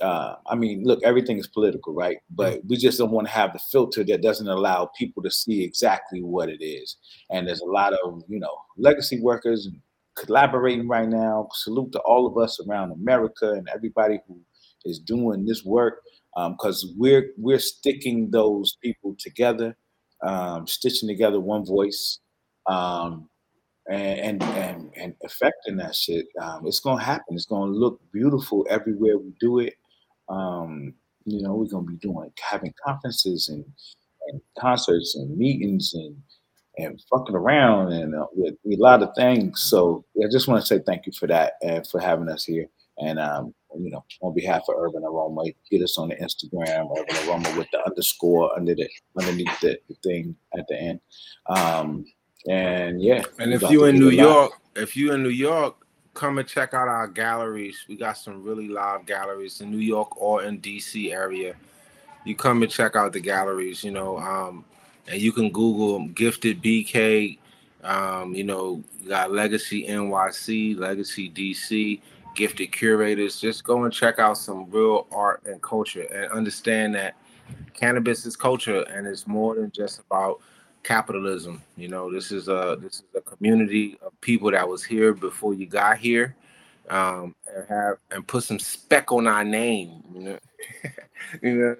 uh, 0.00 0.36
I 0.46 0.54
mean, 0.54 0.84
look, 0.84 1.00
everything 1.02 1.38
is 1.38 1.48
political, 1.48 1.92
right? 1.92 2.18
But 2.30 2.60
we 2.68 2.76
just 2.76 2.98
don't 2.98 3.10
want 3.10 3.26
to 3.26 3.32
have 3.32 3.52
the 3.52 3.58
filter 3.58 4.04
that 4.04 4.22
doesn't 4.22 4.46
allow 4.46 4.90
people 4.96 5.22
to 5.24 5.30
see 5.30 5.64
exactly 5.64 6.22
what 6.22 6.48
it 6.48 6.62
is. 6.62 6.96
And 7.30 7.48
there's 7.48 7.62
a 7.62 7.66
lot 7.66 7.94
of, 7.94 8.22
you 8.28 8.38
know, 8.38 8.56
legacy 8.76 9.20
workers 9.20 9.68
collaborating 10.18 10.88
right 10.88 11.08
now. 11.08 11.48
Salute 11.52 11.92
to 11.92 12.00
all 12.00 12.26
of 12.26 12.36
us 12.38 12.60
around 12.66 12.92
America 12.92 13.52
and 13.52 13.68
everybody 13.74 14.20
who 14.26 14.40
is 14.84 14.98
doing 14.98 15.44
this 15.44 15.64
work 15.64 16.02
because 16.34 16.84
um, 16.84 16.94
we're 16.96 17.30
we're 17.36 17.58
sticking 17.58 18.30
those 18.30 18.76
people 18.82 19.16
together, 19.18 19.76
um, 20.22 20.66
stitching 20.66 21.08
together 21.08 21.40
one 21.40 21.64
voice. 21.64 22.20
Um, 22.66 23.28
and, 23.90 24.42
and 24.42 24.90
and 24.96 25.14
affecting 25.24 25.76
that 25.78 25.94
shit. 25.96 26.26
Um, 26.40 26.66
it's 26.66 26.80
gonna 26.80 27.02
happen. 27.02 27.34
It's 27.34 27.46
gonna 27.46 27.70
look 27.72 28.00
beautiful 28.12 28.66
everywhere 28.68 29.18
we 29.18 29.32
do 29.40 29.60
it. 29.60 29.74
Um, 30.28 30.94
you 31.24 31.42
know, 31.42 31.54
we're 31.54 31.68
gonna 31.68 31.86
be 31.86 31.96
doing 31.96 32.30
having 32.40 32.74
conferences 32.84 33.48
and 33.48 33.64
and 34.28 34.40
concerts 34.58 35.16
and 35.16 35.36
meetings 35.38 35.94
and 35.94 36.16
and 36.78 37.02
fucking 37.10 37.34
around 37.34 37.92
and 37.92 38.14
uh, 38.14 38.26
with, 38.32 38.54
a 38.64 38.76
lot 38.76 39.02
of 39.02 39.10
things. 39.16 39.62
So 39.62 40.04
I 40.22 40.28
just 40.30 40.48
want 40.48 40.62
to 40.62 40.66
say 40.66 40.82
thank 40.86 41.06
you 41.06 41.12
for 41.12 41.26
that 41.26 41.54
and 41.62 41.86
for 41.86 42.00
having 42.00 42.28
us 42.28 42.44
here. 42.44 42.66
And 42.98 43.18
um, 43.18 43.54
you 43.76 43.90
know, 43.90 44.04
on 44.22 44.34
behalf 44.34 44.62
of 44.68 44.74
Urban 44.76 45.04
Aroma, 45.04 45.44
get 45.70 45.82
us 45.82 45.98
on 45.98 46.08
the 46.08 46.16
Instagram, 46.16 46.88
Urban 46.98 47.28
Aroma 47.28 47.58
with 47.58 47.68
the 47.70 47.84
underscore 47.86 48.56
under 48.56 48.74
the 48.74 48.88
underneath 49.18 49.60
the, 49.60 49.78
the 49.88 49.94
thing 50.02 50.34
at 50.56 50.66
the 50.68 50.80
end. 50.80 51.00
Um, 51.46 52.04
and 52.48 53.02
yeah. 53.02 53.22
And 53.38 53.52
if 53.52 53.62
you 53.62 53.84
in 53.84 53.98
New 53.98 54.10
York, 54.10 54.52
if 54.74 54.96
you 54.96 55.12
in 55.12 55.22
New 55.22 55.28
York, 55.28 55.76
come 56.14 56.38
and 56.38 56.48
check 56.48 56.74
out 56.74 56.88
our 56.88 57.06
galleries. 57.06 57.84
We 57.88 57.96
got 57.96 58.18
some 58.18 58.42
really 58.42 58.68
live 58.68 59.06
galleries 59.06 59.60
in 59.60 59.70
New 59.70 59.78
York 59.78 60.20
or 60.20 60.42
in 60.44 60.60
DC 60.60 61.12
area. 61.12 61.54
You 62.24 62.34
come 62.34 62.62
and 62.62 62.70
check 62.70 62.96
out 62.96 63.12
the 63.12 63.20
galleries, 63.20 63.84
you 63.84 63.92
know, 63.92 64.18
um, 64.18 64.64
and 65.08 65.20
you 65.20 65.32
can 65.32 65.50
Google 65.50 66.06
Gifted 66.08 66.62
BK. 66.62 67.38
Um, 67.82 68.34
you 68.34 68.44
know, 68.44 68.82
you 69.00 69.08
got 69.08 69.32
Legacy 69.32 69.86
NYC, 69.86 70.78
Legacy 70.78 71.30
DC, 71.30 72.00
Gifted 72.34 72.72
Curators. 72.72 73.40
Just 73.40 73.64
go 73.64 73.84
and 73.84 73.92
check 73.92 74.18
out 74.18 74.36
some 74.36 74.70
real 74.70 75.06
art 75.10 75.42
and 75.46 75.62
culture 75.62 76.02
and 76.02 76.30
understand 76.32 76.94
that 76.94 77.16
cannabis 77.72 78.26
is 78.26 78.36
culture 78.36 78.82
and 78.90 79.06
it's 79.06 79.26
more 79.26 79.54
than 79.54 79.70
just 79.70 80.00
about 80.00 80.40
capitalism. 80.82 81.62
You 81.76 81.88
know, 81.88 82.12
this 82.12 82.30
is 82.32 82.48
a 82.48 82.76
this 82.80 82.94
is 82.94 83.04
a 83.16 83.20
community 83.20 83.98
of 84.02 84.18
people 84.20 84.50
that 84.50 84.68
was 84.68 84.84
here 84.84 85.12
before 85.12 85.54
you 85.54 85.66
got 85.66 85.98
here, 85.98 86.36
um, 86.90 87.34
and 87.54 87.66
have 87.68 87.96
and 88.10 88.26
put 88.26 88.44
some 88.44 88.58
spec 88.58 89.12
on 89.12 89.26
our 89.26 89.44
name. 89.44 90.02
You 90.14 90.20
know, 90.20 90.38
you 91.42 91.54
know. 91.54 91.76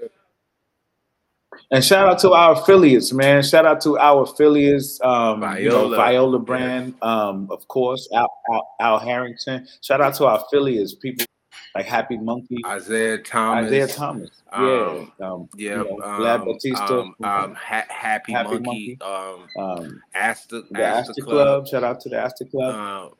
And 1.70 1.84
shout 1.84 2.08
out 2.08 2.18
to 2.20 2.32
our 2.32 2.52
affiliates, 2.52 3.12
man. 3.12 3.42
Shout 3.42 3.66
out 3.66 3.80
to 3.82 3.98
our 3.98 4.22
affiliates, 4.22 5.00
um, 5.02 5.40
Viola, 5.40 5.60
you 5.60 5.68
know, 5.68 5.88
Viola 5.90 6.38
brand, 6.38 6.94
um, 7.02 7.48
of 7.50 7.66
course, 7.68 8.08
Al, 8.14 8.32
Al, 8.50 8.74
Al 8.80 8.98
Harrington. 8.98 9.66
Shout 9.82 10.00
out 10.00 10.14
to 10.14 10.26
our 10.26 10.38
affiliates, 10.44 10.94
people 10.94 11.26
like 11.74 11.86
Happy 11.86 12.16
Monkey, 12.16 12.56
Isaiah 12.66 13.18
Thomas, 13.18 13.66
Isaiah 13.66 13.86
Thomas, 13.86 14.30
um, 14.52 14.66
yeah, 14.66 15.26
um, 15.26 15.48
yeah, 15.56 15.70
you 15.70 15.76
know, 15.76 16.00
um, 16.02 16.20
Vlad 16.20 16.44
Batista, 16.44 17.00
um, 17.00 17.14
um 17.22 17.54
ha- 17.54 17.84
Happy, 17.88 18.32
Happy, 18.32 18.58
Monkey, 18.58 18.98
Monkey. 19.00 19.46
um, 19.56 19.62
um 19.62 20.02
Asta, 20.14 20.62
the 20.70 20.84
Asta, 20.84 21.10
Asta 21.10 21.22
Club. 21.22 21.34
Club. 21.34 21.68
shout 21.68 21.84
out 21.84 22.00
to 22.00 22.08
the 22.08 22.18
Asta 22.18 22.44
Club, 22.46 23.12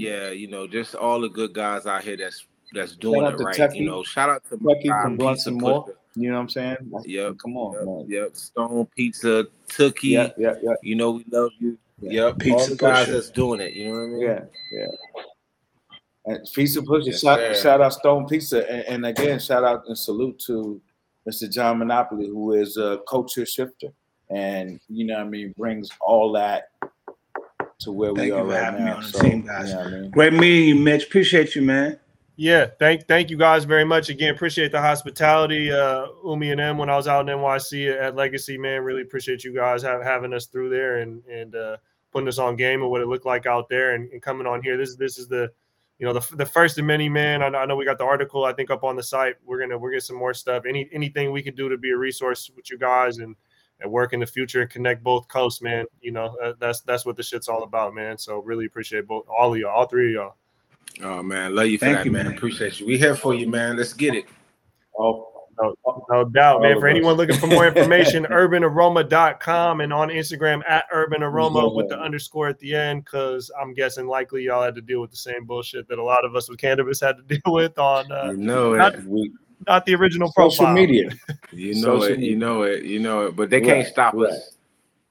yeah, 0.00 0.30
you 0.30 0.48
know, 0.48 0.66
just 0.66 0.94
all 0.94 1.20
the 1.20 1.28
good 1.28 1.52
guys 1.52 1.86
out 1.86 2.02
here 2.02 2.16
that's 2.16 2.44
that's 2.72 2.96
doing 2.96 3.24
it 3.24 3.38
right. 3.38 3.56
Tucky, 3.56 3.78
you 3.78 3.86
know, 3.86 4.02
shout 4.02 4.28
out 4.28 4.42
to 4.50 4.56
Tucky 4.56 4.88
from 4.88 5.58
More. 5.58 5.86
You 6.16 6.28
know 6.30 6.36
what 6.36 6.42
I'm 6.42 6.48
saying? 6.48 6.76
Like, 6.90 7.06
yep. 7.06 7.38
Come 7.38 7.56
on, 7.56 7.74
yep, 7.74 7.84
man. 7.84 8.04
Yep. 8.08 8.36
Stone 8.36 8.86
Pizza, 8.96 9.46
Tookie. 9.68 10.10
Yep, 10.10 10.36
yep, 10.38 10.60
yep. 10.62 10.76
You 10.82 10.94
know 10.94 11.10
we 11.12 11.24
love 11.30 11.50
you. 11.58 11.78
Yeah. 12.00 12.26
Yep. 12.26 12.38
Pizza 12.38 12.56
all 12.56 12.66
the 12.68 12.76
guys 12.76 13.08
that's 13.08 13.30
doing 13.30 13.60
it. 13.60 13.72
You 13.72 13.88
know 13.88 13.94
what 13.94 14.02
I 14.02 14.06
mean? 14.06 14.20
Yeah, 14.20 14.40
yeah. 14.72 14.86
And 16.26 16.48
Pizza 16.54 16.82
Pusher, 16.82 17.10
yes, 17.10 17.20
shout, 17.20 17.56
shout, 17.56 17.80
out 17.82 17.92
Stone 17.92 18.26
Pizza, 18.28 18.70
and, 18.70 19.04
and, 19.04 19.06
again, 19.06 19.38
shout 19.38 19.62
out 19.62 19.84
and 19.88 19.98
salute 19.98 20.38
to 20.46 20.80
Mr. 21.28 21.50
John 21.50 21.78
Monopoly, 21.78 22.28
who 22.28 22.52
is 22.52 22.78
a 22.78 23.00
culture 23.06 23.44
shifter, 23.44 23.88
and 24.30 24.80
you 24.88 25.04
know, 25.04 25.16
what 25.16 25.26
I 25.26 25.28
mean, 25.28 25.54
brings 25.56 25.90
all 26.00 26.32
that 26.32 26.70
to 27.80 27.92
where 27.92 28.14
thank 28.14 28.32
we 28.32 28.38
are 28.38 28.44
right 28.44 28.78
now. 28.78 29.00
so, 29.00 29.20
team, 29.20 29.42
guys. 29.42 29.68
You 29.68 29.74
know 29.74 29.80
I 29.80 29.90
mean? 29.90 30.10
Great 30.10 30.32
meeting 30.32 30.68
you, 30.68 30.74
Mitch. 30.76 31.04
Appreciate 31.04 31.54
you, 31.54 31.62
man. 31.62 31.98
Yeah, 32.36 32.66
thank 32.80 33.06
thank 33.06 33.30
you 33.30 33.36
guys 33.36 33.64
very 33.64 33.84
much. 33.84 34.08
Again, 34.08 34.34
appreciate 34.34 34.72
the 34.72 34.80
hospitality, 34.80 35.70
uh, 35.70 36.06
Umi 36.24 36.50
and 36.50 36.58
them 36.58 36.78
when 36.78 36.90
I 36.90 36.96
was 36.96 37.06
out 37.06 37.28
in 37.28 37.38
NYC 37.38 37.96
at 37.96 38.16
Legacy. 38.16 38.58
Man, 38.58 38.82
really 38.82 39.02
appreciate 39.02 39.44
you 39.44 39.54
guys 39.54 39.82
have, 39.82 40.02
having 40.02 40.34
us 40.34 40.46
through 40.46 40.70
there 40.70 40.98
and 40.98 41.24
and 41.26 41.54
uh, 41.54 41.76
putting 42.10 42.26
us 42.26 42.38
on 42.38 42.56
game 42.56 42.82
and 42.82 42.90
what 42.90 43.00
it 43.00 43.06
looked 43.06 43.26
like 43.26 43.46
out 43.46 43.68
there 43.68 43.94
and, 43.94 44.10
and 44.10 44.20
coming 44.20 44.48
on 44.48 44.62
here. 44.62 44.76
This 44.76 44.96
this 44.96 45.16
is 45.16 45.28
the 45.28 45.48
you 45.98 46.06
know 46.06 46.12
the, 46.12 46.36
the 46.36 46.46
first 46.46 46.78
of 46.78 46.84
many 46.84 47.08
man 47.08 47.42
I, 47.42 47.46
I 47.46 47.66
know 47.66 47.76
we 47.76 47.84
got 47.84 47.98
the 47.98 48.04
article 48.04 48.44
i 48.44 48.52
think 48.52 48.70
up 48.70 48.84
on 48.84 48.96
the 48.96 49.02
site 49.02 49.36
we're 49.44 49.60
gonna 49.60 49.78
we're 49.78 49.92
get 49.92 50.02
some 50.02 50.16
more 50.16 50.34
stuff 50.34 50.64
any 50.68 50.88
anything 50.92 51.30
we 51.30 51.42
can 51.42 51.54
do 51.54 51.68
to 51.68 51.78
be 51.78 51.90
a 51.90 51.96
resource 51.96 52.50
with 52.56 52.70
you 52.70 52.78
guys 52.78 53.18
and 53.18 53.36
and 53.80 53.90
work 53.90 54.12
in 54.12 54.20
the 54.20 54.26
future 54.26 54.60
and 54.60 54.70
connect 54.70 55.02
both 55.02 55.28
coasts 55.28 55.62
man 55.62 55.86
you 56.00 56.10
know 56.10 56.36
uh, 56.42 56.52
that's 56.58 56.80
that's 56.80 57.06
what 57.06 57.16
the 57.16 57.22
shit's 57.22 57.48
all 57.48 57.62
about 57.62 57.94
man 57.94 58.18
so 58.18 58.40
really 58.40 58.66
appreciate 58.66 59.06
both 59.06 59.24
all 59.28 59.54
of 59.54 59.60
y'all 59.60 59.70
all 59.70 59.86
three 59.86 60.08
of 60.08 60.14
y'all 60.14 60.36
oh 61.02 61.22
man 61.22 61.54
love 61.54 61.66
you 61.66 61.78
for 61.78 61.86
Thank 61.86 61.98
that 61.98 62.06
you, 62.06 62.12
man. 62.12 62.26
man 62.26 62.36
appreciate 62.36 62.80
you 62.80 62.86
we 62.86 62.98
here 62.98 63.14
for 63.14 63.34
you 63.34 63.48
man 63.48 63.76
let's 63.76 63.92
get 63.92 64.14
it 64.14 64.26
oh 64.98 65.34
no, 65.60 65.74
no 66.10 66.24
doubt, 66.24 66.62
man. 66.62 66.80
For 66.80 66.88
anyone 66.88 67.14
looking 67.14 67.36
for 67.36 67.46
more 67.46 67.66
information, 67.66 68.24
urbanaroma.com 68.30 69.80
and 69.80 69.92
on 69.92 70.08
Instagram 70.08 70.62
at 70.68 70.90
urbanaroma 70.90 71.74
with 71.74 71.88
the 71.88 71.98
underscore 71.98 72.48
at 72.48 72.58
the 72.58 72.74
end, 72.74 73.04
because 73.04 73.50
I'm 73.60 73.74
guessing 73.74 74.06
likely 74.06 74.44
y'all 74.44 74.62
had 74.62 74.74
to 74.76 74.80
deal 74.80 75.00
with 75.00 75.10
the 75.10 75.16
same 75.16 75.44
bullshit 75.44 75.88
that 75.88 75.98
a 75.98 76.04
lot 76.04 76.24
of 76.24 76.34
us 76.34 76.48
with 76.48 76.58
cannabis 76.58 77.00
had 77.00 77.16
to 77.16 77.22
deal 77.36 77.52
with 77.52 77.78
on 77.78 78.10
uh, 78.10 78.30
you 78.30 78.36
know 78.36 78.74
not, 78.74 78.94
not 79.66 79.86
the 79.86 79.94
original 79.94 80.28
social 80.28 80.66
profile. 80.66 80.74
media. 80.74 81.10
You 81.52 81.74
know 81.76 82.00
social 82.00 82.04
it, 82.04 82.10
media. 82.18 82.30
you 82.30 82.36
know 82.36 82.62
it, 82.62 82.82
you 82.82 82.98
know 82.98 83.26
it, 83.26 83.36
but 83.36 83.48
they 83.48 83.60
can't 83.60 83.86
stop 83.86 84.14
right. 84.14 84.32
us. 84.32 84.53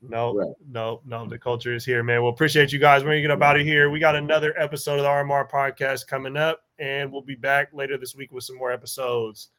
No, 0.10 0.34
right. 0.36 0.48
no, 0.70 1.02
no. 1.06 1.28
The 1.28 1.40
culture 1.40 1.74
is 1.74 1.86
here, 1.86 2.04
man. 2.04 2.22
Well, 2.22 2.32
appreciate 2.32 2.74
you 2.74 2.80
guys. 2.80 3.04
We're 3.04 3.12
gonna 3.12 3.22
get 3.22 3.32
up 3.32 3.42
out 3.42 3.60
of 3.60 3.66
here. 3.66 3.90
We 3.90 4.00
got 4.00 4.16
another 4.16 4.54
episode 4.60 5.00
of 5.00 5.04
the 5.04 5.08
RMR 5.08 5.50
podcast 5.50 6.08
coming 6.08 6.36
up, 6.36 6.62
and 6.78 7.12
we'll 7.12 7.22
be 7.22 7.36
back 7.36 7.70
later 7.74 7.98
this 7.98 8.16
week 8.16 8.32
with 8.32 8.44
some 8.44 8.58
more 8.58 8.72
episodes. 8.72 9.50